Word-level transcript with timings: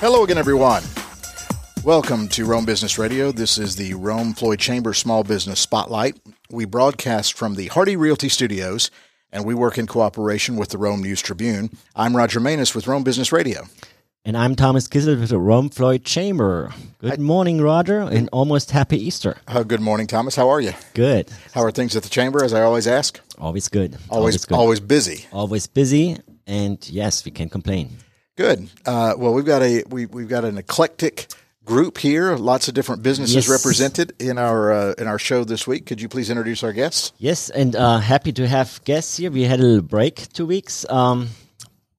Hello 0.00 0.24
again, 0.24 0.38
everyone. 0.38 0.82
Welcome 1.84 2.26
to 2.28 2.46
Rome 2.46 2.64
Business 2.64 2.98
Radio. 2.98 3.32
This 3.32 3.58
is 3.58 3.76
the 3.76 3.92
Rome 3.92 4.32
Floyd 4.32 4.58
Chamber 4.58 4.94
Small 4.94 5.24
Business 5.24 5.60
Spotlight. 5.60 6.18
We 6.50 6.64
broadcast 6.64 7.34
from 7.34 7.54
the 7.54 7.66
Hardy 7.66 7.96
Realty 7.96 8.30
Studios, 8.30 8.90
and 9.30 9.44
we 9.44 9.54
work 9.54 9.76
in 9.76 9.86
cooperation 9.86 10.56
with 10.56 10.70
the 10.70 10.78
Rome 10.78 11.02
News 11.02 11.20
Tribune. 11.20 11.68
I'm 11.94 12.16
Roger 12.16 12.40
Manus 12.40 12.74
with 12.74 12.86
Rome 12.86 13.04
Business 13.04 13.30
Radio. 13.30 13.64
And 14.24 14.38
I'm 14.38 14.56
Thomas 14.56 14.88
Kissel 14.88 15.16
with 15.20 15.28
the 15.28 15.38
Rome 15.38 15.68
Floyd 15.68 16.02
Chamber. 16.06 16.72
Good 17.00 17.20
morning, 17.20 17.60
Roger, 17.60 18.00
and 18.00 18.30
almost 18.32 18.70
happy 18.70 18.96
Easter. 18.96 19.36
Uh, 19.46 19.64
good 19.64 19.82
morning, 19.82 20.06
Thomas. 20.06 20.34
How 20.34 20.48
are 20.48 20.62
you? 20.62 20.72
Good. 20.94 21.30
How 21.52 21.60
are 21.60 21.70
things 21.70 21.94
at 21.94 22.04
the 22.04 22.08
chamber, 22.08 22.42
as 22.42 22.54
I 22.54 22.62
always 22.62 22.86
ask? 22.86 23.20
Always 23.36 23.68
good. 23.68 23.98
Always, 24.08 24.46
good. 24.46 24.56
always 24.56 24.80
busy. 24.80 25.26
Always 25.30 25.66
busy, 25.66 26.16
and 26.46 26.88
yes, 26.88 27.22
we 27.26 27.32
can 27.32 27.50
complain. 27.50 27.98
Good. 28.36 28.68
Uh, 28.86 29.14
well, 29.18 29.34
we've 29.34 29.44
got 29.44 29.62
a 29.62 29.84
we, 29.88 30.06
we've 30.06 30.28
got 30.28 30.44
an 30.44 30.56
eclectic 30.56 31.26
group 31.64 31.98
here. 31.98 32.36
Lots 32.36 32.68
of 32.68 32.74
different 32.74 33.02
businesses 33.02 33.34
Yes. 33.34 33.48
represented 33.48 34.12
in 34.18 34.38
our 34.38 34.72
uh, 34.72 34.94
in 34.98 35.06
our 35.06 35.18
show 35.18 35.44
this 35.44 35.66
week. 35.66 35.86
Could 35.86 36.00
you 36.00 36.08
please 36.08 36.30
introduce 36.30 36.62
our 36.64 36.72
guests? 36.72 37.12
Yes, 37.18 37.50
and 37.50 37.76
uh, 37.76 37.98
happy 37.98 38.32
to 38.32 38.46
have 38.48 38.80
guests 38.84 39.16
here. 39.18 39.30
We 39.30 39.42
had 39.42 39.60
a 39.60 39.62
little 39.62 39.82
break 39.82 40.32
two 40.32 40.46
weeks, 40.46 40.86
um, 40.88 41.28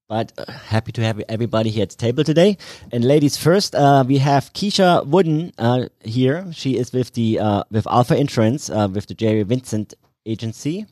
but 0.07 0.31
uh, 0.37 0.51
happy 0.51 0.91
to 0.93 1.03
have 1.03 1.21
everybody 1.29 1.69
here 1.69 1.83
at 1.83 1.89
the 1.91 1.95
table 1.97 2.23
today. 2.23 2.57
And 2.91 3.05
ladies 3.05 3.37
first, 3.37 3.75
uh, 3.75 4.03
we 4.07 4.17
have 4.17 4.51
Keisha 4.53 5.05
Wooden 5.05 5.53
uh, 5.59 5.89
here. 6.03 6.47
She 6.53 6.77
is 6.77 6.91
with 6.91 7.13
the 7.13 7.39
uh, 7.39 7.63
with 7.69 7.85
Alfa 7.85 8.15
Insurance 8.17 8.69
uh, 8.69 8.87
with 8.91 9.05
the 9.07 9.13
Jerry 9.13 9.43
Vincent 9.43 9.93
agency. 10.25 10.87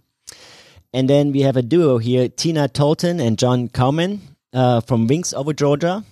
And 0.93 1.07
then 1.09 1.31
we 1.31 1.41
have 1.41 1.55
a 1.55 1.61
duo 1.61 1.97
here, 1.99 2.29
Tina 2.29 2.67
Tolton 2.67 3.19
and 3.21 3.37
John 3.37 3.67
Cowman 3.69 4.21
uh, 4.53 4.81
from 4.81 5.07
Wings 5.07 5.33
Over 5.33 5.53
Georgia. 5.53 6.03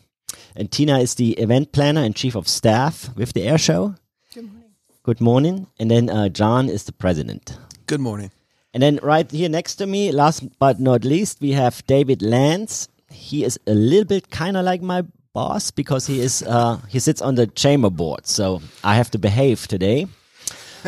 And 0.55 0.71
Tina 0.71 0.99
is 0.99 1.15
the 1.15 1.33
event 1.33 1.71
planner 1.71 2.01
and 2.01 2.15
chief 2.15 2.35
of 2.35 2.47
staff 2.47 3.15
with 3.15 3.33
the 3.33 3.43
air 3.43 3.57
show. 3.57 3.95
Good 4.33 4.45
morning. 4.45 4.71
Good 5.03 5.21
morning. 5.21 5.67
And 5.79 5.91
then 5.91 6.09
uh, 6.09 6.29
John 6.29 6.69
is 6.69 6.83
the 6.83 6.91
president. 6.91 7.57
Good 7.85 7.99
morning. 8.01 8.31
And 8.73 8.83
then 8.83 8.99
right 9.01 9.29
here 9.31 9.49
next 9.49 9.75
to 9.75 9.87
me, 9.87 10.11
last 10.11 10.43
but 10.59 10.79
not 10.79 11.03
least, 11.03 11.41
we 11.41 11.51
have 11.53 11.85
David 11.87 12.21
Lance. 12.21 12.87
He 13.09 13.43
is 13.43 13.59
a 13.65 13.73
little 13.73 14.05
bit 14.05 14.29
kind 14.29 14.57
of 14.57 14.65
like 14.65 14.81
my 14.81 15.03
boss 15.33 15.71
because 15.71 16.07
he 16.07 16.19
is 16.19 16.43
uh, 16.43 16.77
he 16.89 16.99
sits 16.99 17.21
on 17.21 17.35
the 17.35 17.47
chamber 17.47 17.89
board, 17.89 18.27
so 18.27 18.61
I 18.83 18.95
have 18.95 19.09
to 19.11 19.17
behave 19.17 19.67
today. 19.67 20.07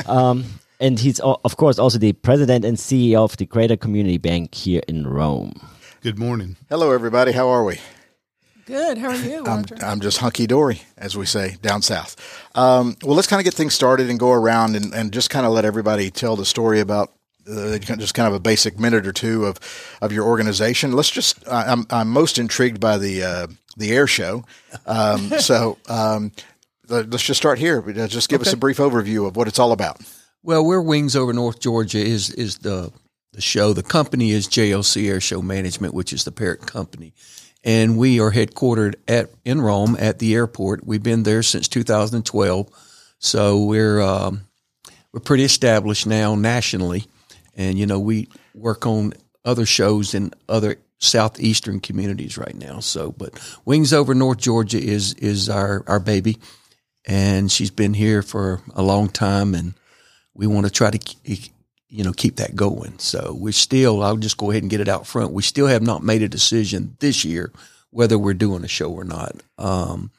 Um, 0.05 0.45
and 0.79 0.99
he's 0.99 1.19
of 1.19 1.57
course 1.57 1.79
also 1.79 1.97
the 1.97 2.13
president 2.13 2.63
and 2.65 2.77
CEO 2.77 3.23
of 3.23 3.37
the 3.37 3.45
Greater 3.45 3.77
Community 3.77 4.17
Bank 4.17 4.53
here 4.55 4.81
in 4.87 5.07
Rome. 5.07 5.53
Good 6.01 6.17
morning. 6.17 6.55
Hello, 6.69 6.91
everybody. 6.91 7.31
How 7.33 7.49
are 7.49 7.63
we? 7.63 7.79
Good. 8.65 8.97
How 8.99 9.09
are 9.09 9.15
you, 9.15 9.43
I'm, 9.45 9.65
I'm 9.81 9.99
just 9.99 10.19
hunky 10.19 10.45
dory, 10.47 10.83
as 10.97 11.17
we 11.17 11.25
say 11.25 11.57
down 11.61 11.81
south. 11.81 12.15
Um, 12.55 12.95
well, 13.03 13.15
let's 13.15 13.27
kind 13.27 13.39
of 13.39 13.43
get 13.43 13.53
things 13.55 13.73
started 13.73 14.09
and 14.09 14.19
go 14.19 14.31
around 14.31 14.75
and, 14.75 14.93
and 14.93 15.11
just 15.11 15.29
kind 15.29 15.45
of 15.45 15.51
let 15.51 15.65
everybody 15.65 16.11
tell 16.11 16.35
the 16.35 16.45
story 16.45 16.79
about 16.79 17.11
uh, 17.51 17.79
just 17.79 18.13
kind 18.13 18.27
of 18.27 18.33
a 18.33 18.39
basic 18.39 18.79
minute 18.79 19.07
or 19.07 19.11
two 19.11 19.45
of, 19.45 19.57
of 20.01 20.11
your 20.11 20.25
organization. 20.25 20.91
Let's 20.93 21.09
just, 21.09 21.45
I- 21.47 21.65
I'm, 21.71 21.85
I'm 21.89 22.09
most 22.11 22.37
intrigued 22.37 22.79
by 22.79 22.97
the, 22.99 23.23
uh, 23.23 23.47
the 23.75 23.91
air 23.91 24.05
show. 24.07 24.45
Um, 24.85 25.29
so 25.39 25.79
um, 25.89 26.31
let- 26.87 27.09
let's 27.09 27.23
just 27.23 27.39
start 27.41 27.57
here. 27.59 27.83
Uh, 27.85 28.07
Just 28.07 28.29
give 28.29 28.41
us 28.41 28.53
a 28.53 28.57
brief 28.57 28.77
overview 28.77 29.27
of 29.27 29.35
what 29.35 29.47
it's 29.47 29.59
all 29.59 29.71
about. 29.71 29.99
Well, 30.43 30.63
we're 30.63 30.81
Wings 30.81 31.15
Over 31.15 31.33
North 31.33 31.59
Georgia 31.59 31.97
is 31.99 32.29
is 32.29 32.59
the 32.59 32.93
the 33.31 33.41
show. 33.41 33.73
The 33.73 33.83
company 33.83 34.31
is 34.31 34.47
JLC 34.47 35.09
Air 35.09 35.21
Show 35.21 35.41
Management, 35.41 35.93
which 35.93 36.13
is 36.13 36.23
the 36.23 36.31
parent 36.31 36.65
company, 36.65 37.13
and 37.63 37.97
we 37.97 38.19
are 38.19 38.31
headquartered 38.31 38.95
at 39.07 39.29
in 39.45 39.61
Rome 39.61 39.95
at 39.99 40.19
the 40.19 40.33
airport. 40.33 40.85
We've 40.85 41.03
been 41.03 41.23
there 41.23 41.43
since 41.43 41.67
2012, 41.67 42.69
so 43.19 43.63
we're 43.63 44.01
um, 44.01 44.41
we're 45.13 45.19
pretty 45.19 45.43
established 45.43 46.07
now 46.07 46.35
nationally, 46.35 47.05
and 47.55 47.77
you 47.77 47.85
know 47.85 47.99
we 47.99 48.27
work 48.53 48.85
on 48.85 49.13
other 49.45 49.65
shows 49.65 50.13
in 50.13 50.33
other 50.47 50.77
southeastern 50.99 51.79
communities 51.79 52.37
right 52.37 52.55
now. 52.55 52.79
So, 52.79 53.11
but 53.11 53.39
Wings 53.65 53.93
Over 53.93 54.13
North 54.13 54.39
Georgia 54.39 54.79
is 54.79 55.13
is 55.15 55.49
our 55.49 55.83
our 55.87 55.99
baby, 55.99 56.37
and 57.05 57.51
she's 57.51 57.71
been 57.71 57.93
here 57.93 58.21
for 58.21 58.61
a 58.73 58.81
long 58.81 59.09
time, 59.09 59.53
and 59.55 59.73
we 60.33 60.47
want 60.47 60.65
to 60.65 60.71
try 60.71 60.91
to 60.91 60.97
you 61.89 62.03
know 62.03 62.13
keep 62.13 62.37
that 62.37 62.55
going. 62.55 62.97
So 62.99 63.35
we 63.39 63.51
still, 63.51 64.03
I'll 64.03 64.17
just 64.17 64.37
go 64.37 64.51
ahead 64.51 64.63
and 64.63 64.69
get 64.69 64.81
it 64.81 64.87
out 64.87 65.07
front. 65.07 65.33
We 65.33 65.43
still 65.43 65.67
have 65.67 65.81
not 65.81 66.03
made 66.03 66.21
a 66.21 66.29
decision 66.29 66.95
this 66.99 67.25
year 67.25 67.51
whether 67.91 68.17
we're 68.17 68.33
doing 68.33 68.63
a 68.63 68.67
show 68.67 68.91
or 68.91 69.03
not. 69.03 69.35
Um, 69.57 70.11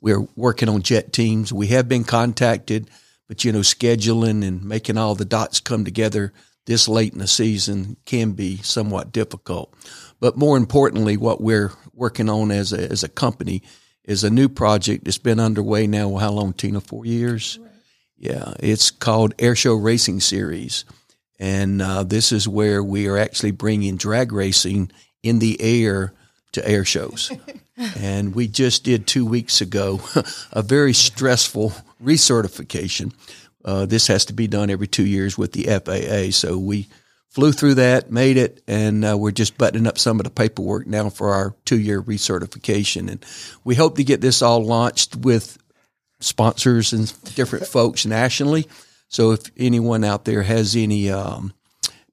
we're 0.00 0.26
working 0.36 0.68
on 0.68 0.82
jet 0.82 1.12
teams. 1.12 1.52
We 1.52 1.68
have 1.68 1.88
been 1.88 2.04
contacted, 2.04 2.90
but 3.28 3.44
you 3.44 3.52
know 3.52 3.60
scheduling 3.60 4.46
and 4.46 4.62
making 4.62 4.98
all 4.98 5.14
the 5.14 5.24
dots 5.24 5.60
come 5.60 5.84
together 5.84 6.32
this 6.66 6.88
late 6.88 7.12
in 7.12 7.18
the 7.18 7.26
season 7.26 7.96
can 8.04 8.32
be 8.32 8.58
somewhat 8.58 9.12
difficult. 9.12 9.74
But 10.20 10.36
more 10.36 10.56
importantly, 10.56 11.16
what 11.16 11.40
we're 11.40 11.72
working 11.92 12.30
on 12.30 12.50
as 12.50 12.72
a, 12.72 12.90
as 12.90 13.02
a 13.02 13.08
company 13.08 13.62
is 14.04 14.24
a 14.24 14.30
new 14.30 14.48
project 14.48 15.04
that's 15.04 15.18
been 15.18 15.40
underway 15.40 15.86
now. 15.86 16.16
How 16.16 16.30
long, 16.30 16.52
Tina? 16.52 16.80
Four 16.80 17.04
years. 17.04 17.58
Yeah, 18.16 18.54
it's 18.60 18.90
called 18.90 19.34
Air 19.38 19.54
Show 19.56 19.74
Racing 19.74 20.20
Series, 20.20 20.84
and 21.38 21.82
uh, 21.82 22.02
this 22.04 22.32
is 22.32 22.48
where 22.48 22.82
we 22.82 23.06
are 23.08 23.18
actually 23.18 23.50
bringing 23.50 23.96
drag 23.96 24.32
racing 24.32 24.90
in 25.22 25.38
the 25.38 25.60
air 25.60 26.12
to 26.52 26.68
air 26.68 26.84
shows. 26.84 27.32
and 27.98 28.34
we 28.34 28.46
just 28.46 28.84
did 28.84 29.06
two 29.06 29.26
weeks 29.26 29.60
ago 29.60 30.00
a 30.52 30.62
very 30.62 30.92
stressful 30.92 31.72
recertification. 32.02 33.12
Uh, 33.64 33.86
this 33.86 34.06
has 34.06 34.24
to 34.26 34.32
be 34.32 34.46
done 34.46 34.70
every 34.70 34.86
two 34.86 35.06
years 35.06 35.38
with 35.38 35.52
the 35.52 35.64
FAA, 35.64 36.30
so 36.30 36.58
we 36.58 36.86
flew 37.30 37.50
through 37.50 37.74
that, 37.74 38.12
made 38.12 38.36
it, 38.36 38.62
and 38.68 39.04
uh, 39.04 39.16
we're 39.18 39.32
just 39.32 39.58
buttoning 39.58 39.86
up 39.86 39.98
some 39.98 40.20
of 40.20 40.24
the 40.24 40.30
paperwork 40.30 40.86
now 40.86 41.08
for 41.08 41.30
our 41.30 41.56
two-year 41.64 42.00
recertification, 42.00 43.10
and 43.10 43.24
we 43.64 43.74
hope 43.74 43.96
to 43.96 44.04
get 44.04 44.20
this 44.20 44.42
all 44.42 44.62
launched 44.62 45.16
with 45.16 45.58
sponsors 46.20 46.92
and 46.92 47.12
different 47.34 47.66
folks 47.66 48.06
nationally. 48.06 48.68
So 49.14 49.30
if 49.30 49.42
anyone 49.56 50.02
out 50.02 50.24
there 50.24 50.42
has 50.42 50.74
any 50.74 51.08
um, 51.08 51.52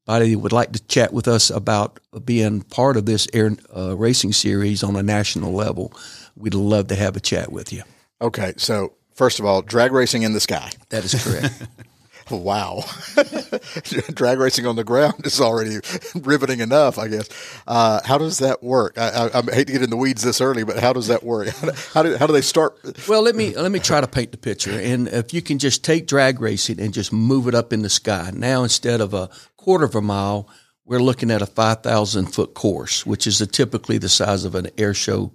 body 0.06 0.36
that 0.36 0.38
would 0.38 0.52
like 0.52 0.74
to 0.74 0.84
chat 0.86 1.12
with 1.12 1.28
us 1.28 1.50
about 1.50 2.00
being 2.24 2.62
part 2.62 2.96
of 2.96 3.08
this 3.08 3.28
air 3.34 3.58
uh, 3.76 3.98
racing 3.98 4.34
series 4.34 4.84
on 4.84 4.96
a 4.96 5.02
national 5.02 5.52
level, 5.52 5.92
we'd 6.38 6.54
love 6.54 6.90
to 6.90 6.96
have 6.96 7.16
a 7.16 7.20
chat 7.20 7.52
with 7.52 7.74
you. 7.74 7.82
Okay. 8.22 8.54
So, 8.58 8.94
first 9.16 9.40
of 9.40 9.48
all, 9.48 9.64
drag 9.64 9.94
racing 9.94 10.22
in 10.22 10.34
the 10.34 10.40
sky. 10.40 10.70
That 10.90 11.04
is 11.04 11.16
correct. 11.24 11.64
Wow. 12.38 12.84
Drag 14.14 14.40
racing 14.40 14.66
on 14.66 14.76
the 14.76 14.84
ground 14.84 15.26
is 15.26 15.40
already 15.40 15.80
riveting 16.16 16.60
enough, 16.60 16.98
I 16.98 17.08
guess. 17.08 17.30
Uh, 17.68 18.02
how 18.06 18.18
does 18.18 18.40
that 18.40 18.64
work? 18.64 18.98
I, 18.98 19.30
I, 19.34 19.40
I 19.40 19.42
hate 19.54 19.68
to 19.68 19.74
get 19.74 19.82
in 19.82 19.90
the 19.90 19.98
weeds 19.98 20.24
this 20.24 20.42
early, 20.42 20.64
but 20.64 20.80
how 20.80 20.94
does 20.94 21.08
that 21.08 21.24
work? 21.24 21.50
How 21.94 22.04
do, 22.04 22.16
how 22.18 22.28
do, 22.28 22.34
they 22.34 22.42
start? 22.42 22.78
well, 23.08 23.22
let 23.22 23.36
me 23.36 23.56
let 23.56 23.72
me 23.72 23.80
try 23.80 24.02
to 24.02 24.08
paint 24.08 24.32
the 24.32 24.38
picture. 24.38 24.72
And 24.72 25.08
if 25.08 25.34
you 25.34 25.42
can 25.42 25.60
just 25.60 25.84
take 25.84 26.08
drag 26.08 26.40
racing 26.40 26.80
and 26.80 26.94
just 26.94 27.12
move 27.12 27.48
it 27.48 27.56
up 27.56 27.74
in 27.74 27.82
the 27.82 27.90
sky. 27.90 28.32
Now 28.34 28.64
instead 28.64 29.02
of 29.02 29.14
a 29.14 29.30
quarter 29.58 29.86
of 29.86 29.96
a 29.96 30.02
mile, 30.02 30.48
we're 30.86 31.00
looking 31.00 31.32
at 31.32 31.42
a 31.42 31.46
five 31.46 31.84
thousand 31.84 32.28
foot 32.28 32.54
course, 32.54 33.06
which 33.06 33.28
is 33.28 33.42
a, 33.42 33.48
typically 33.48 33.98
the 33.98 34.10
size 34.10 34.46
of 34.46 34.56
an 34.56 34.70
air 34.78 34.94
show 34.94 35.32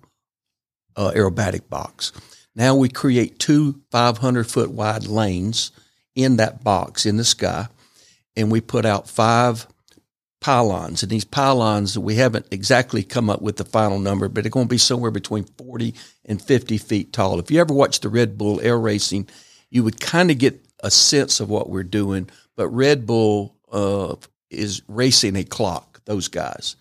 uh, 0.96 1.12
aerobatic 1.14 1.68
box. 1.68 2.12
Now 2.54 2.74
we 2.74 2.88
create 2.88 3.38
two 3.38 3.82
500 3.90 4.46
foot 4.46 4.70
wide 4.70 5.06
lanes 5.06 5.70
in 6.16 6.36
that 6.36 6.64
box 6.64 7.06
in 7.06 7.16
the 7.16 7.24
sky, 7.24 7.68
and 8.34 8.50
we 8.50 8.60
put 8.60 8.84
out 8.84 9.08
five 9.08 9.66
pylons. 10.40 11.02
And 11.02 11.10
these 11.10 11.24
pylons, 11.24 11.98
we 11.98 12.16
haven't 12.16 12.46
exactly 12.50 13.02
come 13.02 13.30
up 13.30 13.42
with 13.42 13.56
the 13.56 13.64
final 13.64 13.98
number, 13.98 14.28
but 14.28 14.42
they're 14.42 14.50
going 14.50 14.66
to 14.66 14.70
be 14.70 14.78
somewhere 14.78 15.12
between 15.12 15.44
40 15.44 15.94
and 16.24 16.42
50 16.42 16.78
feet 16.78 17.12
tall. 17.12 17.38
If 17.38 17.50
you 17.50 17.60
ever 17.60 17.72
watch 17.72 18.00
the 18.00 18.08
Red 18.08 18.36
Bull 18.36 18.60
air 18.60 18.78
racing, 18.78 19.28
you 19.70 19.84
would 19.84 20.00
kind 20.00 20.30
of 20.30 20.38
get 20.38 20.66
a 20.82 20.90
sense 20.90 21.38
of 21.38 21.48
what 21.48 21.70
we're 21.70 21.84
doing. 21.84 22.28
But 22.56 22.68
Red 22.68 23.06
Bull 23.06 23.56
uh, 23.70 24.16
is 24.50 24.82
racing 24.88 25.36
a 25.36 25.44
clock, 25.44 26.00
those 26.04 26.28
guys 26.28 26.76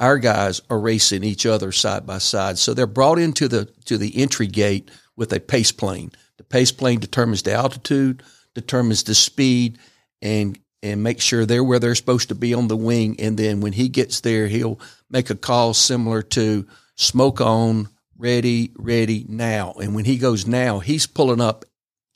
our 0.00 0.16
guys 0.18 0.62
are 0.70 0.80
racing 0.80 1.22
each 1.22 1.44
other 1.44 1.70
side 1.70 2.06
by 2.06 2.18
side. 2.18 2.58
So 2.58 2.72
they're 2.72 2.86
brought 2.86 3.18
into 3.18 3.46
the 3.46 3.66
to 3.84 3.98
the 3.98 4.20
entry 4.20 4.46
gate 4.46 4.90
with 5.14 5.32
a 5.32 5.38
pace 5.38 5.70
plane. 5.70 6.10
The 6.38 6.44
pace 6.44 6.72
plane 6.72 6.98
determines 6.98 7.42
the 7.42 7.52
altitude, 7.52 8.22
determines 8.54 9.04
the 9.04 9.14
speed, 9.14 9.78
and 10.22 10.58
and 10.82 11.02
make 11.02 11.20
sure 11.20 11.44
they're 11.44 11.64
where 11.64 11.78
they're 11.78 11.94
supposed 11.94 12.28
to 12.28 12.34
be 12.34 12.54
on 12.54 12.68
the 12.68 12.76
wing. 12.76 13.16
And 13.20 13.36
then 13.36 13.60
when 13.60 13.74
he 13.74 13.88
gets 13.88 14.20
there, 14.20 14.46
he'll 14.46 14.80
make 15.10 15.28
a 15.28 15.34
call 15.34 15.74
similar 15.74 16.22
to 16.22 16.66
smoke 16.96 17.40
on, 17.40 17.88
ready, 18.16 18.72
ready, 18.76 19.26
now. 19.28 19.72
And 19.72 19.94
when 19.94 20.06
he 20.06 20.16
goes 20.16 20.46
now, 20.46 20.78
he's 20.78 21.06
pulling 21.06 21.40
up 21.40 21.66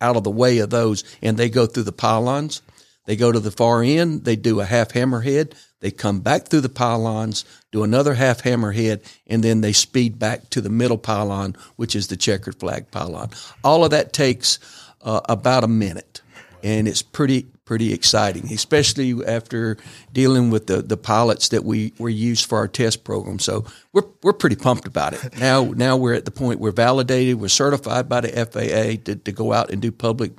out 0.00 0.16
of 0.16 0.24
the 0.24 0.30
way 0.30 0.58
of 0.58 0.70
those, 0.70 1.04
and 1.20 1.36
they 1.36 1.50
go 1.50 1.66
through 1.66 1.82
the 1.82 1.92
pylons. 1.92 2.62
They 3.06 3.16
go 3.16 3.30
to 3.30 3.40
the 3.40 3.50
far 3.50 3.82
end. 3.82 4.24
They 4.24 4.36
do 4.36 4.60
a 4.60 4.64
half 4.64 4.88
hammerhead. 4.92 5.52
They 5.80 5.90
come 5.90 6.20
back 6.20 6.48
through 6.48 6.62
the 6.62 6.70
pylons, 6.70 7.44
do 7.70 7.82
another 7.82 8.14
half 8.14 8.42
hammerhead, 8.42 9.04
and 9.26 9.44
then 9.44 9.60
they 9.60 9.74
speed 9.74 10.18
back 10.18 10.48
to 10.48 10.62
the 10.62 10.70
middle 10.70 10.96
pylon, 10.96 11.56
which 11.76 11.94
is 11.94 12.08
the 12.08 12.16
checkered 12.16 12.58
flag 12.58 12.90
pylon. 12.90 13.28
All 13.62 13.84
of 13.84 13.90
that 13.90 14.14
takes 14.14 14.58
uh, 15.02 15.20
about 15.28 15.62
a 15.62 15.68
minute, 15.68 16.22
and 16.64 16.88
it's 16.88 17.02
pretty 17.02 17.46
pretty 17.64 17.92
exciting, 17.92 18.52
especially 18.52 19.14
after 19.24 19.76
dealing 20.12 20.50
with 20.50 20.66
the, 20.66 20.82
the 20.82 20.96
pilots 20.96 21.48
that 21.48 21.64
we 21.64 21.92
were 21.98 22.10
used 22.10 22.46
for 22.46 22.58
our 22.58 22.68
test 22.68 23.04
program. 23.04 23.38
So 23.38 23.66
we're 23.92 24.04
we're 24.22 24.32
pretty 24.32 24.56
pumped 24.56 24.86
about 24.88 25.12
it. 25.12 25.38
Now 25.44 25.64
now 25.64 25.96
we're 25.96 26.14
at 26.14 26.24
the 26.24 26.30
point 26.30 26.58
we're 26.58 26.72
validated, 26.72 27.38
we're 27.38 27.48
certified 27.48 28.08
by 28.08 28.22
the 28.22 28.28
FAA 28.28 29.04
to, 29.04 29.16
to 29.16 29.32
go 29.32 29.52
out 29.52 29.70
and 29.70 29.82
do 29.82 29.92
public 29.92 30.32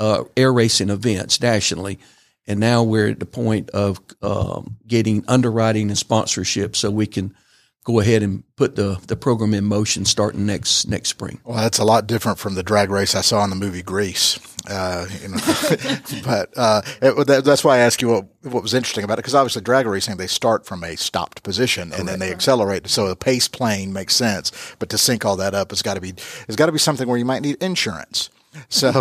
uh, 0.00 0.24
air 0.36 0.52
racing 0.52 0.90
events 0.90 1.40
nationally. 1.40 1.98
And 2.46 2.58
now 2.58 2.82
we're 2.82 3.10
at 3.10 3.20
the 3.20 3.26
point 3.26 3.70
of 3.70 4.00
um, 4.22 4.78
getting 4.86 5.24
underwriting 5.28 5.88
and 5.88 5.98
sponsorship 5.98 6.74
so 6.74 6.90
we 6.90 7.06
can 7.06 7.34
go 7.88 8.00
ahead 8.00 8.22
and 8.22 8.44
put 8.56 8.76
the, 8.76 9.00
the 9.06 9.16
program 9.16 9.54
in 9.54 9.64
motion 9.64 10.04
starting 10.04 10.44
next 10.44 10.86
next 10.88 11.08
spring. 11.08 11.40
Well, 11.42 11.56
that's 11.56 11.78
a 11.78 11.84
lot 11.84 12.06
different 12.06 12.38
from 12.38 12.54
the 12.54 12.62
drag 12.62 12.90
race 12.90 13.14
I 13.14 13.22
saw 13.22 13.42
in 13.44 13.48
the 13.48 13.56
movie 13.56 13.80
Grease. 13.80 14.38
Uh, 14.68 15.06
you 15.22 15.28
know, 15.28 15.38
but 16.22 16.50
uh, 16.54 16.82
it, 17.00 17.26
that, 17.26 17.44
that's 17.46 17.64
why 17.64 17.76
I 17.76 17.78
asked 17.78 18.02
you 18.02 18.08
what, 18.08 18.26
what 18.42 18.62
was 18.62 18.74
interesting 18.74 19.04
about 19.04 19.14
it 19.14 19.20
because 19.20 19.34
obviously 19.34 19.62
drag 19.62 19.86
racing 19.86 20.18
they 20.18 20.26
start 20.26 20.66
from 20.66 20.84
a 20.84 20.96
stopped 20.96 21.42
position 21.42 21.90
and 21.94 22.06
then 22.06 22.18
they 22.18 22.30
accelerate, 22.30 22.86
so 22.88 23.06
a 23.06 23.16
pace 23.16 23.48
plane 23.48 23.90
makes 23.90 24.14
sense. 24.14 24.52
But 24.78 24.90
to 24.90 24.98
sync 24.98 25.24
all 25.24 25.36
that 25.36 25.54
up, 25.54 25.72
it's 25.72 25.80
got 25.80 25.94
to 25.94 26.02
be 26.02 26.10
it's 26.46 26.56
got 26.56 26.66
to 26.66 26.72
be 26.72 26.78
something 26.78 27.08
where 27.08 27.16
you 27.16 27.24
might 27.24 27.40
need 27.40 27.56
insurance. 27.62 28.28
So, 28.68 28.88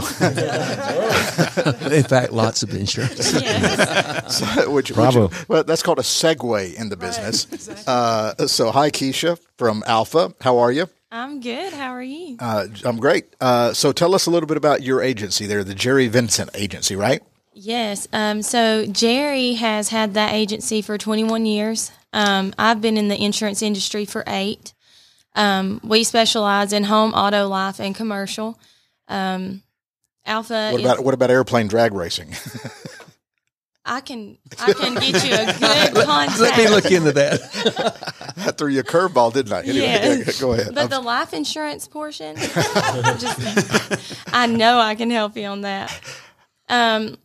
in 1.89 2.03
fact, 2.03 2.31
lots 2.31 2.63
of 2.63 2.73
insurance. 2.73 3.27
so 4.37 4.71
which, 4.71 4.93
Bravo. 4.93 5.27
Which, 5.27 5.49
well, 5.49 5.63
that's 5.63 5.83
called 5.83 5.99
a 5.99 6.03
segue 6.03 6.75
in 6.75 6.89
the 6.89 6.97
business. 6.97 7.45
exactly. 7.51 7.83
Uh, 7.87 8.47
so, 8.47 8.71
hi, 8.71 8.89
Keisha 8.89 9.39
from 9.57 9.83
Alfa. 9.87 10.33
How 10.41 10.57
are 10.57 10.71
you? 10.71 10.87
I'm 11.11 11.39
good. 11.39 11.73
How 11.73 11.91
are 11.91 12.03
you? 12.03 12.37
Uh, 12.39 12.67
I'm 12.83 12.97
great. 12.97 13.25
Uh, 13.39 13.73
so, 13.73 13.91
tell 13.91 14.13
us 14.13 14.25
a 14.25 14.31
little 14.31 14.47
bit 14.47 14.57
about 14.57 14.83
your 14.83 15.01
agency 15.01 15.45
there, 15.45 15.63
the 15.63 15.75
Jerry 15.75 16.07
Vincent 16.07 16.49
Agency, 16.53 16.95
right? 16.95 17.21
Yes. 17.59 18.07
Um, 18.13 18.43
so 18.43 18.85
Jerry 18.85 19.53
has 19.53 19.89
had 19.89 20.13
that 20.13 20.31
agency 20.31 20.83
for 20.83 20.95
21 20.95 21.47
years. 21.47 21.91
Um, 22.13 22.53
I've 22.59 22.81
been 22.81 22.97
in 22.97 23.07
the 23.07 23.19
insurance 23.19 23.63
industry 23.63 24.05
for 24.05 24.23
eight. 24.27 24.75
Um, 25.33 25.81
we 25.83 26.03
specialize 26.03 26.71
in 26.71 26.83
home, 26.83 27.13
auto, 27.13 27.47
life, 27.47 27.79
and 27.79 27.95
commercial. 27.95 28.59
Um, 29.07 29.63
Alfa. 30.25 30.71
What 30.71 30.79
is- 30.81 30.85
about 30.85 31.03
what 31.03 31.13
about 31.13 31.31
airplane 31.31 31.67
drag 31.67 31.93
racing? 31.93 32.33
I 33.89 34.01
can 34.01 34.37
I 34.59 34.73
can 34.73 34.95
get 34.95 35.25
you 35.25 35.33
a 35.33 35.45
good 35.93 36.05
contact. 36.05 36.39
Let 36.41 36.57
me 36.57 36.67
look 36.67 36.91
into 36.91 37.13
that. 37.13 38.33
I 38.37 38.51
threw 38.51 38.67
you 38.67 38.81
a 38.81 38.83
curveball, 38.83 39.31
didn't 39.33 39.53
I? 39.53 39.61
Anyway, 39.61 39.75
Yes. 40.25 40.41
go 40.41 40.51
ahead. 40.51 40.75
But 40.75 40.89
the 40.89 40.99
life 40.99 41.33
insurance 41.33 41.87
portion, 41.87 42.35
just, 42.35 44.27
I 44.33 44.45
know 44.47 44.77
I 44.79 44.95
can 44.95 45.09
help 45.09 45.37
you 45.37 45.45
on 45.45 45.61
that. 45.61 45.97
Um, 46.67 47.17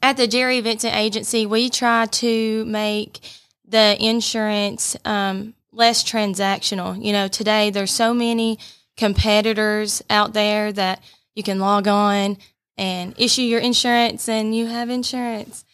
at 0.00 0.16
the 0.16 0.28
Jerry 0.28 0.60
Vincent 0.60 0.94
Agency, 0.94 1.46
we 1.46 1.68
try 1.68 2.06
to 2.06 2.64
make 2.66 3.18
the 3.66 3.96
insurance 4.00 4.96
um, 5.04 5.54
less 5.72 6.04
transactional. 6.04 7.02
You 7.04 7.12
know, 7.12 7.26
today 7.26 7.70
there's 7.70 7.90
so 7.90 8.14
many 8.14 8.60
competitors 8.98 10.02
out 10.10 10.34
there 10.34 10.70
that 10.72 11.00
you 11.34 11.42
can 11.42 11.58
log 11.58 11.88
on 11.88 12.36
and 12.76 13.14
issue 13.18 13.42
your 13.42 13.60
insurance, 13.60 14.28
and 14.28 14.54
you 14.54 14.66
have 14.66 14.90
insurance. 14.90 15.64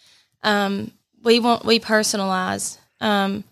Um, 0.43 0.93
we 1.23 1.41
want 1.41 1.65
we 1.65 1.81
personalize. 1.81 2.79
Um, 3.01 3.45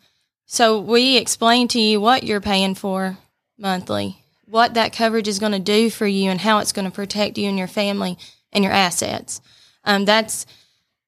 so 0.46 0.78
we 0.78 1.16
explain 1.16 1.68
to 1.68 1.80
you 1.80 2.00
what 2.00 2.22
you're 2.22 2.40
paying 2.40 2.74
for 2.74 3.18
monthly, 3.58 4.18
what 4.46 4.74
that 4.74 4.92
coverage 4.92 5.28
is 5.28 5.38
going 5.38 5.52
to 5.52 5.58
do 5.58 5.90
for 5.90 6.06
you, 6.06 6.30
and 6.30 6.40
how 6.40 6.58
it's 6.58 6.72
going 6.72 6.84
to 6.84 6.90
protect 6.90 7.38
you 7.38 7.48
and 7.48 7.58
your 7.58 7.68
family 7.68 8.18
and 8.52 8.62
your 8.62 8.72
assets. 8.72 9.40
Um, 9.84 10.04
that's 10.04 10.46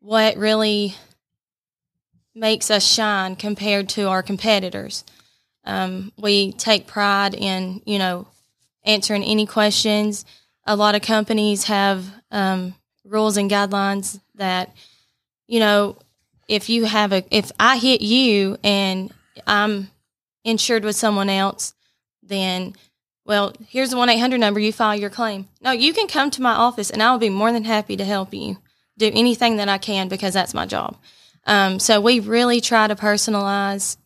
what 0.00 0.36
really 0.36 0.96
makes 2.34 2.70
us 2.70 2.84
shine 2.84 3.36
compared 3.36 3.88
to 3.90 4.08
our 4.08 4.22
competitors. 4.22 5.04
Um, 5.64 6.12
we 6.18 6.52
take 6.52 6.86
pride 6.86 7.34
in, 7.34 7.80
you 7.86 7.98
know, 7.98 8.26
answering 8.84 9.24
any 9.24 9.46
questions. 9.46 10.24
A 10.66 10.76
lot 10.76 10.94
of 10.94 11.02
companies 11.02 11.64
have 11.64 12.04
um, 12.30 12.74
rules 13.04 13.36
and 13.36 13.50
guidelines 13.50 14.20
that, 14.34 14.74
you 15.46 15.60
know, 15.60 15.96
if 16.48 16.68
you 16.68 16.84
have 16.84 17.12
a, 17.12 17.24
if 17.30 17.50
I 17.58 17.78
hit 17.78 18.02
you 18.02 18.58
and 18.62 19.12
I'm 19.46 19.90
insured 20.44 20.84
with 20.84 20.96
someone 20.96 21.28
else, 21.28 21.74
then, 22.22 22.74
well, 23.24 23.54
here's 23.68 23.90
the 23.90 23.96
1 23.96 24.08
800 24.08 24.38
number, 24.38 24.60
you 24.60 24.72
file 24.72 24.96
your 24.96 25.10
claim. 25.10 25.48
No, 25.60 25.72
you 25.72 25.92
can 25.92 26.06
come 26.06 26.30
to 26.32 26.42
my 26.42 26.52
office 26.52 26.90
and 26.90 27.02
I'll 27.02 27.18
be 27.18 27.30
more 27.30 27.52
than 27.52 27.64
happy 27.64 27.96
to 27.96 28.04
help 28.04 28.34
you 28.34 28.58
do 28.98 29.10
anything 29.12 29.56
that 29.56 29.68
I 29.68 29.78
can 29.78 30.08
because 30.08 30.34
that's 30.34 30.54
my 30.54 30.66
job. 30.66 30.96
Um, 31.46 31.78
so 31.78 32.00
we 32.00 32.20
really 32.20 32.60
try 32.60 32.86
to 32.86 32.94
personalize, 32.94 33.96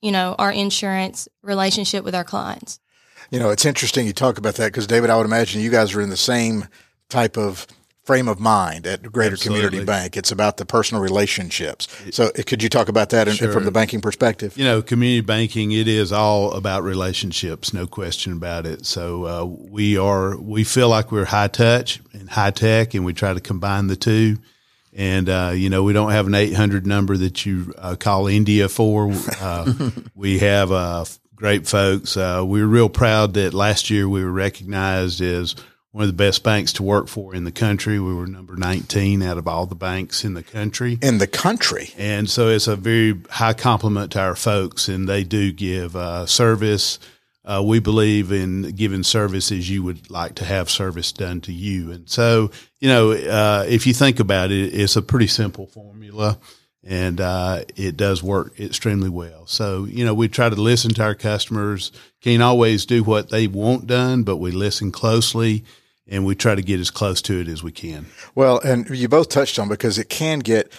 you 0.00 0.10
know, 0.10 0.34
our 0.38 0.50
insurance 0.50 1.28
relationship 1.42 2.04
with 2.04 2.14
our 2.14 2.24
clients. 2.24 2.80
You 3.30 3.38
know, 3.38 3.50
it's 3.50 3.64
interesting 3.64 4.06
you 4.06 4.12
talk 4.12 4.38
about 4.38 4.54
that 4.54 4.66
because 4.66 4.86
David, 4.86 5.10
I 5.10 5.16
would 5.16 5.26
imagine 5.26 5.60
you 5.60 5.70
guys 5.70 5.94
are 5.94 6.00
in 6.00 6.10
the 6.10 6.16
same 6.16 6.66
type 7.08 7.36
of 7.36 7.66
frame 8.08 8.26
of 8.26 8.40
mind 8.40 8.86
at 8.86 9.02
Greater 9.12 9.36
Community 9.36 9.84
Bank. 9.84 10.16
It's 10.16 10.32
about 10.32 10.56
the 10.56 10.64
personal 10.64 11.02
relationships. 11.02 11.88
So, 12.10 12.28
uh, 12.28 12.42
could 12.46 12.62
you 12.62 12.70
talk 12.70 12.88
about 12.88 13.10
that 13.10 13.28
in, 13.28 13.36
from 13.52 13.66
the 13.66 13.70
banking 13.70 14.00
perspective? 14.00 14.56
You 14.56 14.64
know, 14.64 14.80
community 14.80 15.20
banking, 15.20 15.72
it 15.72 15.86
is 15.86 16.10
all 16.10 16.52
about 16.52 16.84
relationships, 16.84 17.74
no 17.74 17.86
question 17.86 18.32
about 18.32 18.64
it. 18.64 18.86
So 18.86 19.26
uh, 19.26 19.44
we 19.44 19.98
are, 19.98 20.38
we 20.38 20.64
feel 20.64 20.88
like 20.88 21.12
we're 21.12 21.26
high 21.26 21.48
touch 21.48 22.00
and 22.14 22.30
high 22.30 22.50
tech, 22.50 22.94
and 22.94 23.04
we 23.04 23.12
try 23.12 23.34
to 23.34 23.40
combine 23.40 23.88
the 23.88 23.96
two. 23.96 24.38
And, 24.94 25.28
uh, 25.28 25.52
you 25.54 25.68
know, 25.68 25.82
we 25.82 25.92
don't 25.92 26.10
have 26.10 26.26
an 26.26 26.34
800 26.34 26.86
number 26.86 27.14
that 27.18 27.44
you 27.44 27.74
uh, 27.76 27.94
call 28.00 28.26
India 28.26 28.70
for. 28.70 29.12
Uh, 29.38 29.90
we 30.14 30.38
have 30.38 30.72
uh, 30.72 31.04
great 31.38 31.68
folks. 31.68 32.16
Uh, 32.16 32.42
we 32.44 32.60
were 32.60 32.66
real 32.66 32.88
proud 32.88 33.34
that 33.34 33.54
last 33.54 33.90
year 33.90 34.08
we 34.08 34.24
were 34.24 34.32
recognized 34.32 35.20
as 35.20 35.54
one 35.92 36.02
of 36.02 36.08
the 36.08 36.12
best 36.12 36.42
banks 36.42 36.72
to 36.72 36.82
work 36.82 37.06
for 37.06 37.32
in 37.32 37.44
the 37.44 37.52
country. 37.52 38.00
We 38.00 38.12
were 38.12 38.26
number 38.26 38.56
19 38.56 39.22
out 39.22 39.38
of 39.38 39.46
all 39.46 39.64
the 39.64 39.76
banks 39.76 40.24
in 40.24 40.34
the 40.34 40.42
country. 40.42 40.98
In 41.00 41.18
the 41.18 41.28
country. 41.28 41.90
And 41.96 42.28
so 42.28 42.48
it's 42.48 42.66
a 42.66 42.74
very 42.74 43.22
high 43.30 43.52
compliment 43.52 44.12
to 44.12 44.20
our 44.20 44.34
folks, 44.34 44.88
and 44.88 45.08
they 45.08 45.22
do 45.22 45.52
give 45.52 45.94
uh, 45.94 46.26
service. 46.26 46.98
Uh, 47.44 47.62
we 47.64 47.78
believe 47.78 48.32
in 48.32 48.72
giving 48.72 49.04
service 49.04 49.52
as 49.52 49.70
you 49.70 49.84
would 49.84 50.10
like 50.10 50.34
to 50.34 50.44
have 50.44 50.68
service 50.68 51.12
done 51.12 51.40
to 51.42 51.52
you. 51.52 51.92
And 51.92 52.10
so, 52.10 52.50
you 52.80 52.88
know, 52.88 53.12
uh, 53.12 53.64
if 53.68 53.86
you 53.86 53.94
think 53.94 54.18
about 54.18 54.50
it, 54.50 54.74
it's 54.74 54.96
a 54.96 55.02
pretty 55.02 55.28
simple 55.28 55.68
formula 55.68 56.36
and 56.88 57.20
uh, 57.20 57.64
it 57.76 57.98
does 57.98 58.22
work 58.22 58.58
extremely 58.58 59.10
well. 59.10 59.46
So, 59.46 59.84
you 59.84 60.06
know, 60.06 60.14
we 60.14 60.26
try 60.26 60.48
to 60.48 60.56
listen 60.56 60.94
to 60.94 61.02
our 61.02 61.14
customers. 61.14 61.92
Can't 62.22 62.42
always 62.42 62.86
do 62.86 63.04
what 63.04 63.28
they 63.28 63.46
want 63.46 63.86
done, 63.86 64.22
but 64.22 64.38
we 64.38 64.52
listen 64.52 64.90
closely 64.90 65.64
and 66.06 66.24
we 66.24 66.34
try 66.34 66.54
to 66.54 66.62
get 66.62 66.80
as 66.80 66.90
close 66.90 67.20
to 67.22 67.42
it 67.42 67.48
as 67.48 67.62
we 67.62 67.72
can. 67.72 68.06
Well, 68.34 68.58
and 68.60 68.88
you 68.88 69.06
both 69.06 69.28
touched 69.28 69.58
on 69.58 69.68
because 69.68 69.98
it 69.98 70.08
can 70.08 70.38
get 70.38 70.72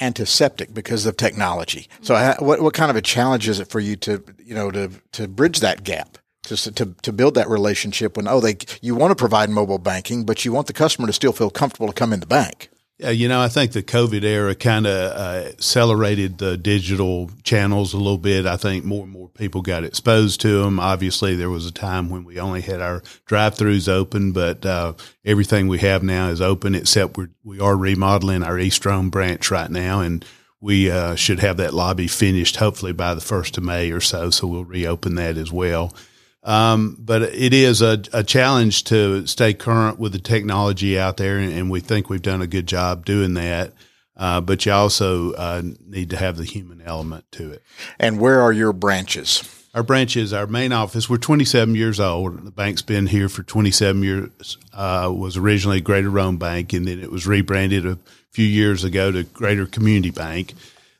antiseptic 0.00 0.74
because 0.74 1.06
of 1.06 1.16
technology. 1.16 1.88
So, 2.02 2.14
ha- 2.14 2.36
what 2.38 2.60
what 2.60 2.74
kind 2.74 2.90
of 2.90 2.96
a 2.96 3.02
challenge 3.02 3.48
is 3.48 3.58
it 3.58 3.68
for 3.68 3.80
you 3.80 3.96
to 3.96 4.22
you 4.38 4.54
know 4.54 4.70
to 4.70 4.90
to 5.12 5.26
bridge 5.26 5.60
that 5.60 5.82
gap? 5.82 6.18
To, 6.44 6.56
to, 6.56 6.94
to 7.02 7.12
build 7.12 7.34
that 7.34 7.48
relationship 7.48 8.16
when 8.16 8.26
oh 8.26 8.40
they 8.40 8.56
you 8.80 8.96
want 8.96 9.12
to 9.12 9.14
provide 9.14 9.50
mobile 9.50 9.78
banking 9.78 10.24
but 10.24 10.44
you 10.44 10.52
want 10.52 10.66
the 10.66 10.72
customer 10.72 11.06
to 11.06 11.12
still 11.12 11.32
feel 11.32 11.50
comfortable 11.50 11.86
to 11.86 11.92
come 11.92 12.14
in 12.14 12.18
the 12.18 12.26
bank 12.26 12.69
Yeah, 13.00 13.10
you 13.10 13.28
know, 13.28 13.40
I 13.40 13.48
think 13.48 13.72
the 13.72 13.82
COVID 13.82 14.24
era 14.24 14.54
kind 14.54 14.86
of 14.86 15.16
uh, 15.16 15.48
accelerated 15.48 16.36
the 16.36 16.58
digital 16.58 17.30
channels 17.42 17.94
a 17.94 17.96
little 17.96 18.18
bit. 18.18 18.44
I 18.44 18.58
think 18.58 18.84
more 18.84 19.04
and 19.04 19.12
more 19.12 19.30
people 19.30 19.62
got 19.62 19.84
exposed 19.84 20.42
to 20.42 20.62
them. 20.62 20.78
Obviously, 20.78 21.34
there 21.34 21.48
was 21.48 21.64
a 21.64 21.72
time 21.72 22.10
when 22.10 22.24
we 22.24 22.38
only 22.38 22.60
had 22.60 22.82
our 22.82 23.02
drive-throughs 23.24 23.88
open, 23.88 24.32
but 24.32 24.66
uh, 24.66 24.92
everything 25.24 25.66
we 25.66 25.78
have 25.78 26.02
now 26.02 26.28
is 26.28 26.42
open 26.42 26.74
except 26.74 27.16
we're, 27.16 27.30
we 27.42 27.58
are 27.58 27.74
remodeling 27.74 28.42
our 28.42 28.58
East 28.58 28.84
Rome 28.84 29.08
branch 29.08 29.50
right 29.50 29.70
now, 29.70 30.00
and 30.00 30.22
we 30.60 30.90
uh, 30.90 31.14
should 31.14 31.38
have 31.38 31.56
that 31.56 31.72
lobby 31.72 32.06
finished 32.06 32.56
hopefully 32.56 32.92
by 32.92 33.14
the 33.14 33.22
first 33.22 33.56
of 33.56 33.64
May 33.64 33.90
or 33.92 34.02
so. 34.02 34.28
So 34.28 34.46
we'll 34.46 34.66
reopen 34.66 35.14
that 35.14 35.38
as 35.38 35.50
well. 35.50 35.94
Um, 36.42 36.96
but 36.98 37.22
it 37.22 37.52
is 37.52 37.82
a, 37.82 38.02
a 38.12 38.24
challenge 38.24 38.84
to 38.84 39.26
stay 39.26 39.52
current 39.52 39.98
with 39.98 40.12
the 40.12 40.18
technology 40.18 40.98
out 40.98 41.18
there, 41.18 41.38
and, 41.38 41.52
and 41.52 41.70
we 41.70 41.80
think 41.80 42.08
we've 42.08 42.22
done 42.22 42.40
a 42.40 42.46
good 42.46 42.66
job 42.66 43.04
doing 43.04 43.34
that. 43.34 43.72
Uh, 44.16 44.40
but 44.40 44.66
you 44.66 44.72
also 44.72 45.32
uh, 45.32 45.62
need 45.86 46.10
to 46.10 46.16
have 46.16 46.36
the 46.36 46.44
human 46.44 46.82
element 46.82 47.24
to 47.32 47.52
it. 47.52 47.62
and 47.98 48.20
where 48.20 48.40
are 48.40 48.52
your 48.52 48.72
branches 48.72 49.42
Our 49.72 49.82
branches, 49.82 50.32
our 50.32 50.46
main 50.46 50.72
office, 50.72 51.08
we're 51.08 51.16
27 51.16 51.74
years 51.74 52.00
old. 52.00 52.44
The 52.44 52.50
bank's 52.50 52.82
been 52.82 53.06
here 53.06 53.28
for 53.28 53.42
27 53.42 54.02
years. 54.02 54.58
Uh, 54.72 55.12
was 55.14 55.36
originally 55.36 55.80
Greater 55.80 56.10
Rome 56.10 56.38
Bank, 56.38 56.72
and 56.72 56.86
then 56.86 56.98
it 57.00 57.10
was 57.10 57.26
rebranded 57.26 57.86
a 57.86 57.98
few 58.30 58.46
years 58.46 58.82
ago 58.82 59.12
to 59.12 59.22
Greater 59.22 59.66
Community 59.66 60.10
Bank. 60.10 60.54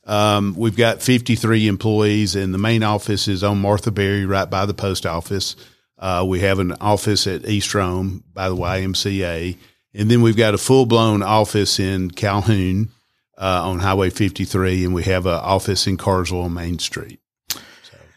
Um, 0.04 0.54
we've 0.57 0.76
got 0.76 1.02
53 1.02 1.69
employees, 1.69 2.35
and 2.35 2.54
the 2.54 2.59
main 2.59 2.83
office 2.83 3.28
is 3.28 3.45
on 3.45 3.61
Martha 3.61 3.90
Berry, 3.90 4.25
right 4.25 4.49
by 4.49 4.66
the 4.66 4.75
post 4.75 5.07
office. 5.07 5.57
Uh, 5.99 6.25
we 6.26 6.40
have 6.40 6.59
an 6.59 6.73
office 6.80 7.26
at 7.26 7.47
East 7.47 7.75
Rome 7.75 8.25
by 8.33 8.49
the 8.49 8.57
YMCA, 8.57 9.57
and 9.95 10.11
then 10.11 10.23
we've 10.23 10.37
got 10.37 10.54
a 10.54 10.59
full 10.59 10.87
blown 10.87 11.23
office 11.23 11.78
in 11.78 12.11
Calhoun 12.11 12.88
uh, 13.37 13.69
on 13.69 13.78
Highway 13.80 14.11
53, 14.11 14.85
and 14.85 14.95
we 14.95 15.02
have 15.04 15.26
an 15.26 15.35
office 15.35 15.87
in 15.87 15.97
Cartersville 15.97 16.42
on 16.42 16.54
Main 16.54 16.78
Street. 16.78 17.21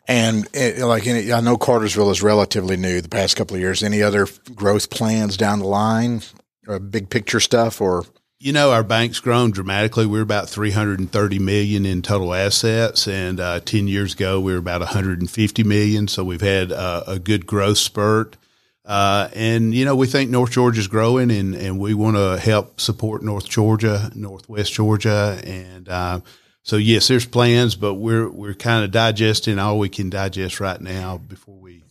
And 0.08 0.48
it, 0.54 0.80
like 0.80 1.08
any, 1.08 1.32
I 1.32 1.40
know 1.40 1.58
Cartersville 1.58 2.12
is 2.12 2.22
relatively 2.22 2.75
new 2.75 3.00
the 3.00 3.10
past 3.10 3.38
couple 3.38 3.56
of 3.56 3.62
years. 3.62 3.84
Any 3.84 4.02
other 4.02 4.28
growth 4.54 4.90
plans 4.90 5.38
down 5.38 5.60
the 5.60 5.68
line, 5.68 6.22
or 6.68 6.80
big 6.80 7.10
picture 7.10 7.40
stuff, 7.40 7.80
or 7.80 8.04
you 8.44 8.52
know, 8.52 8.74
our 8.74 8.84
bank's 8.84 9.22
grown 9.22 9.52
dramatically. 9.52 10.06
We're 10.06 10.22
about 10.22 10.50
330 10.50 11.40
million 11.40 11.86
in 11.86 12.02
total 12.02 12.34
assets, 12.34 13.08
and 13.08 13.40
uh, 13.40 13.62
10 13.62 13.88
years 13.88 14.16
ago 14.16 14.42
we 14.42 14.52
were 14.52 14.58
about 14.58 14.82
150 14.82 15.64
million. 15.64 16.10
So 16.10 16.26
we've 16.26 16.42
had 16.42 16.74
uh, 16.74 17.06
a 17.08 17.20
good 17.20 17.46
growth 17.46 17.78
spurt. 17.78 18.36
Uh, 18.84 19.30
and 19.34 19.74
you 19.74 19.86
know, 19.86 19.96
we 19.96 20.08
think 20.08 20.30
North 20.30 20.52
Georgia's 20.52 20.90
growing, 20.90 21.32
and 21.32 21.56
and 21.56 21.80
we 21.80 21.94
want 21.94 22.18
to 22.18 22.38
help 22.38 22.82
support 22.82 23.24
North 23.24 23.48
Georgia, 23.48 24.12
Northwest 24.14 24.74
Georgia, 24.74 25.40
and 25.46 25.88
uh, 25.88 26.20
so 26.64 26.76
yes, 26.76 27.08
there's 27.08 27.26
plans, 27.26 27.76
but 27.76 27.94
we're 27.94 28.30
we're 28.30 28.54
kind 28.54 28.84
of 28.84 28.92
digesting 28.92 29.58
all 29.58 29.80
we 29.80 29.88
can 29.88 30.10
digest 30.10 30.60
right 30.60 30.82
now 30.82 31.18
before 31.18 31.56
we 31.56 31.82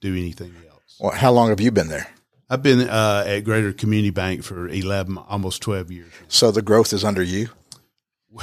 do 0.00 0.10
anything 0.10 0.52
else. 0.68 0.96
well, 0.98 1.12
how 1.12 1.30
long 1.30 1.50
have 1.50 1.60
you 1.60 1.70
been 1.70 1.86
there? 1.86 2.08
I've 2.50 2.64
been 2.64 2.88
uh, 2.88 3.24
at 3.26 3.40
Greater 3.44 3.72
Community 3.72 4.10
Bank 4.10 4.42
for 4.42 4.68
11, 4.68 5.16
almost 5.16 5.62
12 5.62 5.92
years. 5.92 6.12
So 6.26 6.50
the 6.50 6.62
growth 6.62 6.92
is 6.92 7.04
under 7.04 7.22
you. 7.22 7.48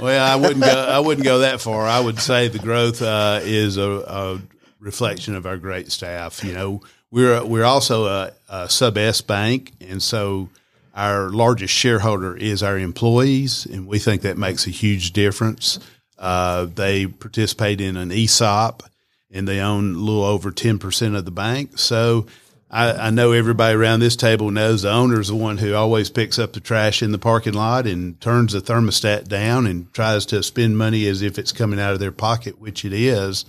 Well, 0.00 0.26
I 0.26 0.36
wouldn't 0.36 0.64
go. 0.64 0.70
I 0.70 0.98
wouldn't 0.98 1.26
go 1.26 1.40
that 1.40 1.60
far. 1.60 1.86
I 1.86 2.00
would 2.00 2.20
say 2.20 2.48
the 2.48 2.58
growth 2.58 3.02
uh, 3.02 3.40
is 3.42 3.76
a, 3.76 3.82
a 3.82 4.40
reflection 4.78 5.34
of 5.34 5.44
our 5.44 5.58
great 5.58 5.92
staff. 5.92 6.42
You 6.42 6.54
know, 6.54 6.80
we're 7.10 7.44
we're 7.44 7.64
also 7.64 8.06
a, 8.06 8.32
a 8.48 8.70
sub 8.70 8.96
S 8.96 9.20
bank, 9.20 9.72
and 9.78 10.02
so 10.02 10.48
our 10.94 11.28
largest 11.28 11.74
shareholder 11.74 12.34
is 12.34 12.62
our 12.62 12.78
employees, 12.78 13.66
and 13.66 13.86
we 13.86 13.98
think 13.98 14.22
that 14.22 14.38
makes 14.38 14.66
a 14.66 14.70
huge 14.70 15.12
difference. 15.12 15.78
Uh, 16.18 16.64
they 16.64 17.06
participate 17.06 17.82
in 17.82 17.98
an 17.98 18.10
ESOP, 18.10 18.82
and 19.30 19.46
they 19.46 19.60
own 19.60 19.96
a 19.96 19.98
little 19.98 20.24
over 20.24 20.50
ten 20.50 20.78
percent 20.78 21.14
of 21.14 21.26
the 21.26 21.30
bank. 21.30 21.78
So. 21.78 22.26
I, 22.70 22.92
I 22.92 23.10
know 23.10 23.32
everybody 23.32 23.74
around 23.74 24.00
this 24.00 24.16
table 24.16 24.50
knows 24.50 24.82
the 24.82 24.92
owner's 24.92 25.28
the 25.28 25.34
one 25.34 25.58
who 25.58 25.74
always 25.74 26.08
picks 26.08 26.38
up 26.38 26.52
the 26.52 26.60
trash 26.60 27.02
in 27.02 27.10
the 27.10 27.18
parking 27.18 27.54
lot 27.54 27.86
and 27.86 28.20
turns 28.20 28.52
the 28.52 28.60
thermostat 28.60 29.26
down 29.26 29.66
and 29.66 29.92
tries 29.92 30.24
to 30.26 30.42
spend 30.42 30.78
money 30.78 31.06
as 31.06 31.20
if 31.20 31.38
it's 31.38 31.52
coming 31.52 31.80
out 31.80 31.92
of 31.92 31.98
their 31.98 32.12
pocket, 32.12 32.60
which 32.60 32.84
it 32.84 32.92
is. 32.92 33.44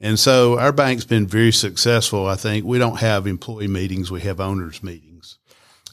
And 0.00 0.18
so 0.18 0.58
our 0.58 0.72
bank's 0.72 1.04
been 1.04 1.26
very 1.26 1.52
successful. 1.52 2.26
I 2.26 2.34
think 2.34 2.64
we 2.64 2.78
don't 2.78 2.98
have 2.98 3.26
employee 3.26 3.68
meetings; 3.68 4.10
we 4.10 4.20
have 4.22 4.40
owners 4.40 4.82
meetings, 4.82 5.38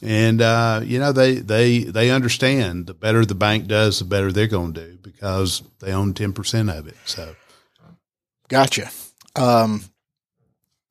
and 0.02 0.42
uh, 0.42 0.82
you 0.84 0.98
know 0.98 1.10
they 1.10 1.36
they 1.36 1.84
they 1.84 2.10
understand 2.10 2.86
the 2.86 2.92
better 2.92 3.24
the 3.24 3.34
bank 3.34 3.66
does, 3.66 4.00
the 4.00 4.04
better 4.04 4.30
they're 4.30 4.46
going 4.46 4.74
to 4.74 4.88
do 4.88 4.98
because 4.98 5.62
they 5.78 5.92
own 5.92 6.12
ten 6.12 6.34
percent 6.34 6.68
of 6.68 6.86
it. 6.86 6.96
So 7.06 7.34
Gotcha. 8.48 8.90
Um, 9.36 9.82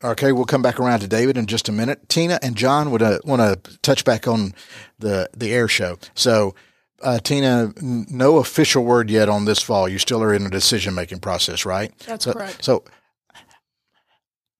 okay, 0.03 0.31
we'll 0.31 0.45
come 0.45 0.61
back 0.61 0.79
around 0.79 0.99
to 1.01 1.07
David 1.07 1.37
in 1.37 1.45
just 1.45 1.69
a 1.69 1.71
minute. 1.71 2.09
Tina 2.09 2.39
and 2.41 2.55
John 2.55 2.91
would 2.91 3.01
uh, 3.01 3.19
want 3.23 3.41
to 3.41 3.77
touch 3.79 4.03
back 4.05 4.27
on 4.27 4.53
the 4.99 5.29
the 5.35 5.53
air 5.53 5.67
show. 5.67 5.97
So, 6.15 6.55
uh, 7.01 7.19
Tina, 7.19 7.73
n- 7.81 8.05
no 8.09 8.37
official 8.37 8.83
word 8.83 9.09
yet 9.09 9.29
on 9.29 9.45
this 9.45 9.61
fall. 9.61 9.87
You 9.87 9.99
still 9.99 10.21
are 10.23 10.33
in 10.33 10.45
a 10.45 10.49
decision 10.49 10.95
making 10.95 11.19
process, 11.19 11.65
right? 11.65 11.97
That's 12.05 12.25
so, 12.25 12.33
correct. 12.33 12.63
So, 12.63 12.83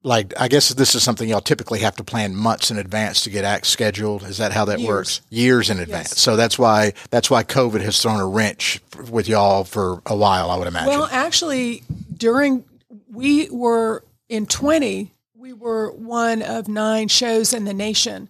like, 0.03 0.33
I 0.38 0.50
guess 0.50 0.69
this 0.69 0.95
is 0.95 1.03
something 1.03 1.29
y'all 1.29 1.39
typically 1.39 1.79
have 1.79 1.95
to 1.95 2.03
plan 2.03 2.35
months 2.35 2.69
in 2.69 2.77
advance 2.77 3.23
to 3.23 3.29
get 3.29 3.45
acts 3.45 3.69
scheduled. 3.69 4.23
Is 4.23 4.38
that 4.38 4.51
how 4.51 4.65
that 4.65 4.79
Years. 4.79 4.88
works? 4.88 5.21
Years 5.29 5.69
in 5.69 5.79
advance. 5.79 6.12
Yes. 6.12 6.19
So 6.19 6.35
that's 6.35 6.59
why 6.59 6.93
that's 7.09 7.29
why 7.29 7.43
COVID 7.43 7.81
has 7.81 8.01
thrown 8.01 8.19
a 8.19 8.27
wrench 8.27 8.81
with 9.09 9.29
y'all 9.29 9.63
for 9.63 10.01
a 10.05 10.15
while. 10.15 10.51
I 10.51 10.57
would 10.57 10.67
imagine. 10.67 10.89
Well, 10.89 11.07
actually, 11.12 11.83
during 12.15 12.65
we 13.09 13.50
were 13.50 14.03
in 14.27 14.45
20, 14.45 15.12
we 15.43 15.51
were 15.51 15.91
one 15.91 16.41
of 16.41 16.69
nine 16.69 17.09
shows 17.09 17.53
in 17.53 17.65
the 17.65 17.73
nation 17.73 18.29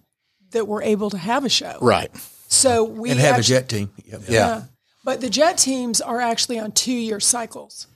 that 0.50 0.66
were 0.66 0.82
able 0.82 1.10
to 1.10 1.16
have 1.16 1.44
a 1.44 1.48
show. 1.48 1.78
right. 1.80 2.10
So 2.48 2.82
we 2.82 3.10
and 3.10 3.20
have 3.20 3.38
a 3.38 3.42
jet 3.42 3.68
team. 3.68 3.90
Yep. 4.04 4.22
Yeah. 4.28 4.62
But 5.04 5.20
the 5.20 5.30
jet 5.30 5.56
teams 5.56 6.00
are 6.00 6.20
actually 6.20 6.58
on 6.58 6.72
two 6.72 6.92
year 6.92 7.20
cycles. 7.20 7.86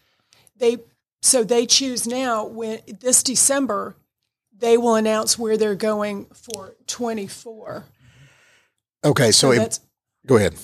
They 0.56 0.78
so 1.20 1.42
they 1.42 1.66
choose 1.66 2.06
now 2.06 2.46
when 2.46 2.78
this 3.00 3.24
December 3.24 3.96
they 4.56 4.76
will 4.76 4.94
announce 4.94 5.36
where 5.36 5.56
they're 5.56 5.74
going 5.74 6.26
for 6.26 6.76
24. 6.86 7.86
Okay. 9.04 9.32
So, 9.32 9.52
So 9.52 9.62
it- 9.62 9.80
go 10.26 10.36
ahead. 10.36 10.54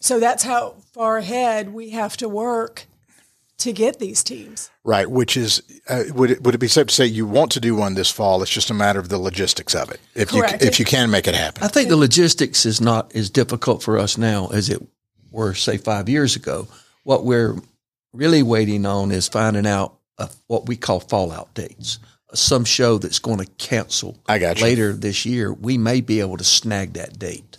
so 0.00 0.20
that's 0.20 0.42
how 0.42 0.76
far 0.92 1.16
ahead 1.16 1.72
we 1.72 1.90
have 1.90 2.16
to 2.18 2.28
work 2.28 2.86
to 3.58 3.72
get 3.72 3.98
these 3.98 4.22
teams. 4.22 4.70
Right, 4.84 5.10
which 5.10 5.36
is 5.36 5.62
uh, 5.88 6.04
would 6.14 6.30
it, 6.30 6.42
would 6.42 6.54
it 6.54 6.58
be 6.58 6.68
safe 6.68 6.88
to 6.88 6.94
say 6.94 7.06
you 7.06 7.26
want 7.26 7.52
to 7.52 7.60
do 7.60 7.74
one 7.74 7.94
this 7.94 8.10
fall? 8.10 8.42
It's 8.42 8.50
just 8.50 8.70
a 8.70 8.74
matter 8.74 9.00
of 9.00 9.08
the 9.08 9.18
logistics 9.18 9.74
of 9.74 9.90
it. 9.90 10.00
If 10.14 10.28
Correct. 10.28 10.62
you 10.62 10.68
if 10.68 10.78
you 10.78 10.84
can 10.84 11.10
make 11.10 11.26
it 11.26 11.34
happen. 11.34 11.62
I 11.62 11.68
think 11.68 11.88
the 11.88 11.96
logistics 11.96 12.66
is 12.66 12.80
not 12.80 13.14
as 13.14 13.30
difficult 13.30 13.82
for 13.82 13.98
us 13.98 14.18
now 14.18 14.48
as 14.48 14.68
it 14.68 14.82
were, 15.30 15.54
say, 15.54 15.76
five 15.76 16.08
years 16.08 16.36
ago. 16.36 16.68
What 17.04 17.24
we're 17.24 17.56
really 18.12 18.42
waiting 18.42 18.86
on 18.86 19.12
is 19.12 19.28
finding 19.28 19.66
out 19.66 19.98
uh, 20.18 20.28
what 20.46 20.66
we 20.66 20.76
call 20.76 21.00
fallout 21.00 21.54
dates. 21.54 21.98
Some 22.34 22.64
show 22.64 22.98
that's 22.98 23.18
going 23.18 23.38
to 23.38 23.46
cancel 23.58 24.18
I 24.28 24.38
got 24.38 24.58
you. 24.58 24.64
later 24.64 24.92
this 24.92 25.24
year, 25.24 25.52
we 25.52 25.78
may 25.78 26.00
be 26.00 26.20
able 26.20 26.36
to 26.36 26.44
snag 26.44 26.94
that 26.94 27.18
date. 27.18 27.56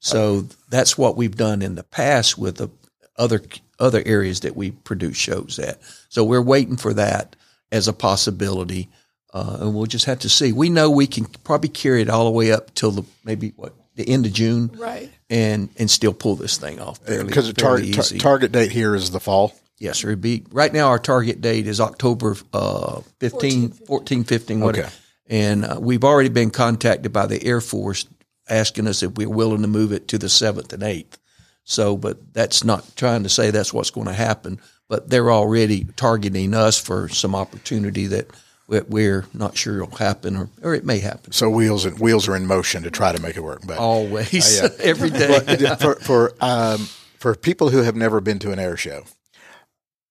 So 0.00 0.46
that's 0.68 0.98
what 0.98 1.16
we've 1.16 1.36
done 1.36 1.62
in 1.62 1.76
the 1.76 1.84
past 1.84 2.36
with 2.36 2.56
the 2.56 2.68
other 3.16 3.42
other 3.78 4.02
areas 4.06 4.40
that 4.40 4.56
we 4.56 4.70
produce 4.70 5.16
shows 5.16 5.58
at. 5.58 5.80
So 6.08 6.24
we're 6.24 6.42
waiting 6.42 6.76
for 6.76 6.94
that 6.94 7.36
as 7.70 7.88
a 7.88 7.92
possibility, 7.92 8.88
uh, 9.32 9.58
and 9.60 9.74
we'll 9.74 9.86
just 9.86 10.04
have 10.04 10.20
to 10.20 10.28
see. 10.28 10.52
We 10.52 10.70
know 10.70 10.90
we 10.90 11.06
can 11.06 11.24
probably 11.24 11.68
carry 11.68 12.02
it 12.02 12.10
all 12.10 12.24
the 12.24 12.30
way 12.30 12.52
up 12.52 12.74
till 12.74 12.90
the 12.90 13.04
maybe 13.24 13.52
what 13.56 13.74
the 13.94 14.08
end 14.08 14.26
of 14.26 14.32
June, 14.32 14.70
Right. 14.78 15.10
and 15.28 15.68
and 15.76 15.90
still 15.90 16.14
pull 16.14 16.36
this 16.36 16.56
thing 16.56 16.80
off 16.80 16.98
fairly 16.98 17.24
Because 17.24 17.52
the 17.52 17.60
fairly 17.60 17.90
target 17.92 18.20
target 18.20 18.52
date 18.52 18.72
here 18.72 18.94
is 18.94 19.10
the 19.10 19.20
fall. 19.20 19.52
Yes, 19.78 19.98
sir. 19.98 20.08
It'd 20.08 20.20
be 20.20 20.44
right 20.52 20.72
now. 20.72 20.88
Our 20.88 20.98
target 20.98 21.40
date 21.40 21.66
is 21.66 21.80
October 21.80 22.36
uh, 22.52 23.00
15, 23.18 23.70
14, 23.70 24.22
15, 24.24 24.60
whatever. 24.60 24.86
Okay. 24.86 24.96
And 25.28 25.64
uh, 25.64 25.78
we've 25.80 26.04
already 26.04 26.28
been 26.28 26.50
contacted 26.50 27.12
by 27.12 27.26
the 27.26 27.42
Air 27.44 27.60
Force 27.60 28.06
asking 28.48 28.86
us 28.86 29.02
if 29.02 29.12
we're 29.16 29.28
willing 29.28 29.62
to 29.62 29.68
move 29.68 29.92
it 29.92 30.08
to 30.08 30.18
the 30.18 30.28
seventh 30.28 30.72
and 30.72 30.82
eighth. 30.82 31.18
So, 31.64 31.96
but 31.96 32.32
that's 32.34 32.64
not 32.64 32.96
trying 32.96 33.22
to 33.22 33.28
say 33.28 33.50
that's 33.50 33.72
what's 33.72 33.90
going 33.90 34.08
to 34.08 34.12
happen. 34.12 34.60
But 34.88 35.08
they're 35.08 35.30
already 35.32 35.84
targeting 35.96 36.54
us 36.54 36.78
for 36.78 37.08
some 37.08 37.34
opportunity 37.34 38.06
that 38.08 38.28
we- 38.66 38.80
we're 38.80 39.26
not 39.32 39.56
sure 39.56 39.80
will 39.84 39.96
happen, 39.96 40.36
or, 40.36 40.48
or 40.62 40.74
it 40.74 40.84
may 40.84 40.98
happen. 40.98 41.32
So 41.32 41.48
wheels 41.48 41.84
and 41.84 41.98
wheels 41.98 42.28
are 42.28 42.36
in 42.36 42.46
motion 42.46 42.82
to 42.82 42.90
try 42.90 43.12
to 43.12 43.20
make 43.22 43.36
it 43.36 43.40
work. 43.42 43.62
But 43.66 43.78
Always, 43.78 44.60
yeah. 44.60 44.68
every 44.80 45.10
day. 45.10 45.40
But 45.60 45.80
for 45.80 45.94
for 45.96 46.34
um, 46.40 46.88
for 47.18 47.34
people 47.34 47.70
who 47.70 47.82
have 47.82 47.96
never 47.96 48.20
been 48.20 48.38
to 48.40 48.50
an 48.52 48.58
air 48.58 48.76
show, 48.76 49.04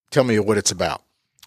tell 0.10 0.24
me 0.24 0.39
what 0.39 0.58
it's 0.58 0.72
about. 0.72 1.01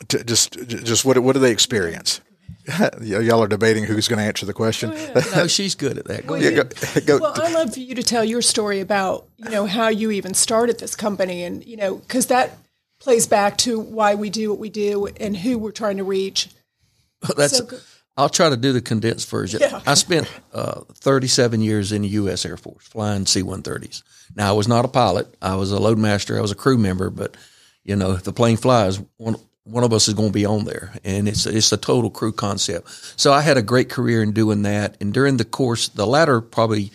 T- 0.09 0.23
Just 0.25 0.53
just 0.69 1.05
what 1.05 1.19
what 1.21 1.33
do 1.33 1.39
they 1.41 1.51
experience? 1.53 2.21
Y- 3.01 3.21
Y'all 3.21 3.43
are 3.43 3.49
debating 3.49 3.85
who's 3.85 4.09
going 4.09 4.19
to 4.19 4.25
answer 4.25 4.47
the 4.47 4.53
question. 4.55 4.91
no, 5.37 5.47
she's 5.47 5.75
good 5.75 5.99
at 5.99 6.07
that. 6.07 6.27
Go 6.27 6.35
Yeah, 6.37 6.49
ahead. 6.61 7.07
go, 7.07 7.19
go, 7.19 7.19
Well, 7.19 7.43
I'd 7.43 7.53
love 7.53 7.75
for 7.75 7.81
you 7.81 7.95
to 7.95 8.03
tell 8.03 8.25
your 8.25 8.41
story 8.43 8.81
about, 8.81 9.27
you 9.37 9.51
know, 9.51 9.67
how 9.67 9.89
you 9.89 10.11
even 10.11 10.33
started 10.35 10.79
this 10.79 10.97
company 10.97 11.43
and, 11.45 11.65
you 11.65 11.77
know, 11.77 11.97
because 11.97 12.27
that 12.27 12.57
plays 13.01 13.27
back 13.27 13.59
to 13.59 13.79
why 13.79 14.15
we 14.15 14.31
do 14.31 14.49
what 14.51 14.59
we 14.59 14.71
do 14.71 15.07
and 15.21 15.37
who 15.37 15.59
we're 15.59 15.73
trying 15.73 15.99
to 15.99 16.05
reach. 16.05 16.49
That's. 17.37 17.59
So. 17.59 17.69
I'll 18.17 18.29
try 18.29 18.49
to 18.49 18.57
do 18.57 18.73
the 18.73 18.81
condensed 18.81 19.29
version. 19.29 19.59
Yeah. 19.61 19.81
I 19.85 19.95
spent 19.95 20.31
uh, 20.53 20.83
37 20.95 21.61
years 21.61 21.91
in 21.91 22.03
the 22.03 22.09
U.S. 22.09 22.47
Air 22.47 22.57
Force 22.57 22.87
flying 22.87 23.27
C-130s. 23.27 24.05
Now 24.37 24.51
I 24.51 24.53
was 24.53 24.69
not 24.69 24.85
a 24.85 24.89
pilot. 24.89 25.27
I 25.43 25.57
was 25.57 25.73
a 25.73 25.79
loadmaster. 25.79 26.39
I 26.39 26.41
was 26.41 26.53
a 26.53 26.55
crew 26.55 26.79
member. 26.79 27.11
But 27.11 27.37
you 27.83 27.97
know, 27.97 28.13
if 28.13 28.23
the 28.23 28.33
plane 28.33 28.57
flies, 28.57 29.03
one 29.17 29.35
one 29.65 29.85
of 29.85 29.93
us 29.93 30.09
is 30.09 30.15
going 30.15 30.29
to 30.29 30.33
be 30.33 30.47
on 30.47 30.65
there, 30.65 30.93
and 31.05 31.29
it's 31.29 31.47
it's 31.47 31.73
a 31.73 31.77
total 31.77 32.11
crew 32.11 32.33
concept. 32.33 32.89
So 33.19 33.33
I 33.33 33.41
had 33.41 33.57
a 33.57 33.63
great 33.63 33.89
career 33.89 34.23
in 34.23 34.33
doing 34.33 34.63
that. 34.63 34.97
And 35.01 35.13
during 35.13 35.39
the 35.39 35.45
course, 35.45 35.89
the 35.89 36.07
latter 36.07 36.41
probably 36.41 36.93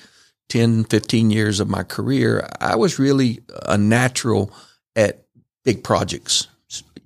10, 0.50 0.86
15 0.86 1.32
years 1.32 1.60
of 1.60 1.70
my 1.70 1.84
career, 1.84 2.48
I 2.60 2.76
was 2.76 3.00
really 3.00 3.40
a 3.66 3.78
natural 3.78 4.52
at 4.96 5.24
big 5.64 5.84
projects, 5.84 6.48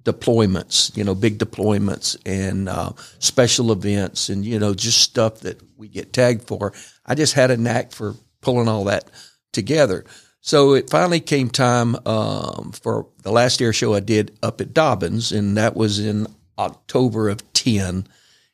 deployments, 0.04 0.96
you 0.98 1.04
know, 1.04 1.16
big 1.16 1.40
deployments 1.40 2.18
and 2.26 2.68
uh, 2.68 2.92
special 3.20 3.72
events 3.72 4.30
and, 4.30 4.46
you 4.46 4.60
know, 4.60 4.74
just 4.74 5.02
stuff 5.02 5.42
that 5.42 5.62
we 5.78 5.88
get 5.88 6.14
tagged 6.14 6.48
for. 6.48 6.74
I 7.06 7.16
just 7.16 7.34
had 7.34 7.52
a 7.52 7.58
knack 7.58 7.92
for 7.92 8.16
pulling 8.42 8.68
all 8.68 8.86
that 8.86 9.10
together. 9.52 10.06
So 10.46 10.74
it 10.74 10.90
finally 10.90 11.22
came 11.22 11.50
time 11.50 11.96
um, 12.06 12.74
for 12.74 13.08
the 13.22 13.32
last 13.32 13.62
air 13.62 13.72
show 13.72 13.94
I 13.94 14.02
did 14.02 14.38
up 14.44 14.60
at 14.60 14.74
Dobbins, 14.74 15.32
and 15.32 15.56
that 15.56 15.74
was 15.74 16.00
in 16.00 16.28
October 16.60 17.30
of 17.30 17.54
10. 17.54 18.06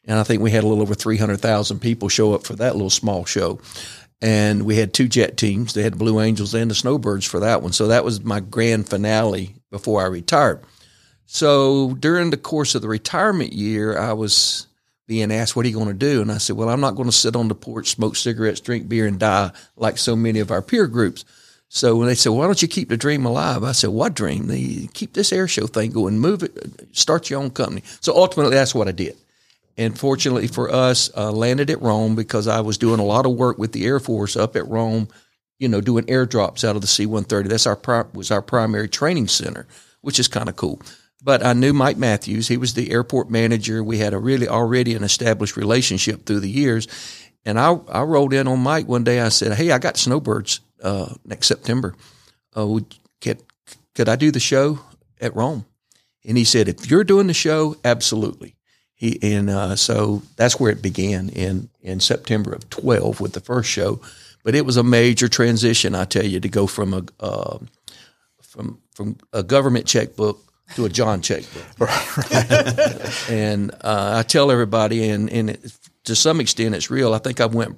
And 0.06 0.20
I 0.20 0.22
think 0.22 0.44
we 0.44 0.52
had 0.52 0.64
a 0.64 0.68
little 0.68 0.84
over 0.84 0.94
300,000 0.94 1.80
people 1.80 2.08
show 2.08 2.36
up 2.36 2.46
for 2.46 2.56
that 2.58 2.76
little 2.76 2.92
small 2.92 3.26
show. 3.26 3.60
And 4.22 4.68
we 4.68 4.76
had 4.76 4.94
two 4.94 5.08
jet 5.08 5.36
teams. 5.36 5.74
They 5.74 5.82
had 5.82 5.94
the 5.94 5.98
Blue 5.98 6.20
Angels 6.20 6.54
and 6.54 6.70
the 6.70 6.76
Snowbirds 6.76 7.26
for 7.26 7.40
that 7.40 7.64
one. 7.64 7.72
So 7.72 7.88
that 7.88 8.06
was 8.06 8.24
my 8.24 8.40
grand 8.40 8.88
finale 8.88 9.56
before 9.72 10.04
I 10.04 10.06
retired. 10.06 10.64
So 11.26 11.96
during 11.96 12.30
the 12.30 12.38
course 12.38 12.76
of 12.76 12.84
the 12.84 12.88
retirement 12.88 13.52
year, 13.52 13.98
I 13.98 14.14
was 14.14 14.68
being 15.08 15.32
asked, 15.32 15.56
What 15.56 15.66
are 15.66 15.70
you 15.70 15.76
going 15.76 15.88
to 15.88 15.94
do? 15.96 16.22
And 16.22 16.32
I 16.32 16.38
said, 16.38 16.56
Well, 16.56 16.70
I'm 16.70 16.82
not 16.82 16.96
going 16.96 17.10
to 17.10 17.16
sit 17.16 17.36
on 17.36 17.48
the 17.48 17.56
porch, 17.56 17.90
smoke 17.90 18.16
cigarettes, 18.16 18.60
drink 18.60 18.88
beer, 18.88 19.08
and 19.08 19.20
die 19.20 19.52
like 19.76 19.98
so 19.98 20.16
many 20.16 20.38
of 20.38 20.52
our 20.52 20.62
peer 20.62 20.86
groups. 20.86 21.26
So 21.70 21.96
when 21.96 22.08
they 22.08 22.16
said, 22.16 22.32
"Why 22.32 22.46
don't 22.46 22.62
you 22.62 22.68
keep 22.68 22.90
the 22.90 22.98
dream 22.98 23.26
alive?" 23.26 23.64
I 23.64 23.74
said, 23.74 23.92
"What 23.92 24.16
dream? 24.16 24.48
They 24.48 24.90
keep 24.94 25.14
this 25.14 25.32
air 25.32 25.48
show 25.48 25.68
thing 25.68 25.92
going, 25.92 26.20
move 26.20 26.44
it, 26.44 26.90
start 26.92 27.30
your 27.30 27.40
own 27.40 27.52
company." 27.52 27.84
So 28.02 28.16
ultimately, 28.16 28.56
that's 28.56 28.74
what 28.74 28.88
I 28.88 28.92
did. 28.92 29.16
And 29.78 29.98
fortunately 29.98 30.48
for 30.48 30.70
us, 30.70 31.10
uh, 31.16 31.32
landed 31.32 31.70
at 31.70 31.82
Rome 31.82 32.16
because 32.16 32.48
I 32.48 32.62
was 32.62 32.78
doing 32.78 33.00
a 33.00 33.06
lot 33.06 33.26
of 33.26 33.34
work 33.34 33.58
with 33.60 33.72
the 33.72 33.86
Air 33.86 34.00
Force 34.00 34.36
up 34.36 34.56
at 34.56 34.68
Rome. 34.68 35.08
You 35.60 35.68
know, 35.68 35.82
doing 35.82 36.06
airdrops 36.06 36.64
out 36.64 36.76
of 36.76 36.82
the 36.82 36.88
C-130. 36.88 37.50
That's 37.50 37.68
our 37.68 37.76
pri- 37.76 38.06
was 38.14 38.32
our 38.32 38.42
primary 38.42 38.88
training 38.88 39.28
center, 39.28 39.68
which 40.02 40.18
is 40.18 40.30
kind 40.30 40.48
of 40.50 40.56
cool. 40.56 40.82
But 41.22 41.46
I 41.46 41.52
knew 41.52 41.74
Mike 41.74 41.98
Matthews. 41.98 42.48
He 42.48 42.56
was 42.56 42.74
the 42.74 42.92
airport 42.92 43.30
manager. 43.30 43.84
We 43.84 43.98
had 43.98 44.14
a 44.14 44.20
really 44.20 44.48
already 44.48 44.96
an 44.96 45.04
established 45.04 45.58
relationship 45.58 46.26
through 46.26 46.40
the 46.40 46.50
years. 46.50 46.88
And 47.46 47.60
I, 47.60 47.74
I 47.90 48.04
rolled 48.04 48.34
in 48.34 48.48
on 48.48 48.60
Mike 48.60 48.88
one 48.88 49.04
day. 49.04 49.20
I 49.20 49.30
said, 49.30 49.54
Hey, 49.54 49.72
I 49.72 49.80
got 49.80 49.98
snowbirds 49.98 50.62
uh, 50.84 51.14
next 51.26 51.48
September. 51.48 51.96
Uh, 52.56 52.68
would, 52.68 52.96
could, 53.22 53.42
could 53.96 54.10
I 54.10 54.16
do 54.16 54.32
the 54.32 54.40
show 54.40 54.80
at 55.22 55.36
Rome? 55.36 55.66
And 56.26 56.38
he 56.38 56.44
said, 56.44 56.68
if 56.68 56.90
you're 56.90 57.04
doing 57.04 57.28
the 57.28 57.34
show, 57.34 57.78
absolutely. 57.84 58.56
He 59.00 59.18
and 59.22 59.50
uh, 59.50 59.78
so 59.78 60.24
that's 60.36 60.60
where 60.60 60.72
it 60.72 60.82
began 60.82 61.30
in 61.30 61.70
in 61.82 62.02
September 62.02 62.52
of 62.52 62.70
twelve 62.70 63.22
with 63.22 63.32
the 63.32 63.40
first 63.40 63.70
show, 63.70 64.02
but 64.44 64.56
it 64.56 64.66
was 64.66 64.76
a 64.76 64.84
major 64.84 65.30
transition, 65.30 65.96
I 65.96 66.04
tell 66.04 66.26
you, 66.26 66.42
to 66.42 66.50
go 66.50 66.68
from 66.68 66.94
a 66.94 67.04
uh, 67.22 67.60
from 68.42 68.82
from 68.92 69.16
a 69.32 69.42
government 69.42 69.86
checkbook 69.86 70.42
to 70.76 70.84
a 70.84 70.90
John 70.90 71.22
checkbook. 71.22 71.64
and 73.30 73.72
uh, 73.80 74.16
I 74.18 74.24
tell 74.24 74.52
everybody, 74.52 75.10
and 75.10 75.30
and 75.30 75.52
it, 75.52 75.74
to 76.04 76.14
some 76.14 76.42
extent, 76.42 76.76
it's 76.76 76.92
real. 76.92 77.14
I 77.14 77.20
think 77.20 77.40
I 77.40 77.46
went 77.46 77.78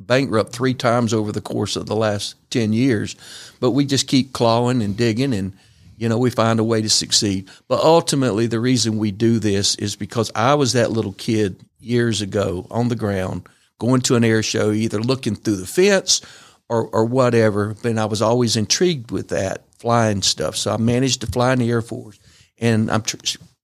bankrupt 0.00 0.52
three 0.52 0.74
times 0.74 1.14
over 1.14 1.32
the 1.32 1.40
course 1.40 1.76
of 1.76 1.86
the 1.86 1.96
last 1.96 2.34
10 2.50 2.72
years, 2.72 3.16
but 3.60 3.70
we 3.70 3.84
just 3.84 4.08
keep 4.08 4.32
clawing 4.32 4.82
and 4.82 4.96
digging 4.96 5.32
and, 5.32 5.52
you 5.96 6.08
know, 6.08 6.18
we 6.18 6.30
find 6.30 6.58
a 6.58 6.64
way 6.64 6.82
to 6.82 6.90
succeed. 6.90 7.48
But 7.68 7.80
ultimately, 7.80 8.46
the 8.46 8.60
reason 8.60 8.98
we 8.98 9.10
do 9.10 9.38
this 9.38 9.74
is 9.76 9.94
because 9.96 10.30
I 10.34 10.54
was 10.54 10.72
that 10.72 10.90
little 10.90 11.12
kid 11.12 11.60
years 11.78 12.20
ago 12.20 12.66
on 12.70 12.88
the 12.88 12.96
ground 12.96 13.46
going 13.78 14.00
to 14.02 14.16
an 14.16 14.24
air 14.24 14.42
show, 14.42 14.70
either 14.70 15.00
looking 15.00 15.34
through 15.34 15.56
the 15.56 15.66
fence 15.66 16.20
or, 16.68 16.86
or 16.88 17.04
whatever. 17.04 17.74
But 17.82 17.98
I 17.98 18.04
was 18.04 18.22
always 18.22 18.56
intrigued 18.56 19.10
with 19.10 19.28
that 19.28 19.64
flying 19.78 20.22
stuff. 20.22 20.56
So 20.56 20.72
I 20.72 20.76
managed 20.76 21.20
to 21.22 21.26
fly 21.26 21.52
in 21.52 21.58
the 21.58 21.70
Air 21.70 21.82
Force. 21.82 22.18
And 22.58 22.90
I'm, 22.90 23.02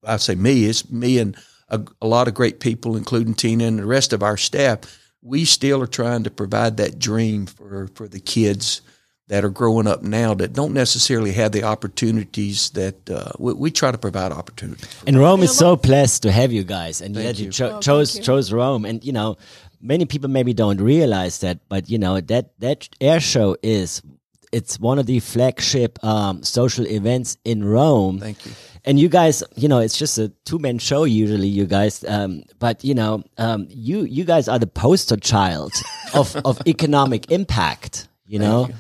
I 0.05 0.17
say 0.17 0.35
me, 0.35 0.65
it's 0.65 0.91
me 0.91 1.19
and 1.19 1.37
a, 1.69 1.81
a 2.03 2.07
lot 2.07 2.29
of 2.29 2.35
great 2.35 2.61
people, 2.61 2.97
including 2.97 3.35
Tina 3.35 3.65
and 3.65 3.79
the 3.79 3.87
rest 3.87 4.13
of 4.13 4.23
our 4.23 4.37
staff 4.37 4.81
we 5.23 5.45
still 5.45 5.83
are 5.83 5.87
trying 5.87 6.25
to 6.25 6.31
provide 6.31 6.77
that 6.77 6.99
dream 6.99 7.47
for, 7.47 7.89
for 7.95 8.09
the 8.09 8.21
kids 8.21 8.81
that 9.29 9.45
are 9.45 9.51
growing 9.51 9.87
up 9.87 10.03
now 10.03 10.33
that 10.35 10.55
don't 10.55 10.73
necessarily 10.73 11.33
have 11.33 11.53
the 11.53 11.63
opportunities 11.63 12.71
that 12.71 13.11
uh, 13.11 13.31
we, 13.39 13.53
we, 13.53 13.71
try 13.71 13.91
to 13.91 13.99
provide 13.99 14.33
opportunities. 14.33 14.89
And 15.07 15.19
Rome 15.19 15.43
is 15.43 15.57
so 15.57 15.77
blessed 15.77 16.23
to 16.23 16.33
have 16.33 16.51
you 16.51 16.65
guys, 16.65 17.03
and 17.03 17.15
thank 17.15 17.39
you, 17.39 17.47
you. 17.47 17.53
cho 17.53 17.77
oh, 17.77 17.81
chose 17.81 18.17
you. 18.17 18.23
chose 18.23 18.53
Rome, 18.53 18.87
and 18.87 19.05
you 19.05 19.13
know 19.13 19.37
many 19.81 20.07
people 20.07 20.31
maybe 20.31 20.55
don't 20.55 20.81
realize 20.81 21.41
that, 21.41 21.61
but 21.69 21.91
you 21.91 21.99
know 21.99 22.21
that 22.21 22.59
that 22.61 22.89
air 23.01 23.21
show 23.21 23.57
is 23.63 24.03
it's 24.51 24.81
one 24.81 24.99
of 24.99 25.07
the 25.07 25.21
flagship 25.21 26.03
um, 26.03 26.43
social 26.43 26.87
events 26.87 27.37
in 27.45 27.65
Rome. 27.65 28.19
Thank 28.19 28.47
you. 28.47 28.53
And 28.89 28.99
you 28.99 29.11
guys, 29.11 29.45
you 29.55 29.69
know, 29.69 29.81
it's 29.81 29.99
just 29.99 30.17
a 30.17 30.31
two 30.47 30.59
man 30.59 30.79
show 30.79 31.05
usually, 31.05 31.47
you 31.47 31.67
guys. 31.67 32.03
Um, 32.09 32.45
but 32.59 32.83
you 32.83 32.95
know, 32.95 33.23
um, 33.37 33.67
you 33.69 34.05
you 34.05 34.25
guys 34.25 34.49
are 34.49 34.59
the 34.59 34.67
poster 34.67 35.19
child 35.19 35.75
of 36.15 36.35
of 36.37 36.59
economic 36.67 37.31
impact. 37.31 38.09
You 38.27 38.39
know, 38.39 38.71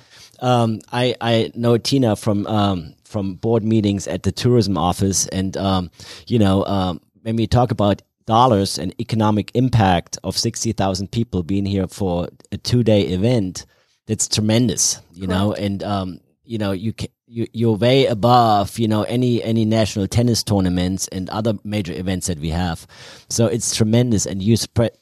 um, 0.40 0.81
I 0.90 1.14
I 1.21 1.53
know 1.55 1.77
Tina 1.77 2.16
from 2.16 2.47
um, 2.47 2.94
from 3.05 3.35
board 3.35 3.62
meetings 3.62 4.09
at 4.09 4.23
the 4.23 4.33
tourism 4.33 4.79
office, 4.79 5.27
and 5.27 5.55
um, 5.59 5.90
you 6.27 6.38
know, 6.38 6.64
um, 6.64 7.03
when 7.21 7.37
we 7.37 7.47
talk 7.47 7.71
about 7.71 8.01
dollars 8.25 8.79
and 8.79 8.99
economic 8.99 9.51
impact 9.53 10.16
of 10.25 10.38
sixty 10.38 10.73
thousand 10.73 11.12
people 11.12 11.42
being 11.42 11.66
here 11.66 11.87
for 11.87 12.29
a 12.51 12.57
two 12.57 12.83
day 12.83 13.03
event, 13.03 13.66
that's 14.07 14.27
tremendous. 14.27 15.03
You 15.12 15.27
know, 15.27 15.53
and 15.53 15.83
um, 15.83 16.21
you 16.49 16.57
know, 16.57 16.73
you 16.73 16.95
can 16.95 17.09
you, 17.27 17.47
you're 17.53 17.77
way 17.77 18.07
above, 18.07 18.79
you 18.79 18.89
know, 18.89 19.03
any 19.03 19.43
any 19.43 19.67
national 19.67 20.07
tennis 20.09 20.43
tournaments 20.43 21.07
and 21.09 21.29
other 21.29 21.53
major 21.63 21.93
events 21.93 22.27
that 22.29 22.39
we 22.39 22.49
have. 22.49 22.87
So 23.29 23.47
it's 23.47 23.77
tremendous, 23.77 24.25
and 24.25 24.43
you 24.43 24.57
spread, 24.57 24.93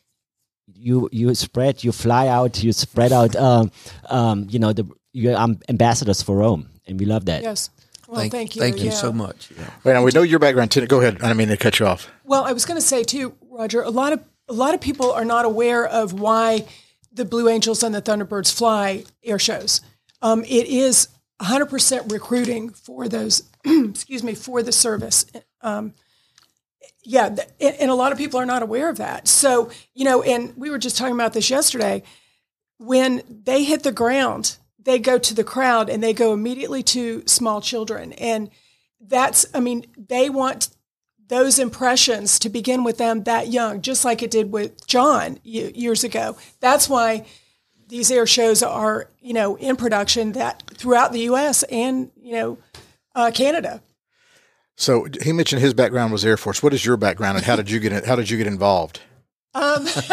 you 0.67 1.09
you 1.13 1.33
spread, 1.37 1.85
you 1.85 1.93
fly 1.93 2.27
out, 2.27 2.65
you 2.65 2.73
spread 2.73 3.13
out, 3.13 3.37
um, 3.37 3.71
um, 4.11 4.49
you 4.51 4.59
know, 4.59 4.73
the 4.73 4.89
you're 5.13 5.37
um, 5.37 5.61
ambassadors 5.69 6.21
for 6.21 6.37
Rome, 6.37 6.69
and 6.85 6.99
we 6.99 7.07
love 7.07 7.27
that. 7.27 7.43
Yes. 7.43 7.71
Well, 8.09 8.29
thank, 8.29 8.55
you. 8.55 8.63
Thank 8.63 8.79
you 8.79 8.87
yeah. 8.87 8.91
so 8.91 9.13
much. 9.13 9.51
Yeah. 9.57 9.71
Wait, 9.83 9.93
now 9.95 10.05
we 10.05 10.13
know 10.13 10.23
your 10.23 10.39
background. 10.39 10.71
Tina, 10.71 10.87
go 10.87 11.01
ahead. 11.01 11.17
I 11.17 11.29
didn't 11.29 11.39
mean 11.39 11.49
to 11.49 11.57
cut 11.57 11.81
you 11.81 11.87
off. 11.87 12.09
Well, 12.25 12.45
I 12.45 12.53
was 12.53 12.65
going 12.65 12.81
to 12.81 12.87
say 12.87 13.03
too, 13.05 13.37
Roger. 13.51 13.83
A 13.83 13.91
lot 13.91 14.13
of 14.13 14.21
a 14.49 14.53
lot 14.53 14.75
of 14.75 14.81
people 14.81 15.13
are 15.13 15.25
not 15.25 15.45
aware 15.45 15.87
of 15.87 16.13
why 16.13 16.67
the 17.13 17.25
Blue 17.25 17.49
Angels 17.49 17.85
and 17.85 17.95
the 17.95 18.03
Thunderbirds 18.03 18.53
fly 18.53 19.05
air 19.23 19.39
shows. 19.39 19.81
Um, 20.23 20.43
it 20.45 20.67
is 20.67 21.09
100% 21.40 22.12
recruiting 22.12 22.70
for 22.70 23.09
those. 23.09 23.42
excuse 23.64 24.22
me 24.22 24.35
for 24.35 24.62
the 24.62 24.72
service. 24.72 25.27
Um, 25.61 25.92
yeah, 27.07 27.29
th- 27.29 27.49
and 27.61 27.77
and 27.77 27.90
a 27.90 27.94
lot 27.94 28.12
of 28.12 28.18
people 28.18 28.40
are 28.40 28.46
not 28.46 28.62
aware 28.62 28.90
of 28.90 28.99
that. 28.99 29.29
So 29.29 29.70
you 29.94 30.05
know, 30.05 30.22
and 30.22 30.57
we 30.57 30.70
were 30.70 30.79
just 30.79 30.96
talking 30.96 31.14
about 31.14 31.33
this 31.33 31.49
yesterday. 31.49 32.03
When 32.79 33.22
they 33.29 33.64
hit 33.64 33.85
the 33.85 33.92
ground, 33.92 34.57
they 34.79 34.99
go 34.99 35.16
to 35.16 35.35
the 35.35 35.44
crowd 35.44 35.88
and 35.88 36.03
they 36.03 36.12
go 36.12 36.33
immediately 36.33 36.83
to 36.83 37.22
small 37.27 37.61
children, 37.61 38.12
and 38.14 38.51
that's. 39.01 39.46
I 39.55 39.61
mean, 39.61 39.87
they 39.96 40.29
want 40.29 40.68
those 41.29 41.59
impressions 41.59 42.38
to 42.40 42.49
begin 42.49 42.85
with 42.85 42.99
them 42.99 43.25
that 43.25 43.49
young, 43.49 43.83
just 43.83 44.05
like 44.05 44.22
it 44.22 44.31
did 44.31 44.53
with 44.53 44.87
John 44.87 45.38
years 45.42 46.05
ago. 46.05 46.37
That's 46.61 46.88
why 46.88 47.27
these 47.88 48.11
air 48.11 48.27
shows 48.27 48.62
are, 48.62 49.09
you 49.20 49.33
know, 49.33 49.57
in 49.57 49.77
production 49.77 50.33
that 50.33 50.62
throughout 50.75 51.12
the 51.12 51.20
U.S. 51.20 51.62
and 51.64 52.11
you 52.20 52.33
know, 52.33 52.59
uh, 53.14 53.31
Canada. 53.33 53.83
So 54.77 55.07
he 55.22 55.33
mentioned 55.33 55.62
his 55.62 55.72
background 55.75 56.12
was 56.12 56.25
Air 56.25 56.37
Force. 56.37 56.62
What 56.62 56.75
is 56.75 56.85
your 56.85 56.96
background, 56.96 57.37
and 57.38 57.46
how 57.46 57.57
did 57.57 57.70
you 57.70 57.81
get 57.81 58.05
how 58.05 58.16
did 58.16 58.29
you 58.31 58.37
get 58.37 58.46
involved? 58.46 59.01
Um, 59.55 59.85
that's 59.85 60.09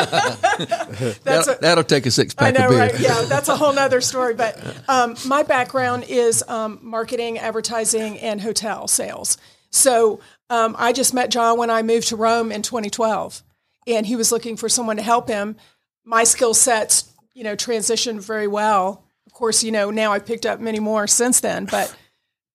That, 1.23 1.47
a, 1.47 1.61
that'll 1.61 1.83
take 1.83 2.05
a 2.05 2.11
six 2.11 2.33
pack. 2.33 2.47
I 2.47 2.51
pack 2.51 2.59
know, 2.59 2.65
of 2.67 2.71
beer. 2.71 2.79
right? 2.79 2.99
Yeah, 2.99 3.23
that's 3.27 3.49
a 3.49 3.57
whole 3.57 3.73
nother 3.73 3.99
story. 3.99 4.33
But 4.35 4.57
um, 4.87 5.15
my 5.25 5.43
background 5.43 6.05
is 6.07 6.43
um, 6.47 6.79
marketing, 6.81 7.39
advertising, 7.39 8.19
and 8.19 8.39
hotel 8.39 8.87
sales. 8.87 9.37
So 9.69 10.21
um, 10.49 10.75
I 10.77 10.93
just 10.93 11.13
met 11.13 11.29
John 11.29 11.57
when 11.57 11.69
I 11.69 11.81
moved 11.81 12.07
to 12.09 12.15
Rome 12.15 12.51
in 12.53 12.61
2012, 12.61 13.43
and 13.87 14.05
he 14.05 14.15
was 14.15 14.31
looking 14.31 14.55
for 14.55 14.69
someone 14.69 14.95
to 14.97 15.03
help 15.03 15.27
him. 15.27 15.57
My 16.05 16.23
skill 16.23 16.53
sets, 16.53 17.12
you 17.33 17.43
know, 17.43 17.55
transitioned 17.55 18.23
very 18.23 18.47
well. 18.47 19.05
Of 19.25 19.33
course, 19.33 19.63
you 19.63 19.71
know, 19.71 19.89
now 19.89 20.11
I've 20.13 20.25
picked 20.25 20.45
up 20.45 20.59
many 20.59 20.79
more 20.79 21.07
since 21.07 21.39
then. 21.39 21.65
But 21.65 21.95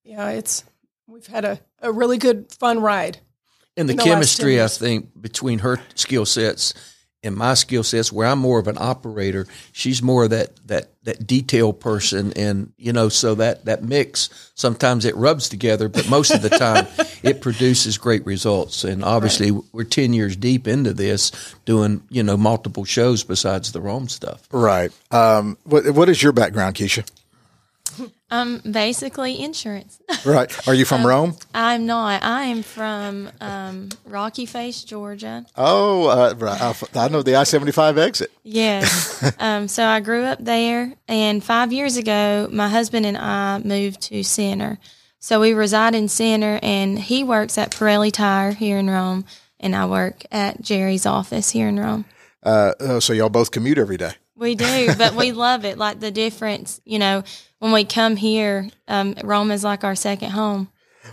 yeah, 0.05 0.31
it's 0.31 0.65
we've 1.07 1.27
had 1.27 1.45
a, 1.45 1.61
a 1.81 1.93
really 1.93 2.19
good 2.19 2.53
fun 2.53 2.81
ride. 2.81 3.19
And 3.77 3.89
the, 3.89 3.93
in 3.93 3.97
the 3.99 4.05
chemistry, 4.05 4.61
I 4.63 4.69
think, 4.69 5.21
between 5.21 5.61
her 5.61 5.79
skill 5.95 6.27
sets 6.27 6.75
and 7.23 7.37
my 7.37 7.55
skill 7.55 7.83
sets, 7.83 8.13
where 8.13 8.29
I'm 8.29 8.39
more 8.39 8.59
of 8.59 8.69
an 8.69 8.79
operator, 8.79 9.47
she's 9.73 10.03
more 10.03 10.25
of 10.25 10.31
that 10.31 10.51
that 10.67 10.89
that 11.05 11.27
detail 11.27 11.73
person, 11.73 12.33
and 12.35 12.73
you 12.77 12.93
know, 12.93 13.09
so 13.09 13.35
that 13.37 13.65
that 13.65 13.83
mix 13.83 14.51
sometimes 14.55 15.05
it 15.05 15.17
rubs 15.17 15.49
together, 15.49 15.89
but 15.89 16.09
most 16.09 16.31
of 16.31 16.43
the 16.43 16.51
time 16.51 16.87
it 17.23 17.41
produces 17.41 17.99
great 17.99 18.25
results. 18.27 18.85
And 18.85 19.05
obviously, 19.05 19.51
we're 19.51 19.85
ten 19.85 20.13
years 20.13 20.37
deep 20.37 20.69
into 20.69 20.93
this, 20.93 21.33
doing 21.65 22.03
you 22.11 22.23
know 22.23 22.37
multiple 22.37 22.85
shows 22.85 23.25
besides 23.25 23.73
the 23.73 23.81
Rome 23.81 24.09
stuff. 24.09 24.47
Right. 24.53 24.93
Um, 25.11 25.59
what 25.65 25.91
What 25.91 26.09
is 26.09 26.23
your 26.23 26.33
background, 26.33 26.77
Keisha? 26.77 27.09
Um, 28.31 28.61
basically 28.71 29.41
insurance. 29.43 30.01
Right. 30.25 30.51
Are 30.69 30.75
you 30.75 30.83
Um, 30.83 30.87
from 30.87 31.07
Rome? 31.07 31.37
I'm 31.55 31.87
not. 31.87 32.23
I 32.23 32.45
am 32.45 32.63
from 32.63 33.31
um, 33.41 33.89
Rocky 34.07 34.45
Face, 34.47 34.85
Georgia. 34.85 35.47
Oh, 35.57 36.09
uh, 36.09 36.35
right. 36.37 36.61
I 36.61 36.75
I 36.95 37.09
know 37.09 37.23
the 37.23 37.37
I 37.37 37.45
seventy 37.45 37.73
five 37.73 37.97
exit. 37.97 38.31
Yes. 38.43 39.23
um, 39.39 39.69
so 39.69 39.85
I 39.87 40.01
grew 40.01 40.25
up 40.25 40.39
there, 40.45 40.93
and 41.07 41.43
five 41.43 41.73
years 41.73 41.97
ago, 41.97 42.49
my 42.51 42.69
husband 42.69 43.07
and 43.07 43.17
I 43.17 43.59
moved 43.65 44.03
to 44.03 44.23
Center. 44.23 44.79
So 45.21 45.41
we 45.41 45.53
reside 45.53 45.95
in 45.95 46.09
Center, 46.09 46.59
and 46.63 46.99
he 46.99 47.25
works 47.25 47.57
at 47.59 47.71
Pirelli 47.71 48.13
Tire 48.13 48.53
here 48.53 48.79
in 48.79 48.89
Rome, 48.91 49.25
and 49.59 49.75
I 49.75 49.87
work 49.87 50.25
at 50.31 50.61
Jerry's 50.61 51.07
office 51.07 51.51
here 51.51 51.69
in 51.69 51.79
Rome. 51.81 52.05
Uh, 52.43 52.73
oh, 52.81 52.99
so 53.01 53.13
y'all 53.13 53.29
both 53.31 53.51
commute 53.51 53.79
every 53.79 53.97
day. 53.97 54.13
We 54.37 54.55
do, 54.55 54.95
but 54.97 55.15
we 55.15 55.33
love 55.33 55.65
it. 55.65 55.79
Like 55.79 55.99
the 55.99 56.13
difference, 56.13 56.81
you 56.85 56.99
know, 57.01 57.25
when 57.59 57.73
we 57.73 57.85
come 57.85 58.17
here, 58.17 58.69
um, 58.87 59.15
Rome 59.25 59.51
is 59.51 59.65
like 59.65 59.85
our 59.85 59.95
second 59.95 60.31
home. 60.31 60.69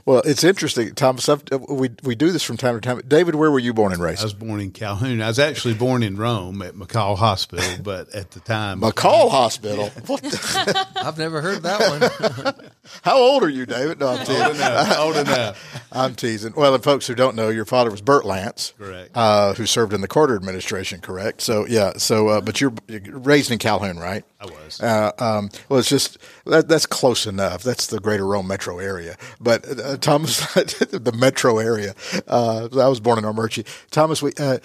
Well, 0.05 0.21
it's 0.25 0.43
interesting, 0.43 0.93
Thomas. 0.93 1.29
I've, 1.29 1.43
we 1.69 1.89
we 2.03 2.15
do 2.15 2.31
this 2.31 2.43
from 2.43 2.57
time 2.57 2.75
to 2.75 2.81
time. 2.81 3.01
David, 3.07 3.35
where 3.35 3.49
were 3.49 3.59
you 3.59 3.73
born 3.73 3.93
and 3.93 4.01
raised? 4.01 4.21
I 4.21 4.25
was 4.25 4.33
born 4.33 4.59
in 4.59 4.71
Calhoun. 4.71 5.21
I 5.21 5.27
was 5.27 5.39
actually 5.39 5.73
born 5.73 6.03
in 6.03 6.17
Rome 6.17 6.61
at 6.61 6.73
McCall 6.73 7.17
Hospital, 7.17 7.65
but 7.83 8.13
at 8.13 8.31
the 8.31 8.39
time, 8.41 8.81
McCall 8.81 9.29
Hospital. 9.29 9.89
What 10.05 10.21
the, 10.21 10.87
I've 10.95 11.17
never 11.17 11.41
heard 11.41 11.63
that 11.63 11.79
one. 11.79 12.53
how 13.03 13.17
old 13.17 13.43
are 13.43 13.49
you, 13.49 13.65
David? 13.65 13.99
No, 13.99 14.09
I'm 14.09 14.17
old 14.17 14.27
teasing. 14.27 14.55
enough, 14.55 14.97
old 14.99 15.15
enough. 15.15 15.87
I'm 15.91 16.15
teasing. 16.15 16.53
Well, 16.55 16.75
and 16.75 16.83
folks 16.83 17.07
who 17.07 17.15
don't 17.15 17.35
know, 17.35 17.49
your 17.49 17.65
father 17.65 17.89
was 17.89 18.01
Bert 18.01 18.25
Lance, 18.25 18.73
Correct. 18.77 19.11
uh, 19.15 19.53
who 19.53 19.65
served 19.65 19.93
in 19.93 20.01
the 20.01 20.07
Carter 20.07 20.35
administration. 20.35 20.99
Correct. 20.99 21.41
So 21.41 21.65
yeah. 21.67 21.93
So, 21.97 22.27
uh, 22.27 22.41
but 22.41 22.59
you're 22.59 22.73
you're 22.87 23.17
raised 23.19 23.49
in 23.49 23.59
Calhoun, 23.59 23.97
right? 23.97 24.25
I 24.45 24.63
was. 24.63 24.81
Uh, 24.81 25.11
um, 25.19 25.49
well, 25.69 25.79
it's 25.79 25.89
just 25.89 26.17
that, 26.45 26.67
that's 26.67 26.85
close 26.85 27.25
enough. 27.25 27.63
That's 27.63 27.87
the 27.87 27.99
Greater 27.99 28.25
Rome 28.25 28.47
metro 28.47 28.79
area. 28.79 29.17
But 29.39 29.67
uh, 29.79 29.97
Thomas, 29.97 30.39
the 30.53 31.13
metro 31.15 31.59
area. 31.59 31.95
Uh, 32.27 32.69
I 32.73 32.87
was 32.87 32.99
born 32.99 33.17
in 33.17 33.25
Armuchee. 33.25 33.65
Thomas, 33.91 34.21
we, 34.21 34.31
uh, 34.39 34.59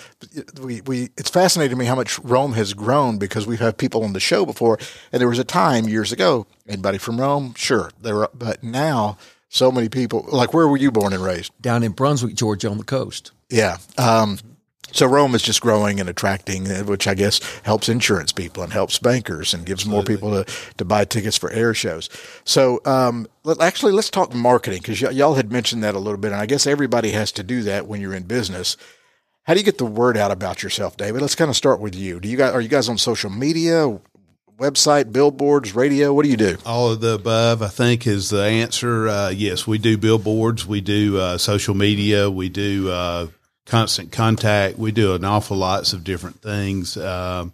we 0.61 0.81
we 0.83 1.11
it's 1.17 1.31
fascinating 1.31 1.71
to 1.71 1.77
me 1.77 1.87
how 1.87 1.95
much 1.95 2.19
Rome 2.21 2.53
has 2.53 2.75
grown 2.75 3.19
because 3.19 3.47
we've 3.47 3.61
had 3.61 3.79
people 3.79 4.05
on 4.05 4.13
the 4.13 4.21
show 4.21 4.45
before, 4.47 4.79
and 5.13 5.21
there 5.21 5.29
was 5.29 5.39
a 5.39 5.45
time 5.45 5.89
years 5.89 6.13
ago. 6.13 6.47
Anybody 6.69 6.99
from 6.99 7.21
Rome? 7.21 7.55
Sure, 7.57 7.91
there. 8.01 8.15
Were, 8.15 8.31
but 8.35 8.63
now, 8.63 9.19
so 9.49 9.73
many 9.73 9.89
people. 9.89 10.27
Like, 10.31 10.55
where 10.55 10.69
were 10.69 10.77
you 10.77 10.91
born 10.91 11.13
and 11.13 11.23
raised? 11.23 11.53
Down 11.61 11.83
in 11.83 11.93
Brunswick, 11.93 12.35
Georgia, 12.35 12.71
on 12.71 12.79
the 12.79 12.85
coast. 12.85 13.33
Yeah. 13.51 13.79
Um, 13.99 14.39
so 14.93 15.07
Rome 15.07 15.35
is 15.35 15.43
just 15.43 15.61
growing 15.61 16.01
and 16.01 16.09
attracting, 16.09 16.71
uh, 16.71 16.83
which 16.85 17.07
I 17.07 17.15
guess 17.15 17.41
helps 17.63 17.89
insurance 17.89 18.33
people 18.33 18.63
and 18.63 18.73
helps 18.73 18.99
bankers 18.99 19.55
and 19.55 19.67
gives 19.67 19.87
more 19.87 20.03
people 20.03 20.31
to, 20.31 20.53
to 20.79 20.85
buy 20.85 21.05
tickets 21.05 21.37
for 21.37 21.51
air 21.51 21.75
shows. 21.75 22.09
So 22.45 22.81
um, 22.85 23.27
let, 23.45 23.61
actually, 23.61 23.93
let's 23.93 24.11
talk 24.11 24.35
marketing 24.35 24.81
because 24.83 25.01
y- 25.03 25.11
y'all 25.11 25.35
had 25.35 25.53
mentioned 25.53 25.83
that 25.85 25.95
a 25.95 25.99
little 25.99 26.19
bit, 26.19 26.33
and 26.33 26.41
I 26.41 26.47
guess 26.47 26.67
everybody 26.67 27.11
has 27.11 27.33
to 27.33 27.43
do 27.43 27.63
that 27.63 27.87
when 27.87 28.01
you're 28.01 28.15
in 28.15 28.25
business. 28.25 28.77
How 29.45 29.55
do 29.55 29.61
you 29.61 29.65
get 29.65 29.79
the 29.79 29.87
word 29.87 30.17
out 30.17 30.31
about 30.31 30.63
yourself, 30.63 30.97
David? 30.97 31.23
Let's 31.23 31.35
kind 31.35 31.49
of 31.49 31.57
start 31.57 31.81
with 31.81 31.95
you. 31.95 32.21
Do 32.21 32.29
you 32.29 32.37
guys 32.37 32.53
are 32.53 32.61
you 32.61 32.69
guys 32.69 32.89
on 32.89 32.99
social 32.99 33.31
media, 33.31 33.99
website, 34.59 35.13
billboards, 35.13 35.75
radio? 35.75 36.13
What 36.13 36.25
do 36.25 36.31
you 36.31 36.37
do? 36.37 36.59
All 36.67 36.91
of 36.91 37.01
the 37.01 37.15
above, 37.15 37.63
I 37.63 37.69
think, 37.69 38.07
is 38.07 38.29
the 38.31 38.45
answer. 38.45 39.09
Uh, 39.09 39.31
yes, 39.31 39.67
we 39.67 39.79
do 39.79 39.97
billboards, 39.97 40.67
we 40.67 40.81
do 40.81 41.19
uh, 41.19 41.39
social 41.39 41.75
media, 41.75 42.31
we 42.31 42.49
do 42.49 42.91
uh, 42.91 43.27
constant 43.67 44.13
contact, 44.13 44.79
we 44.79 44.93
do 44.93 45.15
an 45.15 45.25
awful 45.25 45.57
lots 45.57 45.93
of 45.93 46.05
different 46.05 46.43
things. 46.43 46.97
Um, 46.97 47.53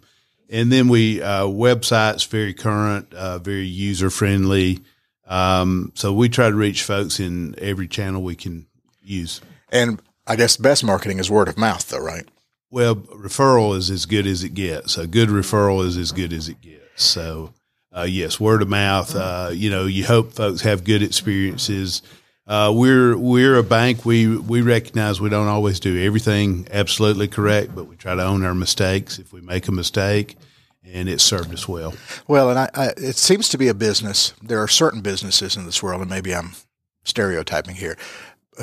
and 0.49 0.71
then 0.71 0.87
we 0.87 1.21
uh, 1.21 1.43
websites 1.43 2.27
very 2.27 2.53
current, 2.53 3.13
uh, 3.13 3.39
very 3.39 3.65
user 3.65 4.09
friendly. 4.09 4.79
Um, 5.27 5.91
so 5.93 6.13
we 6.13 6.29
try 6.29 6.49
to 6.49 6.55
reach 6.55 6.83
folks 6.83 7.19
in 7.19 7.55
every 7.57 7.87
channel 7.87 8.23
we 8.23 8.35
can 8.35 8.65
use. 9.01 9.41
And 9.71 10.01
I 10.25 10.35
guess 10.35 10.57
best 10.57 10.83
marketing 10.83 11.19
is 11.19 11.29
word 11.29 11.49
of 11.49 11.57
mouth, 11.57 11.87
though, 11.89 11.99
right? 11.99 12.25
Well, 12.69 12.95
referral 12.95 13.75
is 13.75 13.89
as 13.89 14.05
good 14.05 14.27
as 14.27 14.43
it 14.43 14.53
gets. 14.53 14.97
A 14.97 15.07
good 15.07 15.29
referral 15.29 15.85
is 15.85 15.97
as 15.97 16.11
good 16.11 16.33
as 16.33 16.49
it 16.49 16.61
gets. 16.61 17.03
So, 17.03 17.53
uh, 17.95 18.03
yes, 18.03 18.39
word 18.39 18.61
of 18.61 18.69
mouth. 18.69 19.15
Uh, 19.15 19.51
you 19.53 19.69
know, 19.69 19.85
you 19.85 20.05
hope 20.05 20.33
folks 20.33 20.61
have 20.61 20.83
good 20.83 21.01
experiences. 21.01 22.01
Uh, 22.47 22.71
we're 22.73 23.17
we're 23.17 23.57
a 23.57 23.63
bank. 23.63 24.05
We 24.05 24.37
we 24.37 24.61
recognize 24.61 25.19
we 25.19 25.29
don't 25.29 25.47
always 25.47 25.79
do 25.81 26.01
everything 26.05 26.67
absolutely 26.71 27.27
correct, 27.27 27.75
but 27.75 27.85
we 27.85 27.97
try 27.97 28.15
to 28.15 28.23
own 28.23 28.45
our 28.45 28.55
mistakes. 28.55 29.19
If 29.19 29.33
we 29.33 29.41
make 29.41 29.67
a 29.67 29.73
mistake, 29.73 30.37
and 30.85 31.09
it 31.09 31.19
served 31.19 31.53
us 31.53 31.67
well. 31.67 31.93
Well, 32.27 32.49
and 32.49 32.59
I, 32.59 32.69
I, 32.73 32.85
it 32.95 33.17
seems 33.17 33.49
to 33.49 33.57
be 33.57 33.67
a 33.67 33.73
business. 33.73 34.33
There 34.41 34.61
are 34.63 34.67
certain 34.67 35.01
businesses 35.01 35.57
in 35.57 35.65
this 35.65 35.83
world, 35.83 35.99
and 35.99 36.09
maybe 36.09 36.33
I'm 36.33 36.51
stereotyping 37.03 37.75
here. 37.75 37.97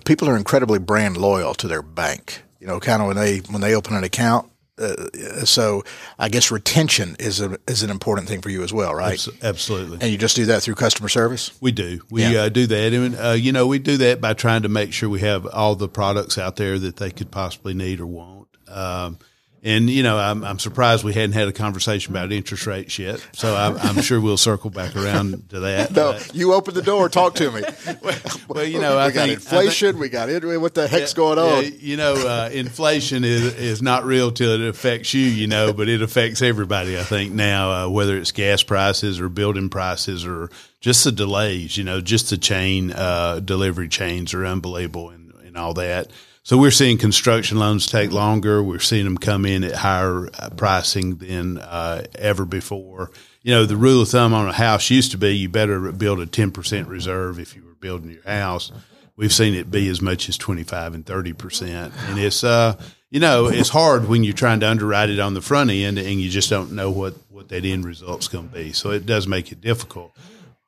People 0.07 0.29
are 0.31 0.37
incredibly 0.37 0.79
brand 0.79 1.19
loyal 1.19 1.55
to 1.55 1.69
their 1.69 1.83
bank. 1.83 2.43
You 2.61 2.67
know, 2.67 2.81
kind 2.81 3.03
of 3.03 3.09
when 3.09 3.17
they 3.17 3.39
when 3.41 3.61
they 3.61 3.75
open 3.75 3.95
an 3.95 4.05
account. 4.05 4.51
Uh, 4.77 5.45
so 5.45 5.85
I 6.19 6.29
guess 6.29 6.51
retention 6.51 7.15
is 7.21 7.41
a 7.41 7.59
is 7.69 7.83
an 7.85 7.91
important 7.91 8.29
thing 8.29 8.41
for 8.41 8.51
you 8.51 8.63
as 8.65 8.73
well, 8.73 8.93
right? 8.95 9.25
Absolutely. 9.43 9.99
And 10.01 10.11
you 10.11 10.19
just 10.19 10.35
do 10.35 10.47
that 10.47 10.63
through 10.63 10.75
customer 10.75 11.09
service. 11.09 11.53
We 11.61 11.71
do. 11.71 12.01
We 12.11 12.23
Yeah. 12.23 12.43
uh, 12.43 12.49
do 12.49 12.67
that, 12.67 12.93
and 12.93 13.17
uh, 13.17 13.31
you 13.31 13.53
know, 13.53 13.67
we 13.69 13.79
do 13.79 13.97
that 13.99 14.21
by 14.21 14.33
trying 14.35 14.63
to 14.63 14.69
make 14.69 14.93
sure 14.93 15.09
we 15.09 15.21
have 15.21 15.47
all 15.47 15.77
the 15.77 15.89
products 15.89 16.39
out 16.39 16.57
there 16.57 16.79
that 16.81 16.97
they 16.97 17.11
could 17.13 17.31
possibly 17.31 17.73
need 17.75 18.01
or 18.01 18.07
want. 18.07 18.49
Um, 18.69 19.19
and 19.65 19.89
you 19.89 20.03
know, 20.03 20.19
I'm, 20.19 20.45
I'm 20.45 20.59
surprised 20.59 21.05
we 21.05 21.15
hadn't 21.15 21.33
had 21.33 21.49
a 21.49 21.53
conversation 21.53 22.13
about 22.13 22.31
interest 22.31 22.67
rates 22.67 22.99
yet. 22.99 23.27
So 23.33 23.57
I'm, 23.57 23.79
I'm 23.79 24.03
sure 24.03 24.21
we'll 24.21 24.37
circle 24.37 24.69
back 24.69 24.95
around 24.95 25.49
to 25.49 25.61
that. 25.61 25.93
No, 25.93 26.19
you 26.35 26.53
open 26.53 26.75
the 26.75 26.83
door. 26.83 27.09
Talk 27.09 27.35
to 27.37 27.51
me. 27.51 27.63
well, 28.49 28.65
you 28.65 28.79
know, 28.79 28.97
we 28.97 29.03
I 29.03 29.11
got 29.11 29.27
think 29.27 29.41
inflation. 29.41 29.99
we 29.99 30.11
got 30.11 30.29
it. 30.29 30.45
What 30.45 30.75
the 30.75 30.87
heck's 30.87 31.15
going 31.15 31.39
yeah, 31.39 31.69
on? 31.69 31.81
you 31.81 31.97
know, 31.97 32.13
uh, 32.13 32.51
inflation 32.53 33.25
is 33.25 33.55
is 33.55 33.81
not 33.81 34.05
real 34.05 34.31
till 34.31 34.61
it 34.61 34.69
affects 34.69 35.15
you, 35.15 35.23
you 35.23 35.47
know, 35.47 35.73
but 35.73 35.89
it 35.89 36.03
affects 36.03 36.43
everybody. 36.43 36.99
I 36.99 37.03
think 37.03 37.33
now, 37.33 37.71
uh, 37.71 37.89
whether 37.89 38.19
it's 38.19 38.33
gas 38.33 38.63
prices 38.63 39.19
or 39.19 39.31
building 39.31 39.71
prices 39.71 40.27
or 40.27 40.51
just 40.81 41.05
the 41.05 41.13
delays, 41.13 41.79
you 41.79 41.85
know, 41.85 42.03
just 42.03 42.29
the 42.29 42.37
chain 42.37 42.93
uh, 42.93 43.41
delivery 43.41 43.89
chains 43.89 44.35
are 44.35 44.45
unbelievable 44.45 45.09
and, 45.09 45.33
and 45.43 45.57
all 45.57 45.73
that. 45.73 46.11
So 46.45 46.59
we're 46.59 46.71
seeing 46.71 46.99
construction 46.99 47.59
loans 47.59 47.87
take 47.87 48.13
longer. 48.13 48.63
We're 48.63 48.79
seeing 48.79 49.05
them 49.05 49.17
come 49.17 49.47
in 49.47 49.65
at 49.65 49.75
higher 49.75 50.29
uh, 50.39 50.51
pricing 50.51 51.17
than 51.17 51.57
uh, 51.57 52.05
ever 52.17 52.45
before. 52.45 53.11
You 53.43 53.55
know, 53.55 53.65
the 53.65 53.77
rule 53.77 54.03
of 54.03 54.11
thumb 54.11 54.35
on 54.35 54.47
a 54.47 54.53
house 54.53 54.91
used 54.91 55.11
to 55.13 55.19
be 55.19 55.35
you 55.37 55.49
better 55.49 55.91
build 55.91 56.21
a 56.21 56.27
ten 56.27 56.51
percent 56.51 56.87
reserve 56.89 57.39
if 57.39 57.57
you 57.57 57.65
were 57.65 57.75
building 57.75 58.11
your 58.11 58.23
house 58.23 58.71
we've 59.17 59.33
seen 59.33 59.55
it 59.55 59.71
be 59.71 59.89
as 59.89 60.01
much 60.01 60.29
as 60.29 60.37
25 60.37 60.95
and 60.95 61.07
30 61.07 61.33
percent 61.33 61.95
and 62.09 62.19
it's 62.19 62.43
uh 62.43 62.75
you 63.11 63.21
know 63.21 63.47
it's 63.47 63.69
hard 63.69 64.09
when 64.09 64.25
you're 64.25 64.35
trying 64.35 64.61
to 64.61 64.69
underwrite 64.69 65.11
it 65.11 65.21
on 65.21 65.35
the 65.35 65.41
front 65.41 65.71
end 65.71 65.99
and 65.99 66.21
you 66.21 66.29
just 66.29 66.51
don't 66.51 66.73
know 66.73 66.91
what 66.91 67.15
what 67.31 67.49
that 67.49 67.65
end 67.65 67.85
result's 67.85 68.29
going 68.29 68.49
to 68.49 68.55
be 68.55 68.73
so 68.73 68.91
it 68.91 69.07
does 69.07 69.27
make 69.27 69.53
it 69.53 69.61
difficult 69.61 70.17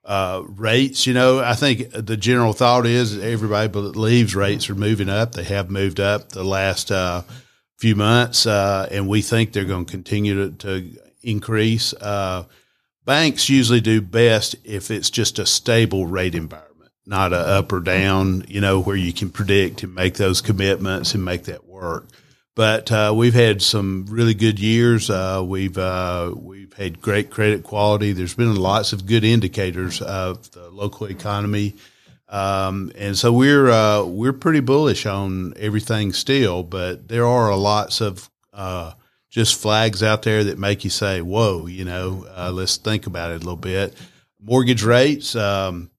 uh, 0.06 0.42
rates, 0.46 1.04
you 1.04 1.12
know, 1.12 1.40
I 1.40 1.54
think 1.54 1.90
the 1.90 2.16
general 2.16 2.52
thought 2.52 2.86
is 2.86 3.18
everybody 3.18 3.68
believes 3.68 4.36
rates 4.36 4.70
are 4.70 4.76
moving 4.76 5.08
up. 5.08 5.32
They 5.32 5.42
have 5.44 5.68
moved 5.68 5.98
up 5.98 6.28
the 6.28 6.44
last 6.44 6.92
uh, 6.92 7.22
few 7.76 7.96
months, 7.96 8.46
uh, 8.46 8.88
and 8.90 9.08
we 9.08 9.20
think 9.20 9.52
they're 9.52 9.64
going 9.64 9.84
to 9.84 9.90
continue 9.90 10.50
to, 10.50 10.56
to 10.58 10.98
increase. 11.24 11.92
Uh, 11.94 12.44
banks 13.04 13.48
usually 13.48 13.80
do 13.80 14.00
best 14.00 14.54
if 14.62 14.92
it's 14.92 15.10
just 15.10 15.40
a 15.40 15.46
stable 15.46 16.06
rate 16.06 16.36
environment, 16.36 16.92
not 17.04 17.32
a 17.32 17.38
up 17.38 17.72
or 17.72 17.80
down, 17.80 18.44
you 18.46 18.60
know, 18.60 18.80
where 18.80 18.96
you 18.96 19.12
can 19.12 19.28
predict 19.28 19.82
and 19.82 19.92
make 19.92 20.14
those 20.14 20.40
commitments 20.40 21.14
and 21.14 21.24
make 21.24 21.44
that 21.44 21.66
work. 21.66 22.06
But 22.56 22.90
uh, 22.90 23.12
we've 23.14 23.34
had 23.34 23.60
some 23.60 24.06
really 24.08 24.32
good 24.32 24.58
years. 24.58 25.10
Uh, 25.10 25.44
we've 25.46 25.76
uh, 25.76 26.32
we've 26.34 26.72
had 26.72 27.02
great 27.02 27.30
credit 27.30 27.62
quality. 27.62 28.12
There's 28.12 28.34
been 28.34 28.56
lots 28.56 28.94
of 28.94 29.04
good 29.04 29.24
indicators 29.24 30.00
of 30.00 30.50
the 30.52 30.70
local 30.70 31.06
economy, 31.06 31.74
um, 32.30 32.90
and 32.96 33.16
so 33.16 33.30
we're 33.30 33.68
uh, 33.68 34.04
we're 34.04 34.32
pretty 34.32 34.60
bullish 34.60 35.04
on 35.04 35.52
everything 35.58 36.14
still. 36.14 36.62
But 36.62 37.08
there 37.08 37.26
are 37.26 37.54
lots 37.54 38.00
of 38.00 38.30
uh, 38.54 38.94
just 39.28 39.60
flags 39.60 40.02
out 40.02 40.22
there 40.22 40.42
that 40.44 40.58
make 40.58 40.82
you 40.82 40.88
say, 40.90 41.20
"Whoa!" 41.20 41.66
You 41.66 41.84
know, 41.84 42.24
let's 42.54 42.78
think 42.78 43.06
about 43.06 43.32
it 43.32 43.34
a 43.34 43.38
little 43.44 43.56
bit. 43.56 43.94
Mortgage 44.40 44.82
rates. 44.82 45.36
Um, 45.36 45.90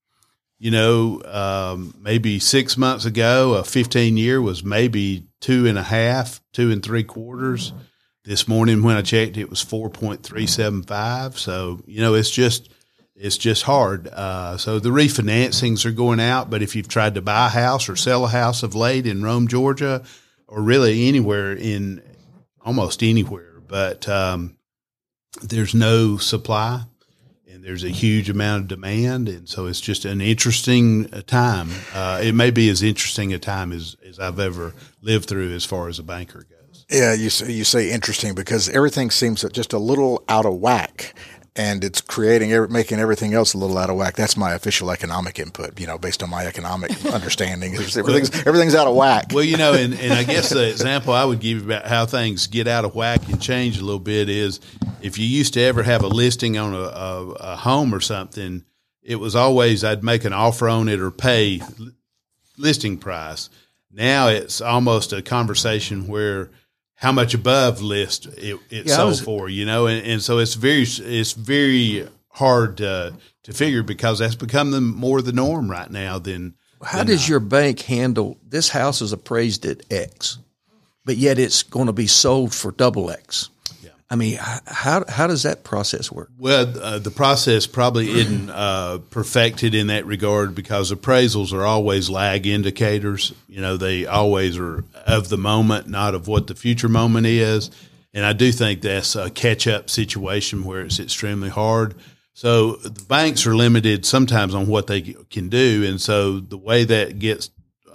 you 0.60 0.72
know, 0.72 1.22
um, 1.26 1.94
maybe 2.00 2.40
six 2.40 2.78
months 2.78 3.06
ago, 3.06 3.54
a 3.54 3.64
15 3.64 4.18
year 4.18 4.42
was 4.42 4.64
maybe 4.64 5.28
two 5.40 5.68
and 5.68 5.78
a 5.78 5.84
half, 5.84 6.42
two 6.54 6.72
and 6.72 6.84
three 6.84 7.04
quarters. 7.04 7.74
This 8.24 8.48
morning 8.48 8.84
when 8.84 8.98
I 8.98 9.04
checked, 9.04 9.38
it 9.38 9.50
was 9.50 9.64
4.375. 9.64 11.38
So, 11.38 11.80
you 11.86 12.02
know, 12.02 12.14
it's 12.14 12.32
just, 12.32 12.70
it's 13.16 13.38
just 13.38 13.64
hard. 13.64 14.08
Uh, 14.08 14.58
so 14.58 14.80
the 14.80 14.90
refinancings 14.90 15.86
are 15.86 15.92
going 15.92 16.20
out. 16.20 16.50
But 16.50 16.62
if 16.62 16.76
you've 16.76 16.90
tried 16.90 17.16
to 17.16 17.22
buy 17.22 17.48
a 17.48 17.50
house 17.50 17.88
or 17.88 17.96
sell 17.96 18.26
a 18.26 18.30
house 18.30 18.64
of 18.64 18.76
late 18.76 19.08
in 19.08 19.24
Rome, 19.24 19.48
Georgia, 19.48 20.04
or 20.48 20.62
really 20.62 21.08
anywhere 21.08 21.54
in 21.54 22.02
almost 22.66 23.02
anywhere, 23.02 23.62
but 23.66 24.10
um, 24.10 24.58
there's 25.42 25.74
no 25.74 26.18
supply. 26.18 26.84
There's 27.68 27.84
a 27.84 27.90
huge 27.90 28.30
amount 28.30 28.62
of 28.62 28.68
demand, 28.70 29.28
and 29.28 29.50
so 29.50 29.66
it's 29.66 29.82
just 29.82 30.06
an 30.06 30.22
interesting 30.22 31.14
uh, 31.14 31.22
time. 31.28 31.70
Uh, 31.94 32.22
it 32.24 32.34
may 32.34 32.50
be 32.50 32.70
as 32.70 32.82
interesting 32.82 33.34
a 33.34 33.40
time 33.40 33.74
as, 33.74 33.98
as 34.08 34.22
I've 34.22 34.40
ever 34.40 34.74
lived 35.02 35.28
through 35.28 35.54
as 35.54 35.66
far 35.66 35.90
as 35.90 36.00
a 36.00 36.04
banker 36.04 36.48
goes. 36.50 36.86
Yeah, 36.90 37.14
you 37.14 37.30
say, 37.30 37.52
you 37.52 37.66
say 37.66 37.92
interesting 37.92 38.36
because 38.36 38.70
everything 38.70 39.12
seems 39.12 39.44
just 39.52 39.74
a 39.74 39.80
little 39.80 40.24
out 40.30 40.46
of 40.46 40.56
whack, 40.56 41.14
and 41.58 41.84
it's 41.84 42.02
creating 42.02 42.52
making 42.72 43.00
everything 43.00 43.34
else 43.34 43.54
a 43.54 43.58
little 43.58 43.78
out 43.78 43.90
of 43.90 43.96
whack. 43.96 44.16
That's 44.16 44.38
my 44.38 44.54
official 44.54 44.92
economic 44.92 45.40
input, 45.40 45.80
you 45.80 45.88
know, 45.88 45.98
based 45.98 46.22
on 46.22 46.30
my 46.30 46.46
economic 46.46 46.92
understanding. 47.14 47.76
Everything's 47.76 48.46
everything's 48.46 48.76
out 48.76 48.88
of 48.88 48.96
whack. 48.96 49.32
Well, 49.34 49.44
you 49.44 49.58
know, 49.58 49.74
and, 49.74 49.94
and 49.96 50.14
I 50.14 50.24
guess 50.24 50.50
the 50.52 50.70
example 50.70 51.14
I 51.14 51.26
would 51.26 51.40
give 51.40 51.66
about 51.66 51.88
how 51.88 52.06
things 52.06 52.48
get 52.48 52.68
out 52.68 52.86
of 52.86 52.96
whack 52.96 53.28
and 53.28 53.42
change 53.42 53.80
a 53.80 53.84
little 53.84 54.00
bit 54.00 54.30
is 54.30 54.60
if 55.02 55.18
you 55.18 55.26
used 55.26 55.56
to 55.56 55.62
ever 55.62 55.84
have 55.84 56.04
a 56.04 56.08
listing 56.08 56.58
on 56.58 56.74
a, 56.74 56.78
a, 56.78 57.32
a 57.32 57.56
home 57.56 57.94
or 57.94 58.00
something, 58.00 58.64
it 59.02 59.16
was 59.16 59.36
always 59.36 59.84
I'd 59.84 60.04
make 60.04 60.26
an 60.26 60.34
offer 60.34 60.70
on 60.70 60.88
it 60.88 61.00
or 61.00 61.10
pay 61.10 61.62
listing 62.58 62.98
price. 62.98 63.50
Now 63.92 64.28
it's 64.28 64.62
almost 64.62 65.12
a 65.12 65.24
conversation 65.24 66.08
where 66.08 66.52
how 66.98 67.12
much 67.12 67.34
above 67.34 67.82
list 67.82 68.26
it, 68.26 68.60
it 68.70 68.88
yeah, 68.88 68.96
sold 68.96 69.10
was, 69.10 69.22
for, 69.22 69.50
you 69.50 69.66
know, 69.66 69.88
and, 69.88 70.06
and 70.06 70.22
so 70.22 70.40
it's 70.40 70.56
very 70.56 70.82
it's 70.82 71.32
very 71.32 72.08
hard 72.30 72.78
to 72.78 73.14
to 73.44 73.54
figure 73.54 73.84
because 73.84 74.20
that's 74.20 74.36
become 74.36 74.72
the 74.72 74.82
more 74.82 75.22
the 75.22 75.32
norm 75.32 75.72
right 75.72 75.90
now 75.90 76.20
than. 76.20 76.56
How 76.84 77.00
than 77.00 77.08
does 77.08 77.22
not. 77.22 77.30
your 77.30 77.40
bank 77.40 77.82
handle 77.82 78.38
this 78.44 78.70
house 78.70 79.02
is 79.02 79.14
appraised 79.14 79.66
at 79.66 79.82
X, 79.92 80.40
but 81.06 81.18
yet 81.18 81.40
it's 81.40 81.64
going 81.64 81.88
to 81.88 81.94
be 81.94 82.08
sold 82.08 82.54
for 82.54 82.72
double 82.72 83.10
X? 83.10 83.50
I 84.10 84.16
mean, 84.16 84.38
how 84.38 85.04
how 85.10 85.28
does 85.28 85.44
that 85.44 85.66
process 85.66 86.10
work? 86.10 86.30
Well, 86.38 86.74
uh, 86.82 87.00
the 87.00 87.12
process 87.12 87.68
probably 87.68 88.10
isn't 88.10 88.50
uh, 88.50 89.00
perfected 89.10 89.76
in 89.76 89.88
that 89.88 90.06
regard 90.06 90.56
because 90.56 90.94
appraisals 90.94 91.52
are 91.52 91.66
always 91.66 92.10
lag 92.10 92.48
indicators. 92.48 93.34
You 93.50 93.60
know, 93.60 93.76
they 93.76 94.06
always 94.06 94.58
are 94.58 94.86
of 95.06 95.28
the 95.28 95.38
moment, 95.38 95.88
not 95.88 96.16
of 96.16 96.28
what 96.28 96.48
the 96.48 96.56
future 96.56 96.88
moment 96.88 97.26
is. 97.26 97.70
And 98.14 98.26
I 98.26 98.32
do 98.32 98.52
think 98.54 98.82
that's 98.82 99.16
a 99.16 99.30
catch 99.30 99.68
up 99.68 99.90
situation 99.90 100.64
where 100.64 100.82
it's 100.82 101.00
extremely 101.00 101.50
hard. 101.50 101.94
So 102.34 102.78
the 102.78 103.04
banks 103.04 103.46
are 103.46 103.56
limited 103.56 104.06
sometimes 104.06 104.56
on 104.56 104.68
what 104.68 104.88
they 104.88 105.02
can 105.02 105.50
do, 105.50 105.84
and 105.86 106.00
so 106.00 106.40
the 106.40 106.58
way 106.58 106.84
that 106.84 107.20
gets 107.20 107.50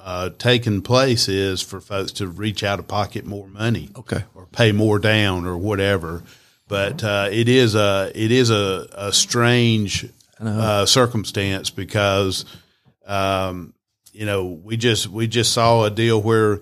uh, 0.05 0.31
taking 0.39 0.83
place 0.83 1.29
is 1.29 1.63
for 1.63 1.81
folks 1.81 2.13
to 2.13 2.27
reach 2.27 2.65
out 2.65 2.81
of 2.81 2.89
pocket 2.89 3.25
more 3.25 3.47
money, 3.47 3.91
okay, 3.97 4.25
or 4.35 4.47
pay 4.47 4.73
more 4.73 4.99
down 4.99 5.47
or 5.47 5.57
whatever. 5.57 6.23
But 6.67 7.05
uh, 7.05 7.29
it 7.31 7.49
is 7.49 7.75
a 7.75 8.11
it 8.15 8.33
is 8.33 8.51
a, 8.51 8.89
a 8.93 9.13
strange 9.13 10.09
uh, 10.41 10.87
circumstance 10.87 11.71
because 11.71 12.45
um, 13.07 13.75
you 14.13 14.27
know 14.27 14.45
we 14.47 14.77
just 14.77 15.07
we 15.07 15.29
just 15.29 15.53
saw 15.53 15.85
a 15.85 15.91
deal 15.91 16.21
where 16.21 16.61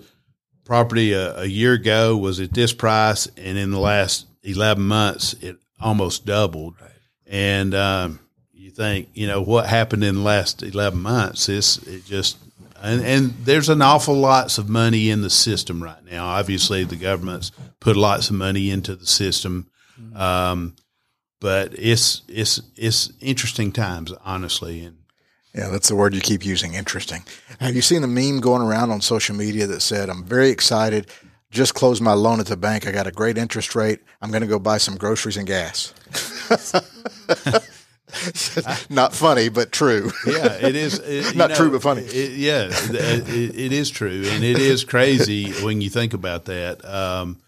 property 0.64 1.12
a, 1.14 1.40
a, 1.40 1.46
year 1.46 1.72
ago 1.72 2.16
was 2.16 2.40
at 2.40 2.52
this 2.52 2.72
price, 2.72 3.26
and 3.38 3.56
in 3.56 3.70
the 3.70 3.80
last 3.80 4.26
eleven 4.42 4.84
months 4.84 5.32
it 5.40 5.56
almost 5.80 6.26
doubled. 6.26 6.74
Right. 6.80 6.90
And 7.26 7.74
um, 7.74 8.20
you 8.52 8.70
think 8.70 9.08
you 9.14 9.26
know 9.26 9.40
what 9.40 9.66
happened 9.66 10.04
in 10.04 10.16
the 10.16 10.20
last 10.20 10.62
eleven 10.62 11.00
months? 11.00 11.46
This 11.46 11.78
it 11.86 12.04
just 12.04 12.36
and, 12.82 13.04
and 13.04 13.30
there's 13.44 13.68
an 13.68 13.82
awful 13.82 14.14
lots 14.14 14.58
of 14.58 14.68
money 14.68 15.10
in 15.10 15.22
the 15.22 15.30
system 15.30 15.82
right 15.82 16.04
now. 16.04 16.26
Obviously, 16.26 16.84
the 16.84 16.96
government's 16.96 17.52
put 17.78 17.96
lots 17.96 18.30
of 18.30 18.36
money 18.36 18.70
into 18.70 18.96
the 18.96 19.06
system, 19.06 19.68
um, 20.14 20.76
but 21.40 21.72
it's 21.78 22.22
it's 22.28 22.60
it's 22.76 23.12
interesting 23.20 23.72
times, 23.72 24.12
honestly. 24.24 24.84
And 24.84 24.98
yeah, 25.54 25.68
that's 25.68 25.88
the 25.88 25.96
word 25.96 26.14
you 26.14 26.20
keep 26.20 26.44
using. 26.44 26.74
Interesting. 26.74 27.24
Have 27.60 27.74
you 27.74 27.82
seen 27.82 28.02
the 28.02 28.08
meme 28.08 28.40
going 28.40 28.62
around 28.62 28.90
on 28.90 29.00
social 29.00 29.36
media 29.36 29.66
that 29.66 29.80
said, 29.80 30.08
"I'm 30.08 30.24
very 30.24 30.50
excited." 30.50 31.08
Just 31.50 31.74
closed 31.74 32.00
my 32.00 32.12
loan 32.12 32.38
at 32.38 32.46
the 32.46 32.56
bank. 32.56 32.86
I 32.86 32.92
got 32.92 33.08
a 33.08 33.10
great 33.10 33.36
interest 33.36 33.74
rate. 33.74 33.98
I'm 34.22 34.30
going 34.30 34.42
to 34.42 34.46
go 34.46 34.60
buy 34.60 34.78
some 34.78 34.96
groceries 34.96 35.36
and 35.36 35.48
gas. 35.48 35.92
Not 38.90 39.14
funny, 39.14 39.48
but 39.48 39.72
true. 39.72 40.10
Yeah, 40.26 40.52
it 40.54 40.76
is. 40.76 41.00
It, 41.10 41.34
Not 41.34 41.50
know, 41.50 41.56
true, 41.56 41.70
but 41.70 41.82
funny. 41.82 42.02
It, 42.02 42.32
yeah, 42.32 42.68
it, 42.70 43.28
it 43.28 43.72
is 43.72 43.90
true, 43.90 44.22
and 44.26 44.44
it 44.44 44.58
is 44.58 44.84
crazy 44.84 45.52
when 45.64 45.80
you 45.80 45.90
think 45.90 46.14
about 46.14 46.44
that. 46.44 46.84
Um, 46.84 47.38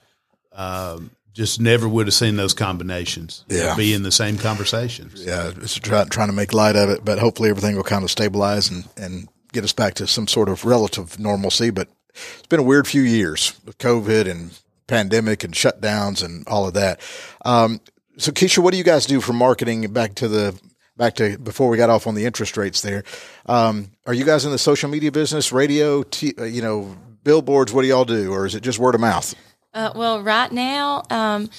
um, 0.52 1.10
just 1.32 1.60
never 1.60 1.88
would 1.88 2.06
have 2.06 2.14
seen 2.14 2.36
those 2.36 2.54
combinations 2.54 3.44
yeah. 3.48 3.74
be 3.76 3.94
in 3.94 4.02
the 4.02 4.12
same 4.12 4.36
conversations. 4.36 5.24
Yeah, 5.24 5.52
just 5.58 5.82
try, 5.82 6.04
trying 6.04 6.28
to 6.28 6.34
make 6.34 6.52
light 6.52 6.76
of 6.76 6.90
it, 6.90 7.04
but 7.04 7.18
hopefully 7.18 7.50
everything 7.50 7.76
will 7.76 7.84
kind 7.84 8.04
of 8.04 8.10
stabilize 8.10 8.70
and, 8.70 8.86
and 8.96 9.28
get 9.52 9.64
us 9.64 9.72
back 9.72 9.94
to 9.94 10.06
some 10.06 10.26
sort 10.26 10.48
of 10.48 10.64
relative 10.64 11.18
normalcy. 11.18 11.70
But 11.70 11.88
it's 12.14 12.46
been 12.48 12.60
a 12.60 12.64
weird 12.64 12.86
few 12.86 13.02
years 13.02 13.58
with 13.64 13.78
COVID 13.78 14.30
and 14.30 14.58
pandemic 14.86 15.44
and 15.44 15.54
shutdowns 15.54 16.22
and 16.22 16.46
all 16.46 16.66
of 16.66 16.74
that. 16.74 17.00
Um, 17.44 17.80
so 18.22 18.30
Keisha, 18.30 18.58
what 18.58 18.70
do 18.70 18.78
you 18.78 18.84
guys 18.84 19.06
do 19.06 19.20
for 19.20 19.32
marketing? 19.32 19.92
Back 19.92 20.14
to 20.16 20.28
the 20.28 20.58
back 20.96 21.14
to 21.16 21.36
before 21.38 21.68
we 21.68 21.76
got 21.76 21.90
off 21.90 22.06
on 22.06 22.14
the 22.14 22.24
interest 22.24 22.56
rates. 22.56 22.80
There, 22.80 23.02
um, 23.46 23.90
are 24.06 24.14
you 24.14 24.24
guys 24.24 24.44
in 24.44 24.52
the 24.52 24.58
social 24.58 24.88
media 24.88 25.10
business, 25.10 25.52
radio, 25.52 26.04
t- 26.04 26.34
uh, 26.38 26.44
you 26.44 26.62
know, 26.62 26.96
billboards? 27.24 27.72
What 27.72 27.82
do 27.82 27.88
y'all 27.88 28.04
do, 28.04 28.32
or 28.32 28.46
is 28.46 28.54
it 28.54 28.62
just 28.62 28.78
word 28.78 28.94
of 28.94 29.00
mouth? 29.00 29.34
Uh, 29.74 29.90
well, 29.96 30.22
right 30.22 30.52
now, 30.52 31.02
um, 31.10 31.50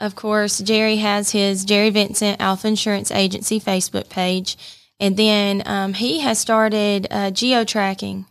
of 0.00 0.14
course, 0.14 0.58
Jerry 0.58 0.96
has 0.96 1.30
his 1.32 1.64
Jerry 1.64 1.90
Vincent 1.90 2.40
Alfa 2.40 2.68
Insurance 2.68 3.10
Agency 3.10 3.58
Facebook 3.58 4.08
page, 4.08 4.56
and 5.00 5.16
then 5.16 5.62
um, 5.66 5.94
he 5.94 6.20
has 6.20 6.38
started 6.38 7.08
uh, 7.10 7.32
geo 7.32 7.64
tracking. 7.64 8.26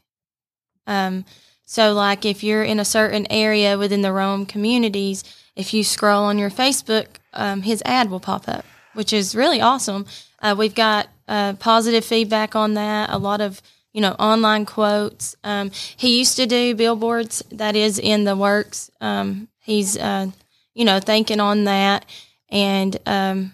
Um, 0.86 1.26
so, 1.66 1.94
like 1.94 2.24
if 2.24 2.44
you're 2.46 2.64
in 2.64 2.80
a 2.80 2.86
certain 2.86 3.28
area 3.30 3.78
within 3.78 4.04
the 4.04 4.14
Rome 4.14 4.46
communities, 4.46 5.26
if 5.58 5.74
you 5.74 5.84
scroll 5.84 6.24
on 6.24 6.38
your 6.38 6.52
Facebook, 6.52 7.08
um, 7.34 7.64
his 7.64 7.82
ad 7.84 8.10
will 8.10 8.20
pop 8.20 8.48
up, 8.48 8.64
which 8.94 9.12
is 9.12 9.36
really 9.36 9.60
awesome. 9.60 10.06
Uh, 10.40 10.56
we've 10.58 10.76
got 10.76 11.10
uh, 11.28 11.54
positive 11.54 12.06
feedback 12.06 12.56
on 12.56 12.76
that. 12.76 13.10
A 13.10 13.18
lot 13.18 13.42
of 13.42 13.62
you 13.92 14.00
know 14.00 14.12
online 14.14 14.66
quotes. 14.66 15.36
Um, 15.44 15.72
he 15.98 16.20
used 16.20 16.38
to 16.38 16.46
do 16.46 16.76
billboards. 16.76 17.44
That 17.52 17.76
is 17.76 18.00
in 18.00 18.24
the 18.24 18.36
works. 18.36 18.90
Um, 19.02 19.50
he's 19.60 19.98
uh, 19.98 20.28
you 20.74 20.86
know 20.86 21.00
thinking 21.00 21.40
on 21.40 21.66
that 21.66 22.06
and 22.50 22.96
um, 23.06 23.54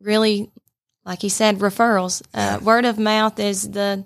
really, 0.00 0.50
like 1.04 1.20
he 1.20 1.28
said, 1.28 1.58
referrals. 1.58 2.22
Uh, 2.32 2.58
word 2.62 2.84
of 2.84 2.98
mouth 2.98 3.38
is 3.38 3.70
the 3.70 4.04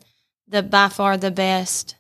the 0.49 0.63
by 0.63 0.89
far 0.89 1.17
the 1.17 1.31
best 1.31 1.97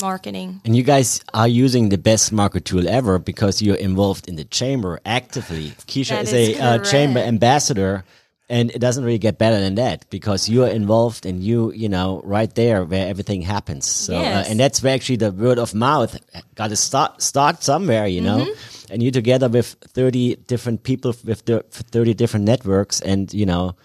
marketing. 0.00 0.60
And 0.64 0.76
you 0.76 0.82
guys 0.82 1.22
are 1.34 1.48
using 1.48 1.88
the 1.88 1.98
best 1.98 2.32
market 2.32 2.64
tool 2.64 2.88
ever 2.88 3.18
because 3.18 3.62
you're 3.62 3.76
involved 3.76 4.28
in 4.28 4.36
the 4.36 4.44
chamber 4.44 5.00
actively. 5.04 5.70
Keisha 5.86 6.22
is, 6.22 6.32
is, 6.32 6.58
a 6.58 6.62
uh, 6.62 6.78
chamber 6.78 7.20
ambassador. 7.20 8.04
And 8.50 8.70
it 8.70 8.78
doesn't 8.78 9.04
really 9.04 9.18
get 9.18 9.36
better 9.36 9.60
than 9.60 9.74
that 9.74 10.08
because 10.08 10.48
you 10.48 10.64
are 10.64 10.70
involved 10.70 11.26
and 11.26 11.42
you, 11.42 11.70
you 11.72 11.86
know, 11.86 12.22
right 12.24 12.52
there 12.54 12.82
where 12.82 13.06
everything 13.06 13.42
happens. 13.42 13.86
So, 13.86 14.16
uh, 14.16 14.22
yes. 14.22 14.46
uh, 14.46 14.50
and 14.50 14.58
that's 14.58 14.82
where 14.82 14.94
actually 14.94 15.16
the 15.16 15.32
word 15.32 15.58
of 15.58 15.74
mouth 15.74 16.18
got 16.54 16.68
to 16.68 16.76
start, 16.76 17.20
start 17.20 17.62
somewhere, 17.62 18.06
you 18.06 18.22
know, 18.22 18.38
mm-hmm. 18.38 18.92
and 18.92 19.02
you 19.02 19.10
together 19.10 19.50
with 19.50 19.76
30 19.88 20.36
different 20.46 20.82
people 20.82 21.14
with 21.24 21.44
the 21.44 21.60
30 21.68 22.14
different 22.14 22.46
networks 22.46 23.02
and, 23.02 23.34
you 23.34 23.44
know, 23.44 23.76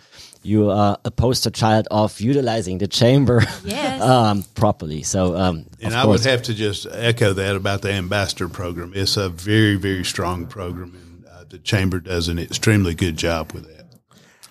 you 0.44 0.70
are 0.70 0.98
a 1.06 1.12
poster 1.12 1.50
child 1.50 1.88
of 1.90 2.20
utilizing 2.20 2.78
the 2.78 2.88
chamber 2.88 3.44
yes. 3.64 4.02
um, 4.02 4.44
properly. 4.56 5.04
So, 5.04 5.36
um, 5.36 5.66
and 5.82 5.94
I 5.94 6.06
would 6.06 6.24
have 6.26 6.44
to 6.44 6.54
just 6.54 6.86
echo 6.92 7.34
that 7.34 7.56
about 7.56 7.82
the 7.82 7.92
ambassador 7.92 8.50
program. 8.50 8.92
It's 8.96 9.18
a 9.18 9.30
very, 9.30 9.76
very 9.76 10.04
strong 10.04 10.46
program, 10.46 10.96
and 10.96 11.26
uh, 11.26 11.46
the 11.50 11.60
chamber 11.60 12.00
does 12.00 12.28
an 12.28 12.40
extremely 12.40 12.94
good 12.94 13.18
job 13.18 13.54
with 13.54 13.66
that. 13.66 13.84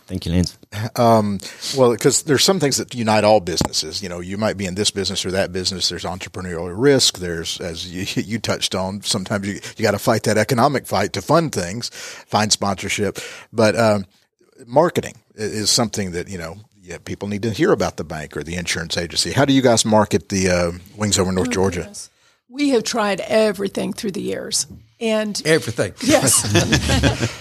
Thank 0.07 0.27
you, 0.27 0.33
Lance. 0.33 0.59
Um, 0.97 1.39
well, 1.77 1.93
because 1.93 2.25
there's 2.25 2.45
some 2.45 2.61
things 2.61 2.77
that 2.77 2.95
unite 2.95 3.25
all 3.25 3.41
businesses. 3.41 4.03
You 4.03 4.09
know, 4.09 4.21
you 4.21 4.37
might 4.37 4.57
be 4.57 4.67
in 4.67 4.75
this 4.75 4.91
business 4.91 5.25
or 5.25 5.31
that 5.31 5.53
business. 5.53 5.89
There's 5.89 6.05
entrepreneurial 6.05 6.71
risk. 6.77 7.19
There's, 7.19 7.61
as 7.61 7.91
you, 8.17 8.23
you 8.23 8.39
touched 8.39 8.75
on, 8.75 9.01
sometimes 9.03 9.47
you, 9.47 9.61
you 9.77 9.83
got 9.83 9.93
to 9.93 9.99
fight 9.99 10.25
that 10.25 10.37
economic 10.37 10.87
fight 10.87 11.13
to 11.15 11.23
fund 11.23 11.53
things, 11.53 11.89
find 11.89 12.53
sponsorship. 12.53 13.21
But 13.53 13.75
um, 13.75 14.07
marketing 14.67 15.15
is 15.35 15.71
something 15.71 16.13
that 16.13 16.29
you 16.29 16.39
know 16.39 16.57
yeah, 16.83 16.99
people 16.99 17.29
need 17.29 17.43
to 17.43 17.51
hear 17.51 17.73
about 17.73 17.97
the 17.97 18.05
bank 18.05 18.37
or 18.37 18.43
the 18.43 18.57
insurance 18.57 18.97
agency. 18.97 19.33
How 19.33 19.45
do 19.45 19.53
you 19.53 19.63
guys 19.63 19.85
market 19.85 20.29
the 20.29 20.49
uh, 20.49 20.73
Wings 20.97 21.19
Over 21.19 21.31
North 21.31 21.49
oh, 21.49 21.53
Georgia? 21.53 21.81
Goodness. 21.81 22.11
We 22.49 22.71
have 22.71 22.83
tried 22.83 23.21
everything 23.21 23.93
through 23.93 24.11
the 24.11 24.21
years, 24.21 24.67
and 25.01 25.41
everything. 25.47 25.95
Yes, 26.03 26.45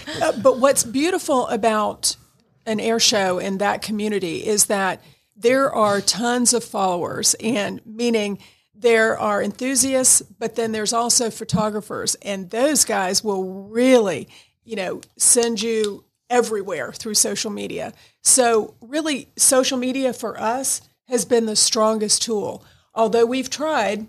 uh, 0.22 0.32
but 0.40 0.58
what's 0.58 0.84
beautiful 0.84 1.48
about 1.48 2.16
an 2.64 2.80
air 2.80 3.00
show 3.00 3.38
in 3.38 3.58
that 3.58 3.82
community 3.82 4.46
is 4.46 4.66
that 4.66 5.02
there 5.36 5.72
are 5.72 6.00
tons 6.00 6.54
of 6.54 6.64
followers, 6.64 7.34
and 7.40 7.80
meaning 7.84 8.38
there 8.74 9.18
are 9.18 9.42
enthusiasts, 9.42 10.22
but 10.38 10.54
then 10.54 10.72
there's 10.72 10.92
also 10.92 11.30
photographers, 11.30 12.14
and 12.22 12.50
those 12.50 12.84
guys 12.84 13.22
will 13.22 13.64
really, 13.64 14.28
you 14.64 14.76
know, 14.76 15.00
send 15.16 15.60
you 15.60 16.04
everywhere 16.32 16.92
through 16.92 17.14
social 17.14 17.50
media. 17.50 17.92
So, 18.22 18.74
really, 18.80 19.28
social 19.36 19.78
media 19.78 20.12
for 20.12 20.40
us 20.40 20.80
has 21.06 21.24
been 21.24 21.46
the 21.46 21.54
strongest 21.54 22.22
tool. 22.22 22.64
Although 22.94 23.26
we've 23.26 23.50
tried 23.50 24.08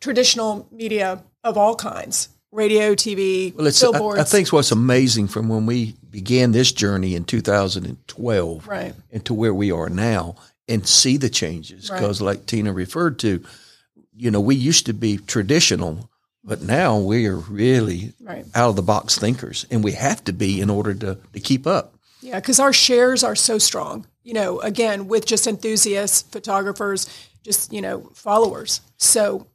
traditional 0.00 0.68
media 0.70 1.22
of 1.44 1.56
all 1.56 1.74
kinds 1.74 2.28
radio, 2.50 2.94
TV, 2.94 3.54
Well, 3.54 3.66
it's, 3.66 3.80
billboards. 3.80 4.18
I, 4.18 4.22
I 4.22 4.24
think 4.24 4.50
what's 4.52 4.72
amazing 4.72 5.28
from 5.28 5.48
when 5.50 5.66
we 5.66 5.94
began 6.10 6.52
this 6.52 6.72
journey 6.72 7.14
in 7.14 7.24
2012 7.24 8.66
Right. 8.66 8.94
and 9.12 9.24
to 9.26 9.34
where 9.34 9.52
we 9.52 9.70
are 9.70 9.90
now 9.90 10.36
and 10.66 10.86
see 10.86 11.18
the 11.18 11.28
changes. 11.28 11.90
Right. 11.90 12.00
Because, 12.00 12.20
like 12.22 12.46
Tina 12.46 12.72
referred 12.72 13.18
to, 13.20 13.44
you 14.16 14.30
know, 14.30 14.40
we 14.40 14.54
used 14.54 14.86
to 14.86 14.94
be 14.94 15.18
traditional, 15.18 16.10
but 16.44 16.62
now 16.62 16.98
we 16.98 17.26
are 17.26 17.36
really 17.36 18.14
Right. 18.20 18.44
out 18.54 18.70
of 18.70 18.76
the 18.76 18.82
box 18.82 19.18
thinkers, 19.18 19.66
and 19.70 19.82
we 19.84 19.92
have 19.92 20.22
to 20.24 20.32
be 20.32 20.60
in 20.60 20.70
order 20.70 20.94
to, 20.94 21.18
to 21.32 21.40
keep 21.40 21.66
up. 21.66 21.94
Yeah, 22.20 22.40
because 22.40 22.58
our 22.60 22.72
shares 22.72 23.22
are 23.22 23.36
so 23.36 23.58
strong. 23.58 24.06
You 24.24 24.34
know, 24.34 24.60
again, 24.60 25.08
with 25.08 25.24
just 25.26 25.46
enthusiasts, 25.46 26.22
photographers, 26.22 27.06
just, 27.44 27.72
you 27.72 27.80
know, 27.80 28.10
followers. 28.14 28.80
So 28.96 29.46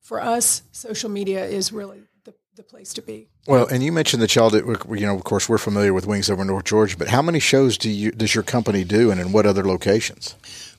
for 0.00 0.20
us, 0.20 0.62
social 0.72 1.10
media 1.10 1.44
is 1.44 1.72
really 1.72 2.02
the, 2.24 2.34
the 2.56 2.62
place 2.62 2.92
to 2.94 3.02
be. 3.02 3.28
Well, 3.46 3.66
and 3.66 3.82
you 3.84 3.92
mentioned 3.92 4.22
that 4.22 4.34
y'all 4.34 4.50
did, 4.50 4.64
you 4.64 5.06
know, 5.06 5.14
of 5.14 5.22
course, 5.24 5.48
we're 5.48 5.58
familiar 5.58 5.92
with 5.92 6.06
Wings 6.06 6.28
Over 6.30 6.44
North 6.44 6.64
Georgia, 6.64 6.96
but 6.96 7.08
how 7.08 7.22
many 7.22 7.38
shows 7.38 7.78
do 7.78 7.88
you 7.90 8.10
does 8.10 8.34
your 8.34 8.42
company 8.42 8.82
do, 8.82 9.10
and 9.12 9.20
in 9.20 9.30
what 9.30 9.46
other 9.46 9.62
locations? 9.64 10.34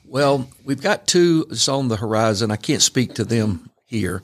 Well, 0.05 0.49
we've 0.65 0.81
got 0.81 1.07
two 1.07 1.45
that's 1.45 1.67
on 1.69 1.87
the 1.87 1.97
horizon. 1.97 2.51
I 2.51 2.55
can't 2.57 2.81
speak 2.81 3.13
to 3.15 3.23
them 3.23 3.69
here. 3.85 4.23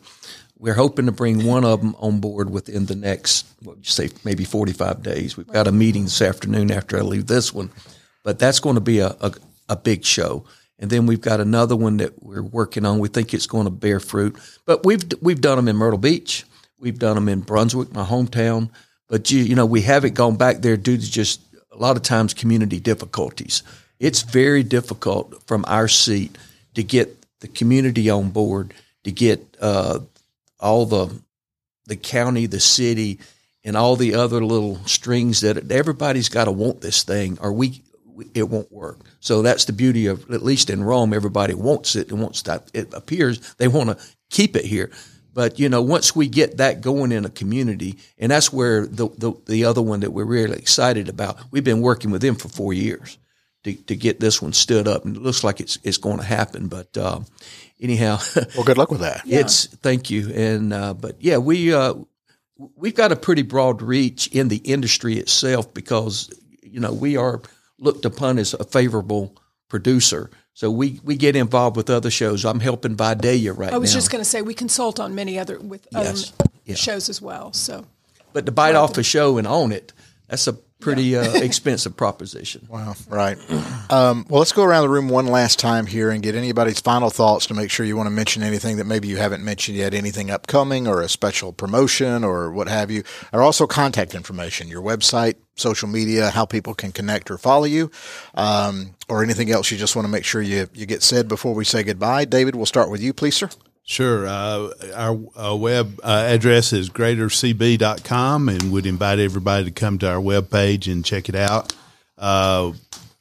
We're 0.64 0.76
hoping 0.76 1.08
to 1.08 1.12
bring 1.12 1.46
one 1.46 1.66
of 1.66 1.82
them 1.82 1.94
on 2.00 2.22
board 2.22 2.50
within 2.50 2.86
the 2.86 2.96
next, 2.96 3.46
what 3.64 3.80
you 3.80 3.84
say, 3.84 4.12
maybe 4.24 4.46
45 4.46 5.04
days. 5.04 5.36
We've 5.36 5.46
got 5.46 5.68
a 5.68 5.74
meeting 5.74 6.06
this 6.06 6.22
afternoon 6.22 6.72
after 6.72 6.98
I 6.98 7.02
leave 7.02 7.28
this 7.28 7.54
one, 7.54 7.70
but 8.24 8.40
that's 8.40 8.62
going 8.62 8.76
to 8.76 8.82
be 8.82 9.00
a, 9.00 9.08
a, 9.20 9.34
a 9.68 9.76
big 9.76 10.06
show. 10.06 10.46
And 10.80 10.90
then 10.90 11.06
we've 11.06 11.20
got 11.20 11.42
another 11.42 11.76
one 11.76 11.98
that 11.98 12.24
we're 12.24 12.42
working 12.42 12.86
on. 12.86 13.00
We 13.00 13.10
think 13.10 13.34
it's 13.34 13.46
going 13.46 13.66
to 13.66 13.72
bear 13.72 14.00
fruit, 14.00 14.40
but 14.66 14.86
we've 14.86 15.04
we've 15.22 15.42
done 15.42 15.58
them 15.58 15.68
in 15.68 15.76
Myrtle 15.76 16.00
Beach, 16.00 16.46
we've 16.80 16.98
done 16.98 17.16
them 17.16 17.28
in 17.28 17.42
Brunswick, 17.42 17.92
my 17.94 18.06
hometown. 18.06 18.70
But 19.10 19.32
you, 19.32 19.40
you 19.44 19.56
know, 19.56 19.66
we 19.66 19.82
haven't 19.82 20.14
gone 20.14 20.38
back 20.38 20.62
there 20.62 20.78
due 20.78 20.96
to 20.96 21.12
just 21.12 21.42
a 21.74 21.78
lot 21.78 21.98
of 21.98 22.04
times 22.04 22.34
community 22.34 22.80
difficulties. 22.80 23.64
It's 24.00 24.22
very 24.22 24.64
difficult 24.64 25.44
from 25.46 25.66
our 25.68 25.90
seat 25.90 26.38
to 26.76 26.84
get 26.84 27.18
the 27.42 27.50
community 27.50 28.10
on 28.10 28.30
board, 28.30 28.74
to 29.04 29.12
get 29.12 29.58
uh, 29.60 30.00
all 30.64 30.86
the 30.86 31.22
the 31.86 31.96
county, 31.98 32.46
the 32.46 32.60
city, 32.60 33.20
and 33.64 33.76
all 33.76 33.96
the 33.96 34.16
other 34.16 34.44
little 34.44 34.78
strings 34.86 35.42
that 35.42 35.72
everybody's 35.72 36.30
got 36.30 36.46
to 36.46 36.52
want 36.52 36.82
this 36.82 37.04
thing, 37.04 37.38
or 37.42 37.52
we 37.52 37.84
it 38.34 38.50
won't 38.50 38.72
work. 38.72 39.00
So 39.20 39.42
that's 39.42 39.66
the 39.66 39.74
beauty 39.74 40.08
of 40.08 40.30
at 40.32 40.44
least 40.44 40.70
in 40.70 40.84
Rome, 40.84 41.14
everybody 41.14 41.54
wants 41.54 41.96
it 41.96 42.12
and 42.12 42.22
wants 42.22 42.44
that. 42.44 42.70
It 42.74 42.94
appears 42.94 43.54
they 43.56 43.68
want 43.68 43.90
to 43.90 44.06
keep 44.30 44.56
it 44.56 44.66
here. 44.66 44.92
But 45.34 45.60
you 45.60 45.68
know, 45.68 45.82
once 45.82 46.16
we 46.16 46.28
get 46.28 46.58
that 46.58 46.82
going 46.82 47.12
in 47.12 47.26
a 47.26 47.30
community, 47.30 47.98
and 48.20 48.32
that's 48.32 48.54
where 48.54 48.86
the, 48.86 49.10
the 49.18 49.34
the 49.46 49.66
other 49.66 49.82
one 49.82 50.02
that 50.02 50.12
we're 50.12 50.26
really 50.26 50.58
excited 50.58 51.10
about. 51.10 51.40
We've 51.52 51.64
been 51.64 51.82
working 51.82 52.12
with 52.12 52.22
them 52.22 52.36
for 52.36 52.50
four 52.50 52.74
years 52.74 53.18
to, 53.64 53.74
to 53.74 53.96
get 53.96 54.20
this 54.20 54.42
one 54.42 54.54
stood 54.54 54.88
up, 54.88 55.06
and 55.06 55.16
it 55.16 55.22
looks 55.22 55.44
like 55.44 55.60
it's 55.60 55.80
it's 55.84 55.98
going 55.98 56.18
to 56.18 56.24
happen. 56.24 56.68
But 56.68 56.96
um, 56.98 57.26
anyhow, 57.82 58.20
Well, 58.56 58.64
good 58.64 58.78
luck 58.78 58.92
with 58.92 59.02
that. 59.02 59.22
it's 59.26 59.68
thank 59.68 60.10
you, 60.10 60.32
and 60.34 60.74
uh, 60.74 60.94
but 60.94 61.16
yeah, 61.20 61.38
we 61.38 61.74
uh, 61.74 61.96
we've 62.76 62.96
got 62.96 63.12
a 63.12 63.16
pretty 63.16 63.42
broad 63.42 63.82
reach 63.82 64.28
in 64.28 64.48
the 64.48 64.58
industry 64.58 65.16
itself 65.18 65.74
because 65.74 66.30
you 66.62 66.80
know 66.80 66.94
we 66.94 67.18
are 67.18 67.42
looked 67.80 68.06
upon 68.06 68.38
as 68.40 68.54
a 68.54 68.64
favorable 68.64 69.36
producer. 69.68 70.30
So 70.56 70.70
we, 70.70 71.00
we 71.04 71.16
get 71.16 71.36
involved 71.36 71.76
with 71.76 71.90
other 71.90 72.12
shows. 72.12 72.46
I'm 72.46 72.60
helping 72.60 72.96
Vidalia 72.96 73.54
right 73.54 73.72
now. 73.72 73.76
I 73.76 73.80
was 73.80 73.92
now. 73.92 73.98
just 73.98 74.12
going 74.12 74.24
to 74.24 74.30
say 74.30 74.44
we 74.44 74.54
consult 74.54 75.00
on 75.00 75.16
many 75.16 75.40
other 75.40 75.58
with 75.60 75.88
Yes. 75.92 76.32
other 76.38 76.50
Yeah. 76.66 76.76
shows 76.76 77.10
as 77.10 77.20
well. 77.20 77.52
So 77.54 77.86
but 78.34 78.46
to 78.46 78.52
bite 78.52 78.76
off 78.76 78.96
a 79.00 79.04
show 79.04 79.40
and 79.40 79.48
own 79.48 79.72
it, 79.72 79.94
that's 80.28 80.48
a 80.48 80.54
pretty 80.84 81.16
uh, 81.16 81.34
expensive 81.36 81.96
proposition. 81.96 82.68
Wow, 82.74 82.96
right. 83.08 83.38
Um, 83.92 84.26
well, 84.30 84.40
let's 84.40 84.52
go 84.52 84.64
around 84.64 84.84
the 84.84 84.90
room 84.90 85.08
one 85.08 85.28
last 85.28 85.60
time 85.60 85.86
here 85.86 86.10
and 86.10 86.24
get 86.24 86.34
anybody's 86.34 86.80
final 86.80 87.12
thoughts 87.12 87.46
to 87.48 87.54
make 87.54 87.70
sure 87.70 87.86
you 87.86 87.96
want 87.96 88.08
to 88.08 88.12
mention 88.12 88.42
anything 88.42 88.78
that 88.78 88.86
maybe 88.86 89.08
you 89.08 89.18
haven't 89.18 89.44
mentioned 89.44 89.78
yet, 89.78 89.94
anything 89.94 90.32
upcoming 90.32 90.88
or 90.88 91.02
a 91.02 91.08
special 91.08 91.54
promotion 91.54 92.24
or 92.24 92.52
what 92.52 92.68
have 92.68 92.90
you, 92.90 93.04
or 93.32 93.44
also 93.44 93.68
contact 93.68 94.16
information, 94.16 94.70
your 94.70 94.82
website, 94.82 95.36
social 95.56 95.88
media, 95.88 96.32
how 96.32 96.46
people 96.46 96.74
can 96.74 96.92
connect 96.92 97.30
or 97.30 97.38
follow 97.38 97.66
you, 97.66 97.92
um, 98.34 98.96
or 99.08 99.24
anything 99.24 99.52
else 99.52 99.70
you 99.70 99.78
just 99.78 99.96
want 99.96 100.06
to 100.06 100.12
make 100.12 100.26
sure 100.26 100.42
you, 100.42 100.68
you 100.74 100.88
get 100.88 101.04
said 101.04 101.28
before 101.28 101.54
we 101.54 101.64
say 101.64 101.84
goodbye. 101.84 102.26
David, 102.26 102.56
we'll 102.56 102.66
start 102.66 102.90
with 102.90 103.02
you, 103.02 103.14
please, 103.14 103.36
sir. 103.36 103.50
Sure. 103.86 104.26
Uh, 104.26 104.70
our 104.96 105.20
uh, 105.36 105.56
web 105.56 106.00
uh, 106.04 106.26
address 106.28 106.72
is 106.72 106.90
greatercb.com 106.90 108.50
and 108.50 108.72
would 108.72 108.86
invite 108.86 109.20
everybody 109.20 109.66
to 109.66 109.72
come 109.72 110.00
to 110.00 110.10
our 110.10 110.22
webpage 110.22 110.90
and 110.92 111.04
check 111.04 111.28
it 111.28 111.36
out. 111.36 111.74
Uh, 112.18 112.72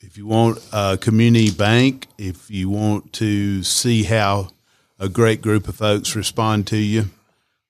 if 0.01 0.17
you 0.17 0.27
want 0.27 0.65
a 0.73 0.97
community 1.01 1.51
bank, 1.51 2.07
if 2.17 2.49
you 2.49 2.69
want 2.69 3.13
to 3.15 3.63
see 3.65 4.05
how 4.05 4.51
a 5.01 5.09
great 5.09 5.43
group 5.43 5.67
of 5.67 5.75
folks 5.75 6.15
respond 6.15 6.69
to 6.69 6.77
you, 6.77 7.07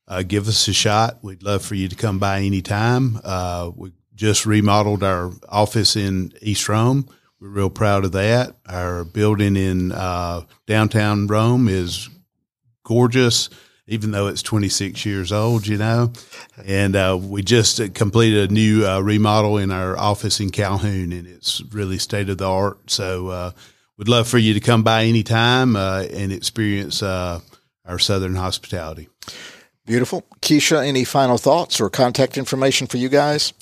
uh, 0.07 0.23
give 0.23 0.47
us 0.47 0.69
a 0.69 0.73
shot. 0.75 1.19
We'd 1.23 1.43
love 1.43 1.63
for 1.63 1.75
you 1.75 1.89
to 1.89 1.97
come 1.97 2.19
by 2.19 2.41
anytime. 2.41 3.19
Uh, 3.25 3.71
we 3.75 3.93
just 4.15 4.45
remodeled 4.45 5.03
our 5.03 5.33
office 5.49 5.97
in 5.97 6.35
East 6.43 6.69
Rome. 6.69 7.09
We're 7.41 7.49
real 7.49 7.71
proud 7.71 8.05
of 8.05 8.13
that. 8.13 8.55
Our 8.67 9.05
building 9.05 9.57
in 9.57 9.93
uh, 9.93 10.43
downtown 10.67 11.27
Rome 11.27 11.69
is 11.69 12.11
gorgeous, 12.85 13.49
even 13.87 14.11
though 14.11 14.27
it's 14.27 14.43
26 14.43 15.05
years 15.05 15.33
old, 15.33 15.67
you 15.67 15.77
know. 15.77 16.13
And 16.65 16.97
uh, 16.97 17.19
we 17.21 17.43
just 17.43 17.81
uh, 17.81 17.89
completed 17.95 18.51
a 18.51 18.55
new 18.55 18.87
uh, 18.87 19.01
remodel 19.01 19.59
in 19.59 19.71
our 19.71 19.99
office 19.99 20.41
in 20.41 20.51
Calhoun, 20.51 21.13
and 21.13 21.27
it's 21.27 21.63
really 21.73 21.99
state 21.99 22.29
of 22.29 22.39
the 22.39 22.49
art. 22.49 22.91
So 22.91 23.29
uh, 23.29 23.51
we'd 23.97 24.09
love 24.09 24.29
for 24.29 24.39
you 24.39 24.55
to 24.55 24.61
come 24.61 24.83
by 24.83 25.05
anytime 25.05 25.77
uh, 25.77 26.05
and 26.13 26.33
experience 26.33 27.03
uh, 27.03 27.41
our 27.85 27.99
Southern 27.99 28.37
hospitality. 28.37 29.09
Beautiful. 29.85 30.25
Keisha, 30.41 30.87
any 30.87 31.05
final 31.05 31.39
thoughts 31.39 31.81
or 31.81 31.91
contact 31.91 32.39
information 32.39 32.87
for 32.87 32.99
you 32.99 33.09
guys? 33.09 33.53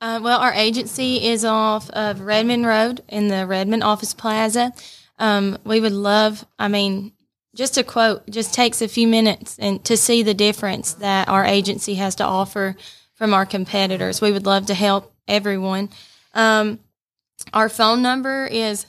Uh, 0.00 0.20
well, 0.22 0.38
our 0.38 0.52
agency 0.52 1.24
is 1.24 1.44
off 1.44 1.90
of 1.90 2.20
Redmond 2.20 2.66
Road 2.66 3.02
in 3.08 3.28
the 3.28 3.46
Redmond 3.46 3.82
Office 3.82 4.14
Plaza. 4.14 4.72
Um, 5.18 5.58
we 5.64 5.80
would 5.80 5.92
love, 5.92 6.44
I 6.58 6.68
mean, 6.68 7.12
just 7.54 7.78
a 7.78 7.84
quote, 7.84 8.28
just 8.28 8.52
takes 8.52 8.82
a 8.82 8.88
few 8.88 9.06
minutes 9.06 9.56
and 9.58 9.82
to 9.84 9.96
see 9.96 10.22
the 10.22 10.34
difference 10.34 10.94
that 10.94 11.28
our 11.28 11.44
agency 11.44 11.94
has 11.94 12.14
to 12.16 12.24
offer 12.24 12.76
from 13.14 13.32
our 13.32 13.46
competitors. 13.46 14.20
We 14.20 14.32
would 14.32 14.46
love 14.46 14.66
to 14.66 14.74
help 14.74 15.14
everyone. 15.28 15.88
Um, 16.34 16.80
our 17.52 17.68
phone 17.68 18.02
number 18.02 18.46
is 18.46 18.86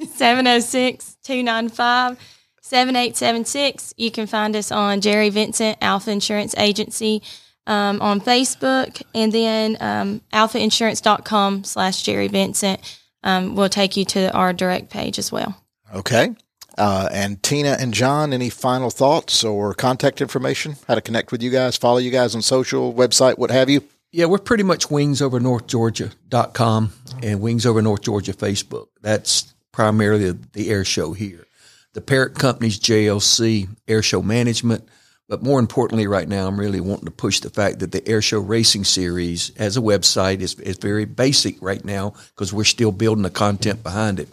706 0.00 1.16
295 1.22 2.18
7876. 2.62 3.94
You 3.96 4.10
can 4.10 4.26
find 4.26 4.54
us 4.54 4.70
on 4.70 5.00
Jerry 5.00 5.30
Vincent 5.30 5.78
Alfa 5.80 6.10
Insurance 6.10 6.54
Agency 6.58 7.22
um, 7.66 8.00
on 8.02 8.20
Facebook 8.20 9.02
and 9.14 9.32
then 9.32 9.76
um, 9.80 10.20
alfainsurance.com 10.32 11.64
slash 11.64 12.02
Jerry 12.02 12.28
Vincent 12.28 12.80
um, 13.22 13.54
will 13.54 13.68
take 13.70 13.96
you 13.96 14.04
to 14.06 14.30
our 14.32 14.52
direct 14.52 14.90
page 14.90 15.18
as 15.18 15.32
well. 15.32 15.62
Okay. 15.94 16.34
Uh, 16.78 17.08
and 17.12 17.42
Tina 17.42 17.76
and 17.78 17.92
John, 17.92 18.32
any 18.32 18.48
final 18.50 18.90
thoughts 18.90 19.42
or 19.42 19.74
contact 19.74 20.20
information? 20.20 20.76
How 20.86 20.94
to 20.94 21.00
connect 21.00 21.32
with 21.32 21.42
you 21.42 21.50
guys, 21.50 21.76
follow 21.76 21.98
you 21.98 22.12
guys 22.12 22.36
on 22.36 22.42
social, 22.42 22.94
website, 22.94 23.36
what 23.36 23.50
have 23.50 23.68
you? 23.68 23.82
Yeah, 24.12 24.24
we're 24.24 24.38
pretty 24.38 24.62
much 24.62 24.88
wingsovernorthgeorgia.com 24.88 26.92
and 27.22 27.40
Wings 27.42 27.66
Over 27.66 27.82
North 27.82 28.00
Georgia 28.00 28.32
Facebook. 28.32 28.86
That's 29.02 29.52
primarily 29.70 30.32
the, 30.52 30.70
air 30.70 30.82
show 30.84 31.12
here. 31.12 31.46
The 31.92 32.00
parent 32.00 32.38
company's 32.38 32.80
JLC 32.80 33.68
Air 33.86 34.02
Show 34.02 34.22
Management. 34.22 34.88
But 35.28 35.42
more 35.42 35.60
importantly, 35.60 36.06
right 36.06 36.26
now, 36.26 36.48
I'm 36.48 36.58
really 36.58 36.80
wanting 36.80 37.04
to 37.04 37.10
push 37.10 37.40
the 37.40 37.50
fact 37.50 37.80
that 37.80 37.92
the 37.92 38.08
Air 38.08 38.22
Show 38.22 38.40
Racing 38.40 38.84
Series 38.84 39.50
as 39.56 39.76
a 39.76 39.82
website 39.82 40.40
is, 40.40 40.54
is 40.54 40.78
very 40.78 41.04
basic 41.04 41.60
right 41.60 41.84
now 41.84 42.14
because 42.34 42.50
we're 42.50 42.64
still 42.64 42.92
building 42.92 43.24
the 43.24 43.30
content 43.30 43.82
behind 43.82 44.20
it. 44.20 44.30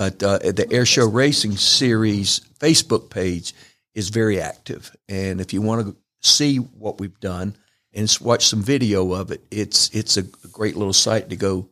But 0.00 0.22
uh, 0.22 0.38
the 0.38 0.66
Air 0.72 0.86
Show 0.86 1.06
Racing 1.06 1.58
Series 1.58 2.40
Facebook 2.58 3.10
page 3.10 3.52
is 3.94 4.08
very 4.08 4.40
active. 4.40 4.96
And 5.10 5.42
if 5.42 5.52
you 5.52 5.60
want 5.60 5.86
to 5.86 5.96
see 6.20 6.56
what 6.56 6.98
we've 6.98 7.20
done 7.20 7.54
and 7.92 8.16
watch 8.18 8.46
some 8.46 8.62
video 8.62 9.12
of 9.12 9.30
it, 9.30 9.42
it's 9.50 9.90
it's 9.90 10.16
a 10.16 10.22
great 10.22 10.74
little 10.74 10.94
site 10.94 11.28
to 11.28 11.36
go 11.36 11.68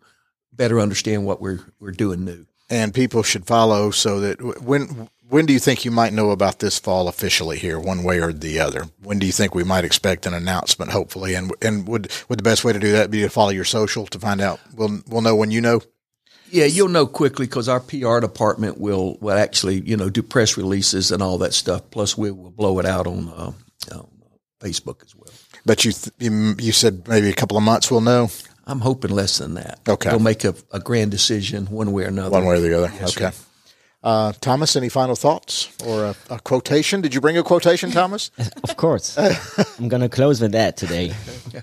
better 0.52 0.78
understand 0.78 1.24
what 1.24 1.40
we're 1.40 1.60
we're 1.80 1.90
doing 1.90 2.26
new. 2.26 2.44
And 2.68 2.92
people 2.92 3.22
should 3.22 3.46
follow 3.46 3.90
so 3.90 4.20
that 4.20 4.62
when 4.62 5.08
When 5.30 5.46
do 5.46 5.54
you 5.54 5.58
think 5.58 5.86
you 5.86 5.90
might 5.90 6.12
know 6.12 6.30
about 6.30 6.58
this 6.58 6.78
fall 6.78 7.08
officially 7.08 7.58
here, 7.58 7.80
one 7.80 8.02
way 8.02 8.20
or 8.20 8.34
the 8.34 8.60
other? 8.60 8.84
When 9.02 9.18
do 9.18 9.24
you 9.24 9.32
think 9.32 9.54
we 9.54 9.64
might 9.64 9.84
expect 9.86 10.26
an 10.26 10.34
announcement? 10.34 10.90
Hopefully, 10.90 11.34
and 11.34 11.50
and 11.62 11.88
would 11.88 12.12
would 12.28 12.38
the 12.38 12.50
best 12.50 12.62
way 12.62 12.74
to 12.74 12.78
do 12.78 12.92
that 12.92 13.10
be 13.10 13.22
to 13.22 13.30
follow 13.30 13.52
your 13.52 13.64
social 13.64 14.06
to 14.06 14.18
find 14.18 14.42
out? 14.42 14.60
We'll 14.74 15.00
we'll 15.08 15.22
know 15.22 15.34
when 15.34 15.50
you 15.50 15.62
know. 15.62 15.80
Yeah, 16.50 16.64
you'll 16.64 16.88
know 16.88 17.06
quickly 17.06 17.46
because 17.46 17.68
our 17.68 17.80
PR 17.80 18.20
department 18.20 18.78
will 18.78 19.18
will 19.20 19.36
actually 19.36 19.80
you 19.80 19.96
know 19.96 20.08
do 20.08 20.22
press 20.22 20.56
releases 20.56 21.10
and 21.10 21.22
all 21.22 21.38
that 21.38 21.54
stuff. 21.54 21.82
Plus, 21.90 22.16
we 22.16 22.30
will 22.30 22.50
blow 22.50 22.78
it 22.78 22.86
out 22.86 23.06
on, 23.06 23.28
uh, 23.28 23.52
on 23.94 24.08
Facebook 24.60 25.02
as 25.04 25.14
well. 25.14 25.32
But 25.66 25.84
you 25.84 25.92
th- 25.92 26.14
you 26.18 26.54
you 26.58 26.72
said 26.72 27.06
maybe 27.08 27.28
a 27.28 27.34
couple 27.34 27.56
of 27.56 27.62
months 27.62 27.90
we'll 27.90 28.00
know. 28.00 28.30
I'm 28.66 28.80
hoping 28.80 29.10
less 29.10 29.38
than 29.38 29.54
that. 29.54 29.80
Okay. 29.88 30.10
we'll 30.10 30.18
make 30.18 30.44
a, 30.44 30.54
a 30.72 30.78
grand 30.78 31.10
decision 31.10 31.66
one 31.66 31.90
way 31.92 32.04
or 32.04 32.08
another. 32.08 32.30
One 32.30 32.44
way 32.44 32.56
or 32.56 32.60
the 32.60 32.76
other. 32.76 32.92
Yes, 32.94 33.16
okay. 33.16 33.30
sir. 33.30 33.44
Uh, 34.02 34.32
Thomas, 34.40 34.76
any 34.76 34.88
final 34.88 35.16
thoughts 35.16 35.70
or 35.84 36.04
a, 36.04 36.14
a 36.30 36.38
quotation? 36.38 37.00
Did 37.00 37.14
you 37.14 37.20
bring 37.20 37.36
a 37.36 37.42
quotation, 37.42 37.90
Thomas? 37.90 38.30
Of 38.62 38.76
course. 38.76 39.18
I'm 39.18 39.88
going 39.88 40.02
to 40.02 40.08
close 40.08 40.40
with 40.40 40.52
that 40.52 40.76
today. 40.76 41.14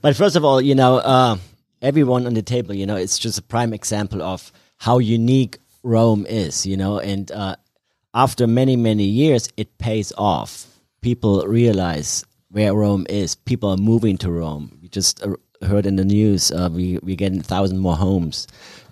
But 0.00 0.16
first 0.16 0.36
of 0.36 0.44
all, 0.44 0.60
you 0.60 0.74
know, 0.74 0.98
uh, 0.98 1.36
everyone 1.84 2.26
on 2.26 2.34
the 2.34 2.42
table, 2.42 2.74
you 2.74 2.86
know, 2.86 2.96
it's 2.96 3.18
just 3.18 3.38
a 3.38 3.42
prime 3.42 3.74
example 3.74 4.22
of 4.22 4.50
how 4.78 4.98
unique 4.98 5.58
Rome 5.82 6.24
is, 6.26 6.64
you 6.64 6.76
know, 6.76 6.98
and 6.98 7.30
uh, 7.30 7.56
after 8.14 8.46
many, 8.46 8.74
many 8.74 9.04
years, 9.04 9.48
it 9.56 9.76
pays 9.78 10.12
off. 10.16 10.66
People 11.02 11.46
realize 11.46 12.24
where 12.50 12.74
Rome 12.74 13.06
is. 13.10 13.34
People 13.34 13.70
are 13.70 13.76
moving 13.76 14.16
to 14.18 14.30
Rome. 14.30 14.78
We 14.80 14.88
just 14.88 15.22
uh, 15.22 15.34
heard 15.60 15.84
in 15.84 15.96
the 15.96 16.04
news 16.04 16.50
uh, 16.50 16.70
we, 16.72 16.98
we're 17.02 17.16
getting 17.16 17.40
a 17.40 17.42
thousand 17.42 17.78
more 17.78 17.96
homes. 17.96 18.46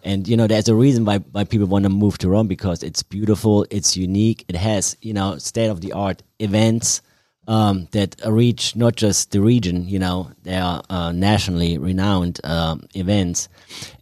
And, 0.05 0.28
you 0.28 0.36
know, 0.36 0.47
there's 0.47 0.68
a 0.68 0.74
reason 0.74 1.07
why, 1.07 1.18
why 1.18 1.45
people 1.45 1.68
want 1.68 1.84
to 1.84 1.88
move 1.88 2.18
to 2.18 2.28
Rome 2.28 2.49
because 2.49 2.82
it's 2.82 3.03
beautiful, 3.03 3.64
it's 3.70 3.97
unique, 3.97 4.45
it 4.49 4.57
has, 4.57 4.97
you 5.01 5.14
know, 5.14 5.38
state 5.38 5.68
of 5.68 5.80
the 5.80 5.93
art 5.93 6.22
events 6.40 7.01
um, 7.49 7.88
that 7.93 8.16
reach 8.26 8.76
not 8.76 8.97
just 8.97 9.32
the 9.32 9.40
region, 9.40 9.88
you 9.88 9.99
know, 9.99 10.30
they 10.43 10.57
are 10.57 10.82
uh, 10.88 11.12
nationally 11.12 11.78
renowned 11.78 12.40
um, 12.45 12.86
events, 12.95 13.49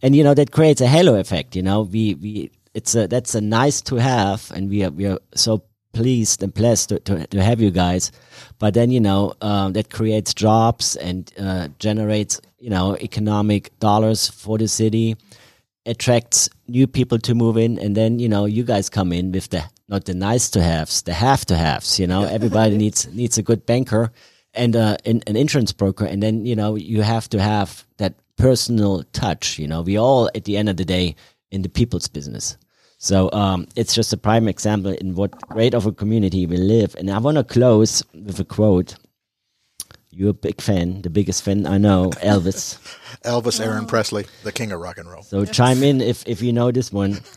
and 0.02 0.14
you 0.14 0.22
know 0.22 0.34
that 0.34 0.52
creates 0.52 0.80
a 0.80 0.86
halo 0.86 1.18
effect. 1.18 1.56
You 1.56 1.62
know, 1.62 1.82
we 1.82 2.14
we 2.14 2.50
it's 2.74 2.94
a 2.94 3.06
that's 3.06 3.34
a 3.34 3.40
nice 3.40 3.80
to 3.82 3.96
have, 3.96 4.50
and 4.54 4.68
we 4.68 4.84
are 4.84 4.90
we 4.90 5.06
are 5.06 5.18
so 5.34 5.62
pleased 5.92 6.42
and 6.42 6.54
blessed 6.54 6.90
to, 6.90 7.00
to, 7.00 7.26
to 7.26 7.42
have 7.42 7.60
you 7.60 7.70
guys. 7.70 8.12
But 8.58 8.74
then 8.74 8.90
you 8.90 9.00
know 9.00 9.34
um, 9.40 9.72
that 9.72 9.90
creates 9.90 10.34
jobs 10.34 10.96
and 10.96 11.32
uh, 11.38 11.68
generates 11.78 12.40
you 12.58 12.70
know 12.70 12.96
economic 12.98 13.76
dollars 13.80 14.28
for 14.28 14.58
the 14.58 14.68
city 14.68 15.16
attracts 15.86 16.48
new 16.68 16.86
people 16.86 17.18
to 17.18 17.34
move 17.34 17.56
in 17.56 17.78
and 17.78 17.96
then 17.96 18.18
you 18.18 18.28
know 18.28 18.44
you 18.44 18.62
guys 18.62 18.90
come 18.90 19.12
in 19.12 19.32
with 19.32 19.48
the 19.48 19.64
not 19.88 20.04
the 20.04 20.14
nice 20.14 20.50
to 20.50 20.62
haves 20.62 21.02
the 21.02 21.12
have 21.12 21.44
to 21.46 21.56
haves 21.56 21.98
you 21.98 22.06
know? 22.06 22.24
Everybody 22.24 22.76
needs 22.84 23.08
needs 23.08 23.38
a 23.38 23.42
good 23.42 23.64
banker 23.66 24.12
and 24.52 24.76
uh, 24.76 24.96
an, 25.06 25.22
an 25.26 25.36
insurance 25.36 25.72
broker 25.72 26.04
and 26.04 26.22
then 26.22 26.44
you 26.44 26.54
know 26.54 26.74
you 26.74 27.02
have 27.02 27.28
to 27.30 27.40
have 27.40 27.84
that 27.96 28.14
personal 28.36 29.04
touch 29.12 29.58
you 29.58 29.66
know? 29.66 29.82
We 29.82 29.98
all 29.98 30.30
at 30.34 30.44
the 30.44 30.56
end 30.56 30.68
of 30.68 30.76
the 30.76 30.84
day 30.84 31.16
in 31.50 31.62
the 31.62 31.68
people's 31.68 32.08
business. 32.08 32.56
So 32.98 33.30
um, 33.32 33.66
it's 33.76 33.94
just 33.94 34.12
a 34.12 34.18
prime 34.18 34.46
example 34.46 34.92
in 34.92 35.14
what 35.14 35.32
great 35.48 35.72
of 35.72 35.86
a 35.86 35.92
community 35.92 36.46
we 36.46 36.58
live 36.58 36.94
and 36.98 37.10
i 37.10 37.18
want 37.18 37.38
to 37.38 37.44
close 37.44 38.02
with 38.12 38.38
a 38.38 38.44
quote 38.44 38.96
you're 40.10 40.30
a 40.30 40.34
big 40.34 40.60
fan 40.60 41.02
the 41.02 41.10
biggest 41.10 41.42
fan 41.42 41.66
i 41.66 41.78
know 41.78 42.10
elvis 42.22 42.78
Elvis 43.24 43.60
Aaron 43.60 43.86
Presley, 43.86 44.26
the 44.44 44.52
king 44.52 44.72
of 44.72 44.80
rock 44.80 44.96
and 44.98 45.10
roll. 45.10 45.22
so 45.22 45.44
chime 45.44 45.82
in 45.82 46.00
if, 46.00 46.26
if 46.26 46.40
you 46.42 46.52
know 46.52 46.70
this 46.70 46.92
one. 46.92 47.20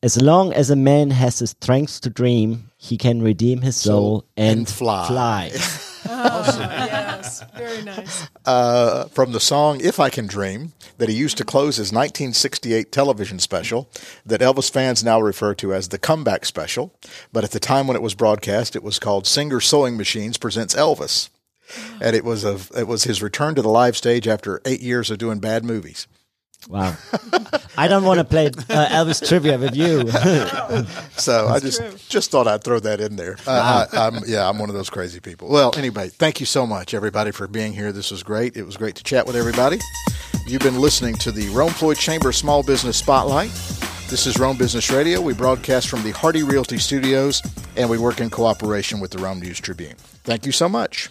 As 0.00 0.22
long 0.22 0.52
as 0.52 0.70
a 0.70 0.76
man 0.76 1.10
has 1.10 1.40
the 1.40 1.48
strength 1.48 2.02
to 2.02 2.10
dream, 2.10 2.70
he 2.76 2.96
can 2.96 3.20
redeem 3.20 3.62
his 3.62 3.74
soul, 3.74 4.24
and, 4.36 4.58
and 4.60 4.68
fly. 4.68 5.08
fly. 5.08 5.50
yes, 6.06 7.42
very 7.56 7.82
nice. 7.82 8.28
Uh, 8.44 9.06
from 9.08 9.32
the 9.32 9.40
song 9.40 9.80
If 9.80 9.98
I 9.98 10.08
Can 10.08 10.28
Dream 10.28 10.72
that 10.98 11.08
he 11.08 11.16
used 11.16 11.36
to 11.38 11.44
close 11.44 11.78
his 11.78 11.88
1968 11.88 12.92
television 12.92 13.40
special 13.40 13.90
that 14.24 14.40
Elvis 14.40 14.70
fans 14.70 15.02
now 15.02 15.20
refer 15.20 15.52
to 15.56 15.74
as 15.74 15.88
the 15.88 15.98
comeback 15.98 16.44
special. 16.44 16.94
But 17.32 17.42
at 17.42 17.50
the 17.50 17.58
time 17.58 17.88
when 17.88 17.96
it 17.96 18.02
was 18.02 18.14
broadcast, 18.14 18.76
it 18.76 18.84
was 18.84 19.00
called 19.00 19.26
Singer 19.26 19.58
Sewing 19.58 19.96
Machines 19.96 20.38
Presents 20.38 20.76
Elvis. 20.76 21.28
And 22.00 22.14
it 22.14 22.24
was 22.24 22.44
a, 22.44 22.58
it 22.78 22.86
was 22.86 23.04
his 23.04 23.22
return 23.22 23.54
to 23.56 23.62
the 23.62 23.68
live 23.68 23.96
stage 23.96 24.28
after 24.28 24.60
eight 24.64 24.80
years 24.80 25.10
of 25.10 25.18
doing 25.18 25.40
bad 25.40 25.64
movies. 25.64 26.06
Wow. 26.68 26.96
I 27.76 27.86
don't 27.88 28.04
want 28.04 28.18
to 28.18 28.24
play 28.24 28.46
uh, 28.46 28.86
Elvis 28.88 29.26
trivia 29.26 29.58
with 29.58 29.76
you. 29.76 30.04
So 31.18 31.48
I 31.48 31.58
just 31.58 31.80
true. 31.80 31.92
just 32.08 32.30
thought 32.30 32.46
I'd 32.46 32.62
throw 32.62 32.78
that 32.80 33.00
in 33.00 33.16
there. 33.16 33.36
Uh, 33.46 33.86
I, 33.92 34.06
I'm, 34.06 34.20
yeah, 34.26 34.48
I'm 34.48 34.58
one 34.58 34.68
of 34.68 34.74
those 34.74 34.88
crazy 34.88 35.18
people. 35.20 35.48
Well, 35.48 35.72
anyway, 35.76 36.08
thank 36.08 36.40
you 36.40 36.46
so 36.46 36.66
much, 36.66 36.94
everybody, 36.94 37.32
for 37.32 37.48
being 37.48 37.72
here. 37.72 37.92
This 37.92 38.10
was 38.10 38.22
great. 38.22 38.56
It 38.56 38.64
was 38.64 38.76
great 38.76 38.94
to 38.96 39.02
chat 39.02 39.26
with 39.26 39.34
everybody. 39.34 39.78
You've 40.46 40.62
been 40.62 40.80
listening 40.80 41.16
to 41.16 41.32
the 41.32 41.48
Rome 41.48 41.72
Floyd 41.72 41.96
Chamber 41.98 42.32
Small 42.32 42.62
Business 42.62 42.96
Spotlight. 42.96 43.50
This 44.08 44.26
is 44.26 44.38
Rome 44.38 44.56
Business 44.56 44.90
Radio. 44.90 45.20
We 45.20 45.34
broadcast 45.34 45.88
from 45.88 46.02
the 46.02 46.12
Hardy 46.12 46.42
Realty 46.42 46.78
Studios, 46.78 47.42
and 47.76 47.90
we 47.90 47.98
work 47.98 48.20
in 48.20 48.30
cooperation 48.30 49.00
with 49.00 49.10
the 49.10 49.18
Rome 49.18 49.40
News 49.40 49.60
Tribune. 49.60 49.96
Thank 50.24 50.46
you 50.46 50.52
so 50.52 50.68
much. 50.68 51.10